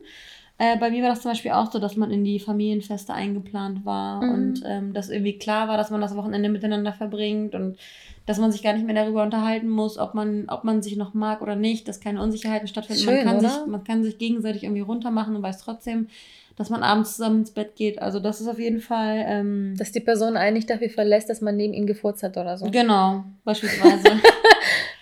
Äh, 0.58 0.76
bei 0.78 0.90
mir 0.90 1.02
war 1.04 1.10
das 1.10 1.22
zum 1.22 1.30
Beispiel 1.30 1.52
auch 1.52 1.70
so, 1.70 1.78
dass 1.78 1.96
man 1.96 2.10
in 2.10 2.24
die 2.24 2.40
Familienfeste 2.40 3.14
eingeplant 3.14 3.84
war 3.84 4.22
Mhm. 4.22 4.30
und 4.34 4.62
ähm, 4.66 4.92
dass 4.92 5.08
irgendwie 5.08 5.38
klar 5.38 5.68
war, 5.68 5.76
dass 5.76 5.90
man 5.90 6.00
das 6.00 6.16
Wochenende 6.16 6.48
miteinander 6.48 6.92
verbringt 6.92 7.54
und 7.54 7.78
dass 8.26 8.38
man 8.38 8.50
sich 8.52 8.62
gar 8.62 8.72
nicht 8.74 8.84
mehr 8.84 8.94
darüber 8.94 9.22
unterhalten 9.22 9.68
muss, 9.68 9.96
ob 9.98 10.14
man, 10.14 10.46
ob 10.48 10.64
man 10.64 10.82
sich 10.82 10.96
noch 10.96 11.14
mag 11.14 11.40
oder 11.42 11.56
nicht, 11.56 11.86
dass 11.88 12.00
keine 12.00 12.20
Unsicherheiten 12.20 12.68
stattfinden. 12.68 13.02
Schön, 13.02 13.14
man, 13.14 13.24
kann 13.24 13.38
oder? 13.38 13.48
sich, 13.48 13.66
man 13.66 13.84
kann 13.84 14.02
sich 14.02 14.18
gegenseitig 14.18 14.64
irgendwie 14.64 14.82
runtermachen 14.82 15.34
und 15.36 15.42
weiß 15.42 15.58
trotzdem, 15.58 16.08
dass 16.56 16.70
man 16.70 16.82
abends 16.82 17.14
zusammen 17.16 17.38
ins 17.38 17.52
Bett 17.52 17.76
geht. 17.76 18.02
Also 18.02 18.18
das 18.18 18.40
ist 18.40 18.48
auf 18.48 18.58
jeden 18.58 18.80
Fall. 18.80 19.24
Ähm, 19.28 19.74
dass 19.78 19.92
die 19.92 20.00
Person 20.00 20.36
einen 20.36 20.56
nicht 20.56 20.68
dafür 20.68 20.90
verlässt, 20.90 21.30
dass 21.30 21.40
man 21.40 21.56
neben 21.56 21.72
ihm 21.72 21.86
gefurzt 21.86 22.22
hat 22.24 22.36
oder 22.36 22.58
so. 22.58 22.68
Genau, 22.70 23.22
beispielsweise. 23.44 24.08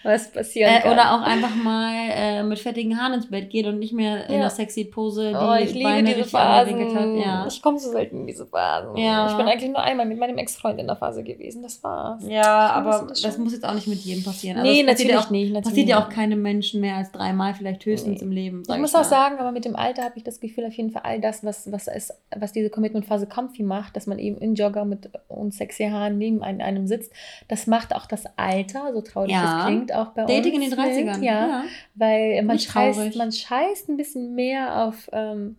Was 0.07 0.31
passieren 0.33 0.73
äh, 0.73 0.81
kann. 0.81 0.92
oder 0.92 1.12
auch 1.14 1.23
einfach 1.23 1.55
mal 1.55 1.92
äh, 2.11 2.42
mit 2.42 2.59
fettigen 2.59 2.99
Haaren 2.99 3.14
ins 3.14 3.29
Bett 3.31 3.51
geht 3.51 3.66
und 3.66 3.79
nicht 3.79 3.92
mehr 3.92 4.27
in 4.29 4.35
Ja. 4.35 4.40
der 4.42 4.51
sexy 4.51 4.85
Pose 4.85 5.31
die 5.31 5.35
Oh, 5.37 5.55
ich 5.55 5.73
liebe 5.75 5.85
Beine 5.88 6.14
diese 6.14 6.29
Phasen. 6.29 7.19
Ja. 7.19 7.47
Ich 7.49 7.61
komme 7.62 7.79
so 7.79 7.90
selten 7.90 8.21
in 8.21 8.27
diese 8.27 8.47
Phasen. 8.47 8.97
Ja. 8.97 9.31
Ich 9.31 9.37
bin 9.37 9.47
eigentlich 9.47 9.71
nur 9.71 9.81
einmal 9.83 10.07
mit 10.07 10.19
meinem 10.19 10.38
Ex-Freund 10.38 10.79
in 10.79 10.87
der 10.87 10.97
Phase 10.97 11.23
gewesen. 11.23 11.62
Das 11.62 11.83
war's. 11.83 12.23
ja, 12.27 12.66
Ich 12.66 12.73
aber 12.73 13.07
das 13.09 13.23
das, 13.23 13.38
muss 13.38 13.53
jetzt 13.53 13.64
auch 13.66 13.75
nicht 13.75 13.87
mit 13.88 13.99
jedem 13.99 14.23
passieren. 14.25 14.62
nee, 14.62 14.81
es 14.81 14.87
passiert 14.87 14.87
natürlich 14.87 15.16
auch, 15.27 15.31
nicht. 15.31 15.53
Natürlich 15.53 15.64
Passiert 15.66 15.88
ja 15.88 16.03
auch 16.05 16.09
keinem 16.09 16.42
Menschen 16.42 16.81
mehr 16.81 16.97
als 16.97 17.11
dreimal, 17.12 17.55
vielleicht 17.55 17.85
höchstens 17.85 18.21
Nee. 18.21 18.27
im 18.27 18.31
Leben. 18.33 18.62
Ich 18.71 18.79
muss 18.79 18.92
mal. 18.92 19.01
auch 19.01 19.05
sagen, 19.05 19.38
aber 19.38 19.53
mit 19.53 19.64
dem 19.64 19.75
Alter 19.77 20.03
habe 20.05 20.14
ich 20.16 20.23
das 20.25 20.40
Gefühl, 20.40 20.64
auf 20.66 20.73
jeden 20.75 20.90
Fall 20.90 21.03
all 21.05 21.21
das, 21.21 21.45
was, 21.45 21.71
was, 21.73 21.88
ist, 21.88 22.14
was 22.37 22.53
diese 22.53 22.71
Commitment-Phase 22.71 23.27
comfy 23.27 23.62
macht, 23.62 23.97
dass 23.97 24.07
man 24.07 24.19
eben 24.19 24.38
in 24.38 24.55
Jogger 24.55 24.85
mit 24.85 25.11
unsexy 25.29 25.88
Haaren 25.90 26.19
neben 26.19 26.42
einem, 26.42 26.87
sitzt, 26.87 27.12
das 27.49 27.66
macht 27.66 27.95
auch 27.95 28.07
das 28.07 28.25
Alter, 28.37 28.92
so 28.92 29.01
traurig 29.01 29.33
Ja. 29.33 29.42
das 29.57 29.66
klingt, 29.66 29.92
auch 29.97 30.09
bei 30.09 30.25
Dating 30.25 30.55
in 30.55 30.63
uns. 30.63 30.71
den 30.71 30.79
30ern. 30.79 31.15
Mit, 31.19 31.23
ja, 31.25 31.65
weil 31.95 32.43
man 32.43 32.57
Nicht 32.57 32.71
scheißt, 32.71 32.99
traurig. 32.99 33.17
man 33.17 33.33
scheißt 33.33 33.89
ein 33.89 33.97
bisschen 33.97 34.35
mehr 34.35 34.85
auf, 34.85 35.09
ähm, 35.13 35.57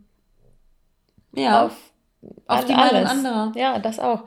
Ja, 1.36 1.66
auf, 1.66 1.78
auf, 2.48 2.66
die 2.66 2.74
Meinung 2.74 2.96
alles. 2.96 3.10
anderer. 3.12 3.52
Ja, 3.56 3.80
das 3.80 4.00
auch. 4.00 4.26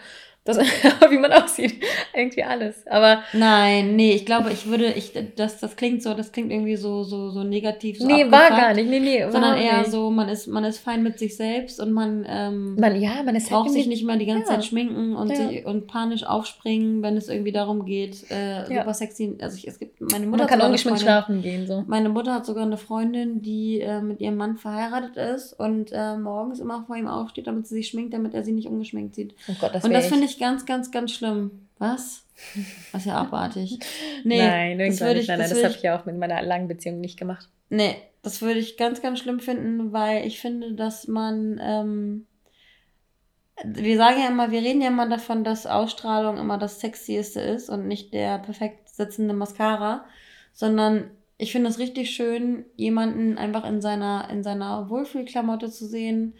Das, 0.56 0.58
wie 1.10 1.18
man 1.18 1.32
aussieht. 1.32 1.82
Irgendwie 2.14 2.42
alles. 2.44 2.86
Aber 2.86 3.22
Nein, 3.32 3.96
nee, 3.96 4.12
ich 4.12 4.26
glaube, 4.26 4.50
ich 4.52 4.66
würde, 4.66 4.86
ich, 4.92 5.12
das, 5.36 5.58
das 5.60 5.76
klingt 5.76 6.02
so, 6.02 6.14
das 6.14 6.32
klingt 6.32 6.50
irgendwie 6.50 6.76
so, 6.76 7.02
so, 7.04 7.30
so 7.30 7.42
negativ. 7.44 7.98
So 7.98 8.06
nee, 8.06 8.30
war 8.30 8.50
gar 8.50 8.74
nicht. 8.74 8.88
Nee, 8.88 9.00
nee, 9.00 9.22
Sondern 9.30 9.56
eher 9.58 9.78
nicht. 9.80 9.90
so, 9.90 10.10
man 10.10 10.28
ist, 10.28 10.46
man 10.46 10.64
ist 10.64 10.78
fein 10.78 11.02
mit 11.02 11.18
sich 11.18 11.36
selbst 11.36 11.80
und 11.80 11.92
man, 11.92 12.24
ähm, 12.28 12.74
Man, 12.76 13.00
ja, 13.00 13.22
man 13.24 13.36
ist 13.36 13.48
braucht 13.50 13.70
sich 13.70 13.86
nicht 13.86 14.04
mehr 14.04 14.16
die 14.16 14.26
ganze 14.26 14.50
Ja. 14.50 14.56
Zeit 14.56 14.64
schminken 14.64 15.16
und, 15.16 15.30
Ja. 15.30 15.36
sich, 15.48 15.64
und 15.66 15.86
panisch 15.86 16.24
aufspringen, 16.24 17.02
wenn 17.02 17.16
es 17.16 17.28
irgendwie 17.28 17.52
darum 17.52 17.84
geht, 17.84 18.30
äh, 18.30 18.62
Ja. 18.72 18.80
super 18.82 18.94
sexy. 18.94 19.36
Also 19.40 19.56
ich, 19.56 19.66
es 19.68 19.78
gibt 19.78 20.00
meine 20.00 20.26
Mutter 20.26 20.44
Man 20.44 20.46
kann 20.48 20.60
ungeschminkt 20.62 21.00
schlafen 21.00 21.42
gehen. 21.42 21.66
So. 21.66 21.84
Meine 21.86 22.08
Mutter 22.08 22.34
hat 22.34 22.46
sogar 22.46 22.64
eine 22.64 22.76
Freundin, 22.76 23.42
die 23.42 23.80
äh, 23.80 24.00
mit 24.00 24.20
ihrem 24.20 24.36
Mann 24.36 24.56
verheiratet 24.56 25.16
ist 25.16 25.52
und 25.52 25.90
äh, 25.92 26.16
morgens 26.16 26.60
immer 26.60 26.84
vor 26.86 26.96
ihm 26.96 27.06
aufsteht, 27.08 27.46
damit 27.46 27.66
sie 27.66 27.76
sich 27.76 27.88
schminkt, 27.88 28.14
damit 28.14 28.34
er 28.34 28.42
sie 28.44 28.52
nicht 28.52 28.68
ungeschminkt 28.68 29.14
sieht. 29.14 29.34
Oh 29.48 29.52
Gott, 29.60 29.74
das 29.74 29.84
und 29.84 29.92
das 29.92 30.06
finde 30.06 30.26
ich 30.26 30.38
ganz, 30.40 30.66
ganz, 30.66 30.90
ganz 30.90 31.12
schlimm. 31.12 31.68
Was? 31.78 32.26
Das 32.92 33.02
ist 33.02 33.06
ja 33.06 33.16
abartig. 33.18 33.78
Nee, 34.24 34.38
nein, 34.38 34.78
das 34.78 35.00
würde 35.00 35.20
ich, 35.20 35.28
Nein, 35.28 35.38
das 35.38 35.50
nein, 35.50 35.50
das 35.50 35.54
würde 35.54 35.68
habe 35.68 35.76
ich, 35.76 35.82
ja 35.82 35.98
auch 35.98 36.04
mit 36.06 36.18
meiner 36.18 36.42
langen 36.42 36.66
Beziehung 36.68 37.00
nicht 37.00 37.18
gemacht. 37.18 37.48
nee, 37.68 37.96
das 38.22 38.42
würde 38.42 38.60
ich 38.60 38.76
ganz, 38.76 39.00
ganz 39.00 39.20
schlimm 39.20 39.40
finden, 39.40 39.92
weil 39.92 40.26
ich 40.26 40.40
finde, 40.40 40.74
dass 40.74 41.08
man, 41.08 41.58
ähm, 41.62 42.26
wir 43.64 43.96
sagen 43.96 44.20
ja 44.20 44.28
immer, 44.28 44.50
wir 44.50 44.60
reden 44.60 44.82
ja 44.82 44.88
immer 44.88 45.08
davon, 45.08 45.44
dass 45.44 45.66
Ausstrahlung 45.66 46.36
immer 46.38 46.58
das 46.58 46.80
Sexieste 46.80 47.40
ist 47.40 47.70
und 47.70 47.86
nicht 47.88 48.12
der 48.12 48.38
perfekt 48.38 48.88
sitzende 48.90 49.32
Mascara, 49.34 50.04
sondern 50.52 51.10
ich 51.38 51.52
finde 51.52 51.70
es 51.70 51.78
richtig 51.78 52.10
schön, 52.10 52.66
jemanden 52.76 53.38
einfach 53.38 53.64
in 53.64 53.80
seiner, 53.80 54.28
in 54.30 54.42
seiner 54.42 54.90
Wohlfühlklamotte 54.90 55.70
zu 55.70 55.86
sehen, 55.86 56.34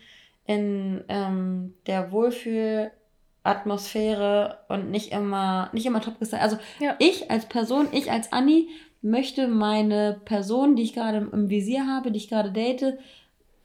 in 0.46 1.05
ähm, 1.09 1.74
der 1.86 2.12
Wohlfühlatmosphäre 3.45 4.59
und 4.68 4.91
nicht 4.91 5.12
immer, 5.12 5.70
nicht 5.72 5.86
immer 5.86 6.01
top 6.01 6.18
gestylt. 6.18 6.43
Also 6.43 6.57
Ja. 6.80 6.95
ich 6.99 7.30
als 7.30 7.47
Person, 7.47 7.88
ich 7.93 8.11
als 8.11 8.32
Anni, 8.32 8.68
möchte 9.03 9.49
meine 9.49 10.20
Person, 10.26 10.76
die 10.76 10.82
ich 10.82 10.93
gerade 10.93 11.28
im- 11.32 11.49
Visier 11.49 11.86
habe, 11.86 12.11
die 12.11 12.18
ich 12.18 12.28
gerade 12.28 12.53
date, 12.53 12.99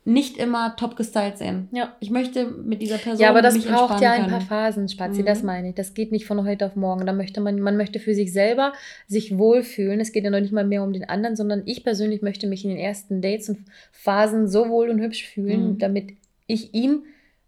nicht 0.08 0.38
immer 0.38 0.76
top 0.76 0.96
gestylt 0.96 1.40
sehen. 1.40 1.68
Ja. 1.72 1.94
Ich 2.00 2.12
möchte 2.12 2.46
mit 2.46 2.80
dieser 2.82 3.00
Person 3.00 3.20
Ja, 3.22 3.32
aber 3.32 3.42
das 3.42 3.58
braucht 3.66 4.02
ja 4.02 4.12
ein 4.12 4.28
paar. 4.30 4.40
Phasen, 4.40 4.88
Spazi, 4.88 5.24
Mhm. 5.24 5.26
das 5.26 5.42
meine 5.42 5.70
ich. 5.70 5.76
Das 5.76 5.96
geht 5.96 6.12
nicht 6.12 6.26
von 6.28 6.46
heute 6.48 6.68
auf 6.68 6.76
morgen. 6.76 7.08
Da 7.08 7.12
möchte 7.12 7.42
man, 7.42 7.60
man 7.60 7.76
möchte 7.76 8.00
für 8.00 8.14
sich 8.14 8.32
selber 8.32 8.72
sich 9.08 9.38
wohlfühlen. 9.38 10.00
Es 10.00 10.12
geht 10.12 10.24
ja 10.24 10.30
noch 10.30 10.40
nicht 10.40 10.54
mal 10.54 10.64
mehr 10.66 10.84
um 10.84 10.94
den 10.94 11.10
anderen, 11.10 11.36
sondern 11.36 11.64
ich 11.66 11.84
persönlich 11.84 12.22
möchte 12.22 12.46
mich 12.46 12.64
in 12.64 12.70
den 12.70 12.78
ersten 12.80 13.20
Dates 13.22 13.50
und 13.50 13.58
Phasen 13.92 14.48
so 14.48 14.70
wohl 14.70 14.90
und 14.92 15.00
hübsch 15.02 15.26
fühlen, 15.28 15.72
Mhm. 15.74 15.78
damit 15.80 16.10
ich 16.46 16.76
ihm 16.76 17.02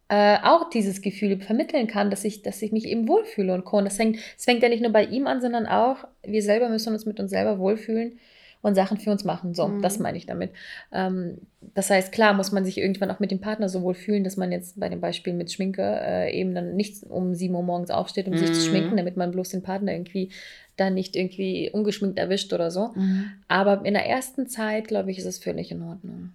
äh, 0.09 0.37
auch 0.43 0.69
dieses 0.69 1.01
Gefühl 1.01 1.39
vermitteln 1.41 1.87
kann, 1.87 2.09
dass 2.09 2.23
ich, 2.23 2.41
dass 2.41 2.61
ich 2.61 2.71
mich 2.71 2.85
eben 2.85 3.07
wohlfühle 3.07 3.53
und 3.53 3.65
Co. 3.65 3.77
Und 3.77 3.85
das 3.85 3.97
fängt, 3.97 4.17
das 4.35 4.45
fängt 4.45 4.63
ja 4.63 4.69
nicht 4.69 4.81
nur 4.81 4.91
bei 4.93 5.03
ihm 5.05 5.27
an, 5.27 5.41
sondern 5.41 5.65
auch, 5.65 5.97
wir 6.23 6.41
selber 6.41 6.69
müssen 6.69 6.93
uns 6.93 7.05
mit 7.05 7.19
uns 7.19 7.31
selber 7.31 7.59
wohlfühlen 7.59 8.17
und 8.61 8.73
Sachen 8.75 8.97
für 8.97 9.11
uns 9.11 9.23
machen. 9.23 9.53
So, 9.53 9.67
Mhm. 9.67 9.81
das 9.81 9.99
meine 9.99 10.17
ich 10.17 10.25
damit. 10.25 10.51
Ähm, 10.91 11.39
das 11.75 11.89
heißt, 11.89 12.11
klar 12.11 12.33
muss 12.33 12.51
man 12.51 12.63
sich 12.65 12.77
irgendwann 12.77 13.11
auch 13.11 13.19
mit 13.19 13.31
dem 13.31 13.39
Partner 13.41 13.69
so 13.69 13.81
wohl 13.81 13.93
fühlen, 13.93 14.23
dass 14.23 14.37
man 14.37 14.51
jetzt 14.51 14.79
bei 14.79 14.89
dem 14.89 15.01
Beispiel 15.01 15.33
mit 15.33 15.51
Schminke 15.51 15.83
äh, 15.83 16.31
eben 16.39 16.55
dann 16.55 16.75
nicht 16.75 17.03
um 17.03 17.35
7 17.35 17.53
Uhr 17.53 17.63
morgens 17.63 17.91
aufsteht, 17.91 18.27
um 18.27 18.37
sich 18.37 18.53
zu 18.53 18.61
Mhm. 18.61 18.65
schminken, 18.65 18.97
damit 18.97 19.17
man 19.17 19.31
bloß 19.31 19.49
den 19.49 19.61
Partner 19.61 19.91
irgendwie 19.91 20.31
dann 20.77 20.93
nicht 20.93 21.15
irgendwie 21.15 21.69
ungeschminkt 21.71 22.17
erwischt 22.17 22.53
oder 22.53 22.71
so. 22.71 22.89
Mhm. 22.95 23.31
Aber 23.47 23.85
in 23.85 23.93
der 23.93 24.05
ersten 24.05 24.47
Zeit, 24.47 24.87
glaube 24.87 25.11
ich, 25.11 25.17
ist 25.19 25.25
es 25.25 25.37
völlig 25.39 25.71
in 25.71 25.81
Ordnung. 25.83 26.29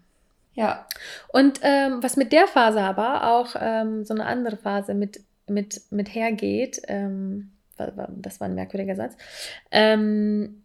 Ja. 0.54 0.86
Und 1.32 1.60
ähm, 1.62 2.02
was 2.02 2.16
mit 2.16 2.32
der 2.32 2.46
Phase 2.46 2.80
aber 2.80 3.32
auch 3.32 3.56
ähm, 3.58 4.04
so 4.04 4.14
eine 4.14 4.26
andere 4.26 4.56
Phase 4.56 4.94
mit, 4.94 5.20
mit, 5.46 5.80
mit 5.90 6.14
hergeht, 6.14 6.82
ähm, 6.88 7.52
das 7.76 8.40
war 8.40 8.48
ein 8.48 8.54
merkwürdiger 8.54 8.94
Satz, 8.94 9.16
ähm, 9.70 10.62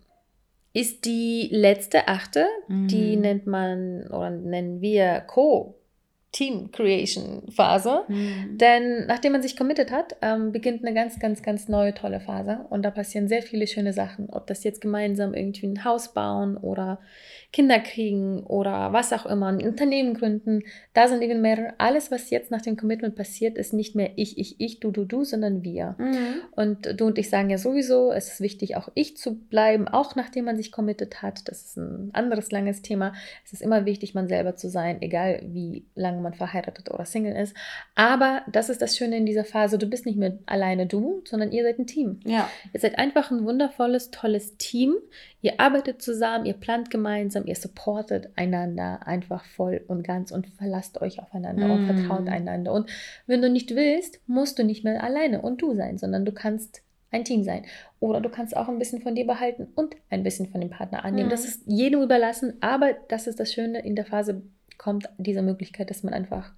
ist 0.74 1.06
die 1.06 1.50
letzte 1.52 2.08
achte, 2.08 2.46
die 2.68 3.16
Mhm. 3.16 3.22
nennt 3.22 3.48
man 3.48 4.08
oder 4.08 4.30
nennen 4.30 4.82
wir 4.82 5.22
Co-Team-Creation-Phase. 5.22 8.04
Mhm. 8.08 8.58
Denn 8.60 9.08
nachdem 9.08 9.32
man 9.32 9.42
sich 9.42 9.58
committed 9.58 9.90
hat, 9.92 10.16
ähm, 10.22 10.52
beginnt 10.52 10.86
eine 10.86 10.94
ganz, 10.94 11.20
ganz, 11.20 11.42
ganz 11.42 11.68
neue 11.68 11.96
tolle 11.96 12.20
Phase. 12.20 12.68
Und 12.70 12.84
da 12.84 12.92
passieren 12.92 13.28
sehr 13.28 13.42
viele 13.42 13.66
schöne 13.66 13.92
Sachen. 13.94 14.30
Ob 14.30 14.46
das 14.46 14.64
jetzt 14.64 14.82
gemeinsam 14.82 15.34
irgendwie 15.34 15.66
ein 15.66 15.84
Haus 15.84 16.14
bauen 16.14 16.58
oder 16.58 17.00
Kinder 17.58 17.80
kriegen 17.80 18.44
oder 18.44 18.94
was 18.94 19.12
auch 19.12 19.26
immer, 19.26 19.48
ein 19.48 19.68
Unternehmen 19.68 20.14
gründen, 20.14 20.62
da 20.94 21.08
sind 21.08 21.24
even 21.24 21.42
mehr. 21.42 21.74
Alles, 21.80 22.12
was 22.12 22.30
jetzt 22.30 22.52
nach 22.52 22.62
dem 22.62 22.78
Commitment 22.78 23.16
passiert, 23.16 23.58
ist 23.58 23.74
nicht 23.74 23.96
mehr 23.96 24.12
ich, 24.16 24.38
ich, 24.38 24.62
ich, 24.62 24.80
du, 24.80 24.92
du, 24.92 25.06
du, 25.06 25.24
sondern 25.24 25.64
wir. 25.64 25.96
Mhm. 25.98 26.42
Und 26.52 27.02
du 27.02 27.08
und 27.08 27.18
ich 27.18 27.32
sagen 27.32 27.50
ja 27.50 27.58
sowieso, 27.58 28.12
es 28.12 28.32
ist 28.32 28.42
wichtig, 28.42 28.76
auch 28.76 28.90
ich 28.94 29.18
zu 29.18 29.40
bleiben, 29.40 29.88
auch 29.88 30.16
nachdem 30.16 30.46
man 30.46 30.56
sich 30.56 30.72
committed 30.72 31.24
hat. 31.24 31.48
Das 31.50 31.66
ist 31.66 31.78
ein 31.78 32.12
anderes 32.14 32.52
langes 32.52 32.84
Thema. 32.84 33.14
Es 33.44 33.54
ist 33.54 33.64
immer 33.64 33.86
wichtig, 33.86 34.14
man 34.14 34.28
selber 34.28 34.56
zu 34.56 34.70
sein, 34.70 35.02
egal 35.02 35.42
wie 35.48 35.88
lange 35.96 36.22
man 36.22 36.36
verheiratet 36.36 36.92
oder 36.94 37.06
Single 37.06 37.36
ist. 37.36 37.56
Aber 37.96 38.44
das 38.52 38.70
ist 38.70 38.84
das 38.84 38.96
Schöne 38.96 39.18
in 39.18 39.26
dieser 39.26 39.46
Phase. 39.46 39.80
Du 39.80 39.88
bist 39.88 40.06
nicht 40.06 40.20
mehr 40.20 40.38
alleine 40.46 40.86
du, 40.86 41.24
sondern 41.26 41.52
ihr 41.52 41.64
seid 41.64 41.80
ein 41.80 41.88
Team. 41.88 42.20
Ja. 42.24 42.52
Ihr 42.72 42.82
seid 42.82 43.00
einfach 43.00 43.32
ein 43.32 43.46
wundervolles, 43.46 44.12
tolles 44.12 44.58
Team. 44.58 44.94
Ihr 45.42 45.60
arbeitet 45.60 46.04
zusammen, 46.04 46.46
ihr 46.46 46.54
plant 46.54 46.92
gemeinsam, 46.92 47.47
ihr 47.48 47.56
supportet 47.56 48.30
einander 48.36 49.08
einfach 49.08 49.46
voll 49.46 49.84
und 49.88 50.04
ganz 50.04 50.32
und 50.32 50.48
verlasst 50.48 51.02
euch 51.02 51.20
aufeinander 51.20 51.72
und 51.72 51.86
Mm. 51.86 51.98
vertraut 51.98 52.28
einander. 52.28 52.74
Und 52.74 52.90
wenn 53.26 53.42
du 53.42 53.50
nicht 53.50 53.74
willst, 53.76 54.20
musst 54.28 54.60
du 54.60 54.64
nicht 54.64 54.84
mehr 54.84 55.04
alleine 55.04 55.42
und 55.42 55.62
du 55.62 55.74
sein, 55.76 55.98
sondern 55.98 56.26
du 56.26 56.32
kannst 56.32 56.82
ein 57.12 57.24
Team 57.24 57.44
sein. 57.44 57.64
Oder 58.00 58.22
du 58.22 58.30
kannst 58.30 58.56
auch 58.56 58.68
ein 58.68 58.80
bisschen 58.80 59.02
von 59.02 59.16
dir 59.16 59.26
behalten 59.26 59.68
und 59.76 59.96
ein 60.10 60.24
bisschen 60.24 60.48
von 60.48 60.62
dem 60.62 60.70
Partner 60.70 61.06
annehmen. 61.06 61.28
Mhm. 61.28 61.32
Das 61.32 61.46
ist 61.46 61.64
jedem 61.66 62.02
überlassen, 62.02 62.54
aber 62.62 62.94
das 63.08 63.28
ist 63.28 63.40
das 63.40 63.54
Schöne, 63.54 63.80
in 63.80 63.96
der 63.96 64.06
Phase 64.06 64.42
kommt 64.78 65.10
diese 65.18 65.42
Möglichkeit, 65.42 65.90
dass 65.90 66.04
man 66.04 66.14
einfach 66.14 66.52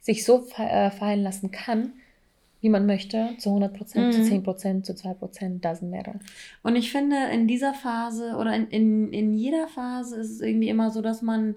sich 0.00 0.24
so 0.24 0.46
äh, 0.58 0.90
fallen 0.90 1.22
lassen 1.22 1.50
kann, 1.50 1.94
wie 2.60 2.68
man 2.68 2.86
möchte, 2.86 3.30
zu 3.38 3.50
100 3.50 3.74
Prozent, 3.74 4.14
zu 4.14 4.20
Mhm. 4.20 4.24
10 4.24 4.42
Prozent, 4.42 4.86
zu 4.86 4.94
2 4.94 5.14
Prozent, 5.14 5.64
doesn't 5.64 5.90
matter. 5.90 6.14
Und 6.62 6.76
ich 6.76 6.90
finde, 6.90 7.16
in 7.32 7.46
dieser 7.46 7.74
Phase 7.74 8.36
oder 8.36 8.54
in, 8.54 8.68
in, 8.68 9.12
in 9.12 9.34
jeder 9.34 9.68
Phase 9.68 10.16
ist 10.16 10.30
es 10.30 10.40
irgendwie 10.40 10.68
immer 10.68 10.90
so, 10.90 11.02
dass 11.02 11.22
man 11.22 11.54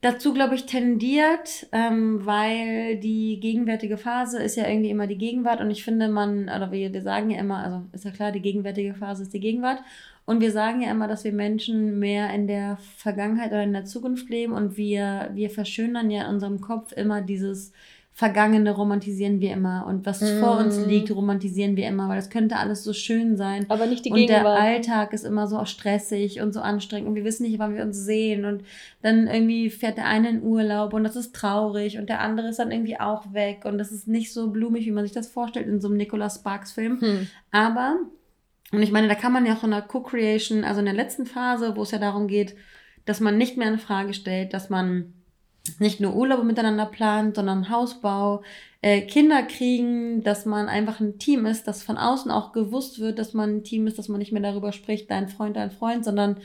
dazu, 0.00 0.34
glaube 0.34 0.54
ich, 0.54 0.66
tendiert, 0.66 1.66
ähm, 1.72 2.24
weil 2.24 2.96
die 2.98 3.40
gegenwärtige 3.40 3.96
Phase 3.96 4.42
ist 4.42 4.56
ja 4.56 4.68
irgendwie 4.68 4.90
immer 4.90 5.06
die 5.06 5.18
Gegenwart 5.18 5.60
und 5.60 5.70
ich 5.70 5.84
finde, 5.84 6.08
man, 6.08 6.44
oder 6.44 6.70
wir, 6.70 6.92
wir 6.92 7.02
sagen 7.02 7.30
ja 7.30 7.38
immer, 7.40 7.58
also 7.64 7.82
ist 7.92 8.04
ja 8.04 8.10
klar, 8.10 8.30
die 8.32 8.42
gegenwärtige 8.42 8.94
Phase 8.94 9.22
ist 9.22 9.32
die 9.32 9.40
Gegenwart 9.40 9.80
und 10.24 10.40
wir 10.40 10.52
sagen 10.52 10.82
ja 10.82 10.90
immer, 10.90 11.08
dass 11.08 11.24
wir 11.24 11.32
Menschen 11.32 11.98
mehr 11.98 12.32
in 12.34 12.46
der 12.46 12.78
Vergangenheit 12.96 13.50
oder 13.50 13.62
in 13.62 13.72
der 13.72 13.84
Zukunft 13.84 14.28
leben 14.28 14.52
und 14.52 14.76
wir, 14.76 15.30
wir 15.34 15.50
verschönern 15.50 16.10
ja 16.10 16.22
in 16.22 16.34
unserem 16.34 16.60
Kopf 16.60 16.92
immer 16.92 17.20
dieses 17.22 17.72
Vergangene 18.18 18.70
romantisieren 18.70 19.42
wir 19.42 19.52
immer 19.52 19.84
und 19.86 20.06
was 20.06 20.26
vor 20.40 20.56
uns 20.56 20.78
Mhm. 20.78 20.88
liegt, 20.88 21.10
romantisieren 21.14 21.76
wir 21.76 21.86
immer, 21.86 22.08
weil 22.08 22.16
das 22.16 22.30
könnte 22.30 22.56
alles 22.56 22.82
so 22.82 22.94
schön 22.94 23.36
sein. 23.36 23.66
Aber 23.68 23.84
nicht 23.84 24.06
die 24.06 24.10
Und 24.10 24.16
der 24.20 24.26
Gegenwart. 24.38 24.58
Alltag 24.58 25.12
ist 25.12 25.26
immer 25.26 25.46
so 25.46 25.62
stressig 25.66 26.40
und 26.40 26.54
so 26.54 26.60
anstrengend 26.60 27.08
und 27.10 27.14
wir 27.14 27.24
wissen 27.24 27.42
nicht, 27.42 27.58
wann 27.58 27.74
wir 27.74 27.82
uns 27.82 27.98
sehen 27.98 28.46
und 28.46 28.62
dann 29.02 29.26
irgendwie 29.26 29.68
fährt 29.68 29.98
der 29.98 30.06
eine 30.06 30.30
in 30.30 30.42
Urlaub 30.42 30.94
und 30.94 31.04
das 31.04 31.14
ist 31.14 31.34
traurig 31.34 31.98
und 31.98 32.08
der 32.08 32.20
andere 32.22 32.48
ist 32.48 32.58
dann 32.58 32.70
irgendwie 32.70 32.98
auch 32.98 33.34
weg 33.34 33.66
und 33.66 33.76
das 33.76 33.92
ist 33.92 34.08
nicht 34.08 34.32
so 34.32 34.48
blumig, 34.50 34.86
wie 34.86 34.92
man 34.92 35.04
sich 35.04 35.12
das 35.12 35.28
vorstellt 35.28 35.66
in 35.66 35.82
so 35.82 35.88
einem 35.88 35.98
Nicholas 35.98 36.36
Sparks 36.36 36.72
Film. 36.72 36.98
Hm. 37.02 37.26
Aber, 37.50 37.96
und 38.72 38.82
ich 38.82 38.92
meine, 38.92 39.08
da 39.08 39.14
kann 39.14 39.34
man 39.34 39.44
ja 39.44 39.56
auch 39.56 39.64
in 39.64 39.72
der 39.72 39.82
Co-Creation, 39.82 40.64
also 40.64 40.78
in 40.80 40.86
der 40.86 40.94
letzten 40.94 41.26
Phase, 41.26 41.76
wo 41.76 41.82
es 41.82 41.90
ja 41.90 41.98
darum 41.98 42.28
geht, 42.28 42.56
dass 43.04 43.20
man 43.20 43.36
nicht 43.36 43.58
mehr 43.58 43.68
in 43.68 43.78
Frage 43.78 44.14
stellt, 44.14 44.54
dass 44.54 44.70
man 44.70 45.12
nicht 45.80 46.00
nur 46.00 46.14
Urlaube 46.14 46.44
miteinander 46.44 46.86
plant, 46.86 47.36
sondern 47.36 47.70
Hausbau, 47.70 48.42
äh, 48.82 49.00
Kinder 49.02 49.42
kriegen, 49.42 50.22
dass 50.22 50.46
man 50.46 50.68
einfach 50.68 51.00
ein 51.00 51.18
Team 51.18 51.46
ist, 51.46 51.66
dass 51.66 51.82
von 51.82 51.98
außen 51.98 52.30
auch 52.30 52.52
gewusst 52.52 53.00
wird, 53.00 53.18
dass 53.18 53.34
man 53.34 53.56
ein 53.56 53.64
Team 53.64 53.86
ist, 53.86 53.98
dass 53.98 54.08
man 54.08 54.18
nicht 54.18 54.32
mehr 54.32 54.42
darüber 54.42 54.72
spricht, 54.72 55.10
dein 55.10 55.28
Freund, 55.28 55.56
dein 55.56 55.70
Freund, 55.70 56.04
sondern 56.04 56.36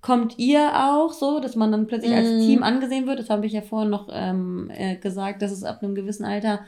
kommt 0.00 0.38
ihr 0.38 0.70
auch 0.74 1.12
so, 1.12 1.38
dass 1.38 1.54
man 1.54 1.70
dann 1.70 1.86
plötzlich 1.86 2.14
als 2.14 2.28
Mhm. 2.28 2.40
Team 2.40 2.62
angesehen 2.62 3.06
wird. 3.06 3.18
Das 3.20 3.30
habe 3.30 3.46
ich 3.46 3.52
ja 3.52 3.62
vorhin 3.62 3.90
noch 3.90 4.08
ähm, 4.12 4.70
äh, 4.74 4.96
gesagt, 4.96 5.42
dass 5.42 5.52
es 5.52 5.62
ab 5.64 5.82
einem 5.82 5.94
gewissen 5.94 6.24
Alter 6.24 6.60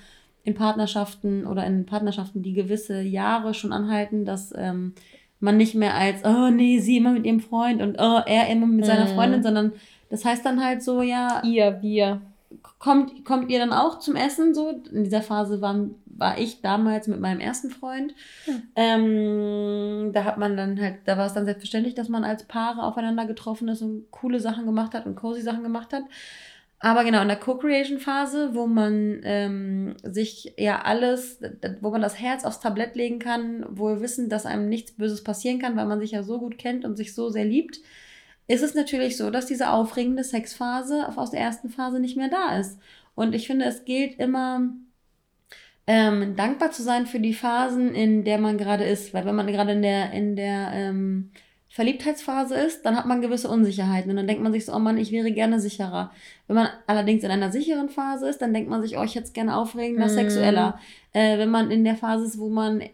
in 0.45 0.55
Partnerschaften 0.55 1.47
oder 1.47 1.65
in 1.67 1.87
Partnerschaften, 1.87 2.43
die 2.43 2.53
gewisse 2.53 3.01
Jahre 3.01 3.55
schon 3.55 3.73
anhalten, 3.73 4.25
dass 4.25 4.53
ähm, 4.57 4.93
man 5.41 5.57
nicht 5.57 5.75
mehr 5.75 5.95
als, 5.95 6.25
oh 6.25 6.51
nee, 6.51 6.79
sie 6.79 6.99
immer 6.99 7.13
mit 7.13 7.25
ihrem 7.27 7.41
Freund 7.41 7.83
und 7.83 7.97
oh, 7.99 8.21
er 8.25 8.49
immer 8.49 8.67
mit 8.67 8.85
seiner 8.85 9.07
Mhm. 9.07 9.15
Freundin, 9.15 9.43
sondern 9.43 9.73
das 10.15 10.25
heißt 10.25 10.47
dann 10.47 10.65
halt 10.65 10.81
so, 10.81 11.03
ja, 11.03 11.43
Ihr, 11.43 11.83
wir. 11.83 12.21
kommt, 12.79 13.25
kommt 13.25 13.51
ihr 13.51 13.59
dann 13.59 13.73
auch 13.73 13.99
zum 13.99 14.15
Essen 14.15 14.55
so? 14.55 14.71
In 14.93 15.03
dieser 15.03 15.23
Phase 15.23 15.61
war, 15.61 15.89
war 16.07 16.39
ich 16.39 16.63
damals 16.63 17.09
mit 17.09 17.19
meinem 17.19 17.41
ersten 17.41 17.69
Freund. 17.71 18.15
Hm. 18.45 18.63
Ähm, 18.77 20.13
da 20.13 20.23
hat 20.23 20.39
man 20.39 20.57
dann 20.57 20.81
halt, 20.81 20.99
da 21.07 21.19
war 21.19 21.27
es 21.27 21.33
dann 21.33 21.47
selbstverständlich, 21.47 21.97
dass 21.97 22.09
man 22.09 22.23
als 22.23 22.45
Paare 22.45 22.85
aufeinander 22.85 23.27
getroffen 23.27 23.67
ist 23.67 23.83
und 23.83 24.09
coole 24.13 24.39
Sachen 24.39 24.67
gemacht 24.67 24.95
hat 24.95 25.05
und 25.05 25.17
cozy 25.17 25.43
Sachen 25.43 25.65
gemacht 25.65 25.93
hat. 25.93 26.05
Aber 26.79 27.03
genau, 27.03 27.21
in 27.23 27.29
der 27.29 27.37
Co-Creation-Phase, 27.37 28.55
wo 28.55 28.69
man 28.69 29.19
ähm, 29.25 29.97
sich 30.05 30.55
ja 30.57 30.83
alles, 30.83 31.41
wo 31.81 31.91
man 31.91 32.03
das 32.03 32.21
Herz 32.21 32.45
aufs 32.45 32.61
Tablett 32.61 32.95
legen 32.95 33.19
kann, 33.19 33.67
wohl 33.69 34.01
wissen, 34.01 34.29
dass 34.29 34.47
einem 34.47 34.69
nichts 34.69 34.93
Böses 34.93 35.25
passieren 35.25 35.59
kann, 35.59 35.77
weil 35.77 35.87
man 35.87 35.99
sich 35.99 36.13
ja 36.13 36.23
so 36.23 36.39
gut 36.39 36.57
kennt 36.57 36.85
und 36.85 36.95
sich 36.95 37.17
so 37.17 37.31
sehr 37.31 37.45
liebt, 37.45 37.81
ist 38.47 38.63
es 38.63 38.75
natürlich 38.75 39.17
so, 39.17 39.31
dass 39.31 39.47
diese 39.47 39.71
aufregende 39.71 40.25
Sexphase 40.25 41.09
aus 41.17 41.31
der 41.31 41.41
ersten 41.41 41.71
Phase 41.71 42.01
nicht 42.01 42.17
mehr 42.17 42.29
da 42.29 42.59
ist. 42.59 42.79
Und 43.15 43.35
ich 43.35 43.47
finde, 43.47 43.65
es 43.65 43.85
gilt 43.85 44.19
immer 44.19 44.69
ähm, 45.87 46.37
dankbar 46.37 46.71
zu 46.71 46.83
sein 46.83 47.07
für 47.07 47.21
die 47.21 47.35
Phasen, 47.35 47.95
in 47.95 48.25
der 48.25 48.39
man 48.39 48.59
gerade 48.59 48.85
ist. 48.85 49.15
Weil 49.15 49.25
wenn 49.25 49.35
man 49.35 49.47
gerade 49.47 49.73
in 49.73 49.83
der, 49.83 50.13
in 50.13 50.37
der 50.37 50.73
ähm, 50.73 51.31
Verliebtheitsphase 51.69 52.55
ist, 52.55 52.83
dann 52.87 52.97
hat 52.97 53.07
man 53.07 53.21
gewisse 53.21 53.49
Unsicherheiten 53.49 54.11
und 54.11 54.17
dann 54.17 54.27
denkt 54.27 54.43
man 54.43 54.53
sich 54.53 54.65
so, 54.65 54.73
oh 54.75 54.79
Mann, 54.79 54.99
ich 54.99 55.11
wäre 55.11 55.33
gerne 55.33 55.59
sicherer. 55.59 56.13
Wenn 56.47 56.57
man 56.57 56.69
allerdings 56.87 57.25
in 57.25 57.31
einer 57.31 57.51
sicheren 57.51 57.89
Phase 57.89 58.29
ist, 58.29 58.43
dann 58.43 58.53
denkt 58.53 58.69
man 58.69 58.83
sich, 58.83 58.99
oh, 58.99 59.03
ich 59.03 59.15
hätte 59.15 59.25
es 59.25 59.33
gerne 59.33 59.57
aufregender, 59.57 60.05
Mhm. 60.07 60.11
sexueller. 60.11 60.79
Äh, 61.15 61.39
wenn 61.39 61.49
man 61.49 61.71
in 61.71 61.85
der 61.85 61.95
Phase 61.97 62.27
ist, 62.27 62.39
wo 62.39 62.51
man 62.51 62.81
äh, 62.83 62.91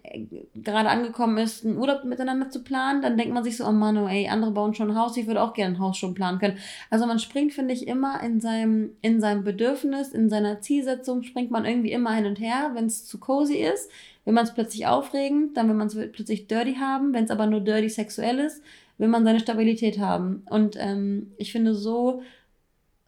gerade 0.55 0.88
angekommen 0.88 1.36
ist, 1.38 1.64
einen 1.66 1.76
Urlaub 1.76 2.05
miteinander 2.05 2.48
zu 2.51 2.62
planen, 2.62 3.03
dann 3.03 3.16
denkt 3.16 3.34
man 3.34 3.42
sich 3.42 3.57
so, 3.57 3.66
oh 3.66 3.72
Mann, 3.72 3.96
oh 3.98 4.07
ey, 4.07 4.28
andere 4.28 4.53
bauen 4.53 4.74
schon 4.74 4.90
ein 4.90 4.96
Haus, 4.96 5.16
ich 5.16 5.26
würde 5.26 5.42
auch 5.42 5.53
gerne 5.53 5.74
ein 5.74 5.80
Haus 5.80 5.96
schon 5.96 6.14
planen 6.14 6.38
können. 6.38 6.59
Also 6.90 7.07
man 7.07 7.18
springt, 7.18 7.53
finde 7.53 7.74
ich, 7.74 7.88
immer 7.88 8.22
in 8.22 8.40
seinem, 8.40 8.90
in 9.03 9.20
seinem 9.20 9.42
Bedürfnis, 9.42 10.11
in 10.11 10.28
seiner 10.28 10.61
Zielsetzung, 10.61 11.22
springt 11.24 11.51
man 11.51 11.64
irgendwie 11.64 11.92
immer 11.92 12.12
hin 12.14 12.26
und 12.26 12.38
her, 12.38 12.70
wenn 12.74 12.86
es 12.86 13.05
zu 13.07 13.18
cozy 13.18 13.57
ist. 13.57 13.90
Will 14.26 14.34
man 14.34 14.44
es 14.44 14.55
plötzlich 14.55 14.86
aufregend, 14.86 15.57
dann 15.57 15.66
will 15.66 15.74
man 15.74 15.88
es 15.88 15.94
plötzlich 16.12 16.46
dirty 16.46 16.74
haben. 16.74 17.12
Wenn 17.14 17.24
es 17.24 17.30
aber 17.30 17.46
nur 17.46 17.61
dirty 17.61 17.88
sexuell 17.88 18.38
ist, 18.38 18.62
will 18.98 19.09
man 19.09 19.24
seine 19.24 19.40
Stabilität 19.40 19.98
haben. 19.98 20.42
Und 20.51 20.76
ähm, 20.78 21.32
ich 21.38 21.51
finde, 21.53 21.74
so 21.74 22.22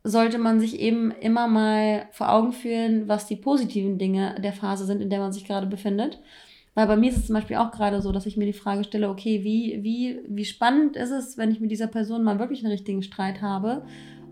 sollte 0.04 0.38
man 0.38 0.58
sich 0.58 0.80
eben 0.80 1.12
immer 1.12 1.46
mal 1.46 2.06
vor 2.10 2.32
Augen 2.32 2.52
führen, 2.52 3.08
was 3.08 3.26
die 3.26 3.36
positiven 3.36 3.98
Dinge 3.98 4.34
der 4.42 4.52
Phase 4.52 4.84
sind, 4.84 5.00
in 5.00 5.10
der 5.10 5.20
man 5.20 5.32
sich 5.32 5.44
gerade 5.44 5.66
befindet. 5.66 6.20
Weil 6.74 6.86
bei 6.86 6.96
mir 6.96 7.10
ist 7.10 7.18
es 7.18 7.26
zum 7.26 7.34
Beispiel 7.34 7.56
auch 7.56 7.70
gerade 7.70 8.00
so, 8.00 8.12
dass 8.12 8.26
ich 8.26 8.36
mir 8.36 8.46
die 8.46 8.52
Frage 8.52 8.82
stelle, 8.84 9.10
okay, 9.10 9.44
wie, 9.44 9.80
wie, 9.82 10.20
wie 10.26 10.44
spannend 10.44 10.96
ist 10.96 11.10
es, 11.10 11.36
wenn 11.36 11.50
ich 11.50 11.60
mit 11.60 11.70
dieser 11.70 11.86
Person 11.86 12.24
mal 12.24 12.38
wirklich 12.38 12.64
einen 12.64 12.72
richtigen 12.72 13.02
Streit 13.02 13.42
habe? 13.42 13.84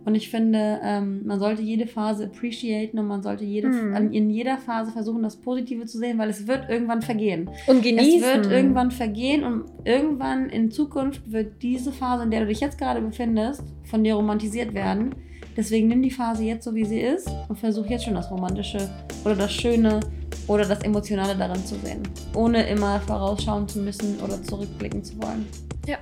Und 0.06 0.14
ich 0.14 0.30
finde, 0.30 0.80
ähm, 0.82 1.26
man 1.26 1.38
sollte 1.38 1.60
jede 1.60 1.86
Phase 1.86 2.24
appreciaten 2.24 2.98
und 2.98 3.06
man 3.06 3.22
sollte 3.22 3.44
jede, 3.44 3.68
mhm. 3.68 4.12
in 4.12 4.30
jeder 4.30 4.56
Phase 4.56 4.90
versuchen, 4.92 5.22
das 5.22 5.36
Positive 5.36 5.84
zu 5.84 5.98
sehen, 5.98 6.16
weil 6.16 6.30
es 6.30 6.46
wird 6.46 6.70
irgendwann 6.70 7.02
vergehen. 7.02 7.50
Und 7.66 7.82
genießen. 7.82 8.22
Es 8.22 8.22
wird 8.22 8.46
irgendwann 8.46 8.90
vergehen 8.90 9.44
und 9.44 9.64
irgendwann 9.84 10.48
in 10.48 10.70
Zukunft 10.70 11.30
wird 11.30 11.62
diese 11.62 11.92
Phase, 11.92 12.24
in 12.24 12.30
der 12.30 12.40
du 12.40 12.46
dich 12.46 12.60
jetzt 12.60 12.78
gerade 12.78 13.02
befindest, 13.02 13.62
von 13.84 14.02
dir 14.02 14.14
romantisiert 14.14 14.72
werden. 14.72 15.14
Deswegen 15.60 15.88
nimm 15.88 16.02
die 16.02 16.10
Phase 16.10 16.42
jetzt 16.42 16.64
so, 16.64 16.74
wie 16.74 16.86
sie 16.86 17.00
ist 17.00 17.28
und 17.48 17.58
versuch 17.58 17.84
jetzt 17.84 18.06
schon 18.06 18.14
das 18.14 18.30
Romantische 18.30 18.88
oder 19.26 19.36
das 19.36 19.52
Schöne 19.52 20.00
oder 20.46 20.64
das 20.64 20.80
Emotionale 20.80 21.36
daran 21.36 21.62
zu 21.66 21.74
sehen. 21.84 22.02
Ohne 22.34 22.66
immer 22.66 22.98
vorausschauen 23.00 23.68
zu 23.68 23.80
müssen 23.80 24.18
oder 24.20 24.42
zurückblicken 24.42 25.04
zu 25.04 25.20
wollen. 25.20 25.46
Ja. 25.86 25.98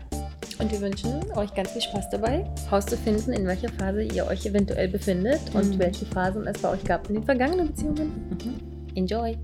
Und 0.60 0.70
wir 0.70 0.80
wünschen 0.80 1.12
euch 1.34 1.52
ganz 1.54 1.72
viel 1.72 1.82
Spaß 1.82 2.08
dabei, 2.10 2.48
herauszufinden, 2.66 3.32
in 3.32 3.48
welcher 3.48 3.70
Phase 3.70 4.04
ihr 4.04 4.28
euch 4.28 4.46
eventuell 4.46 4.86
befindet 4.86 5.40
mhm. 5.52 5.60
und 5.60 5.78
welche 5.80 6.06
Phasen 6.06 6.46
es 6.46 6.62
bei 6.62 6.70
euch 6.70 6.84
gab 6.84 7.08
in 7.08 7.16
den 7.16 7.24
vergangenen 7.24 7.66
Beziehungen. 7.66 8.28
Mhm. 8.30 8.54
Enjoy! 8.94 9.36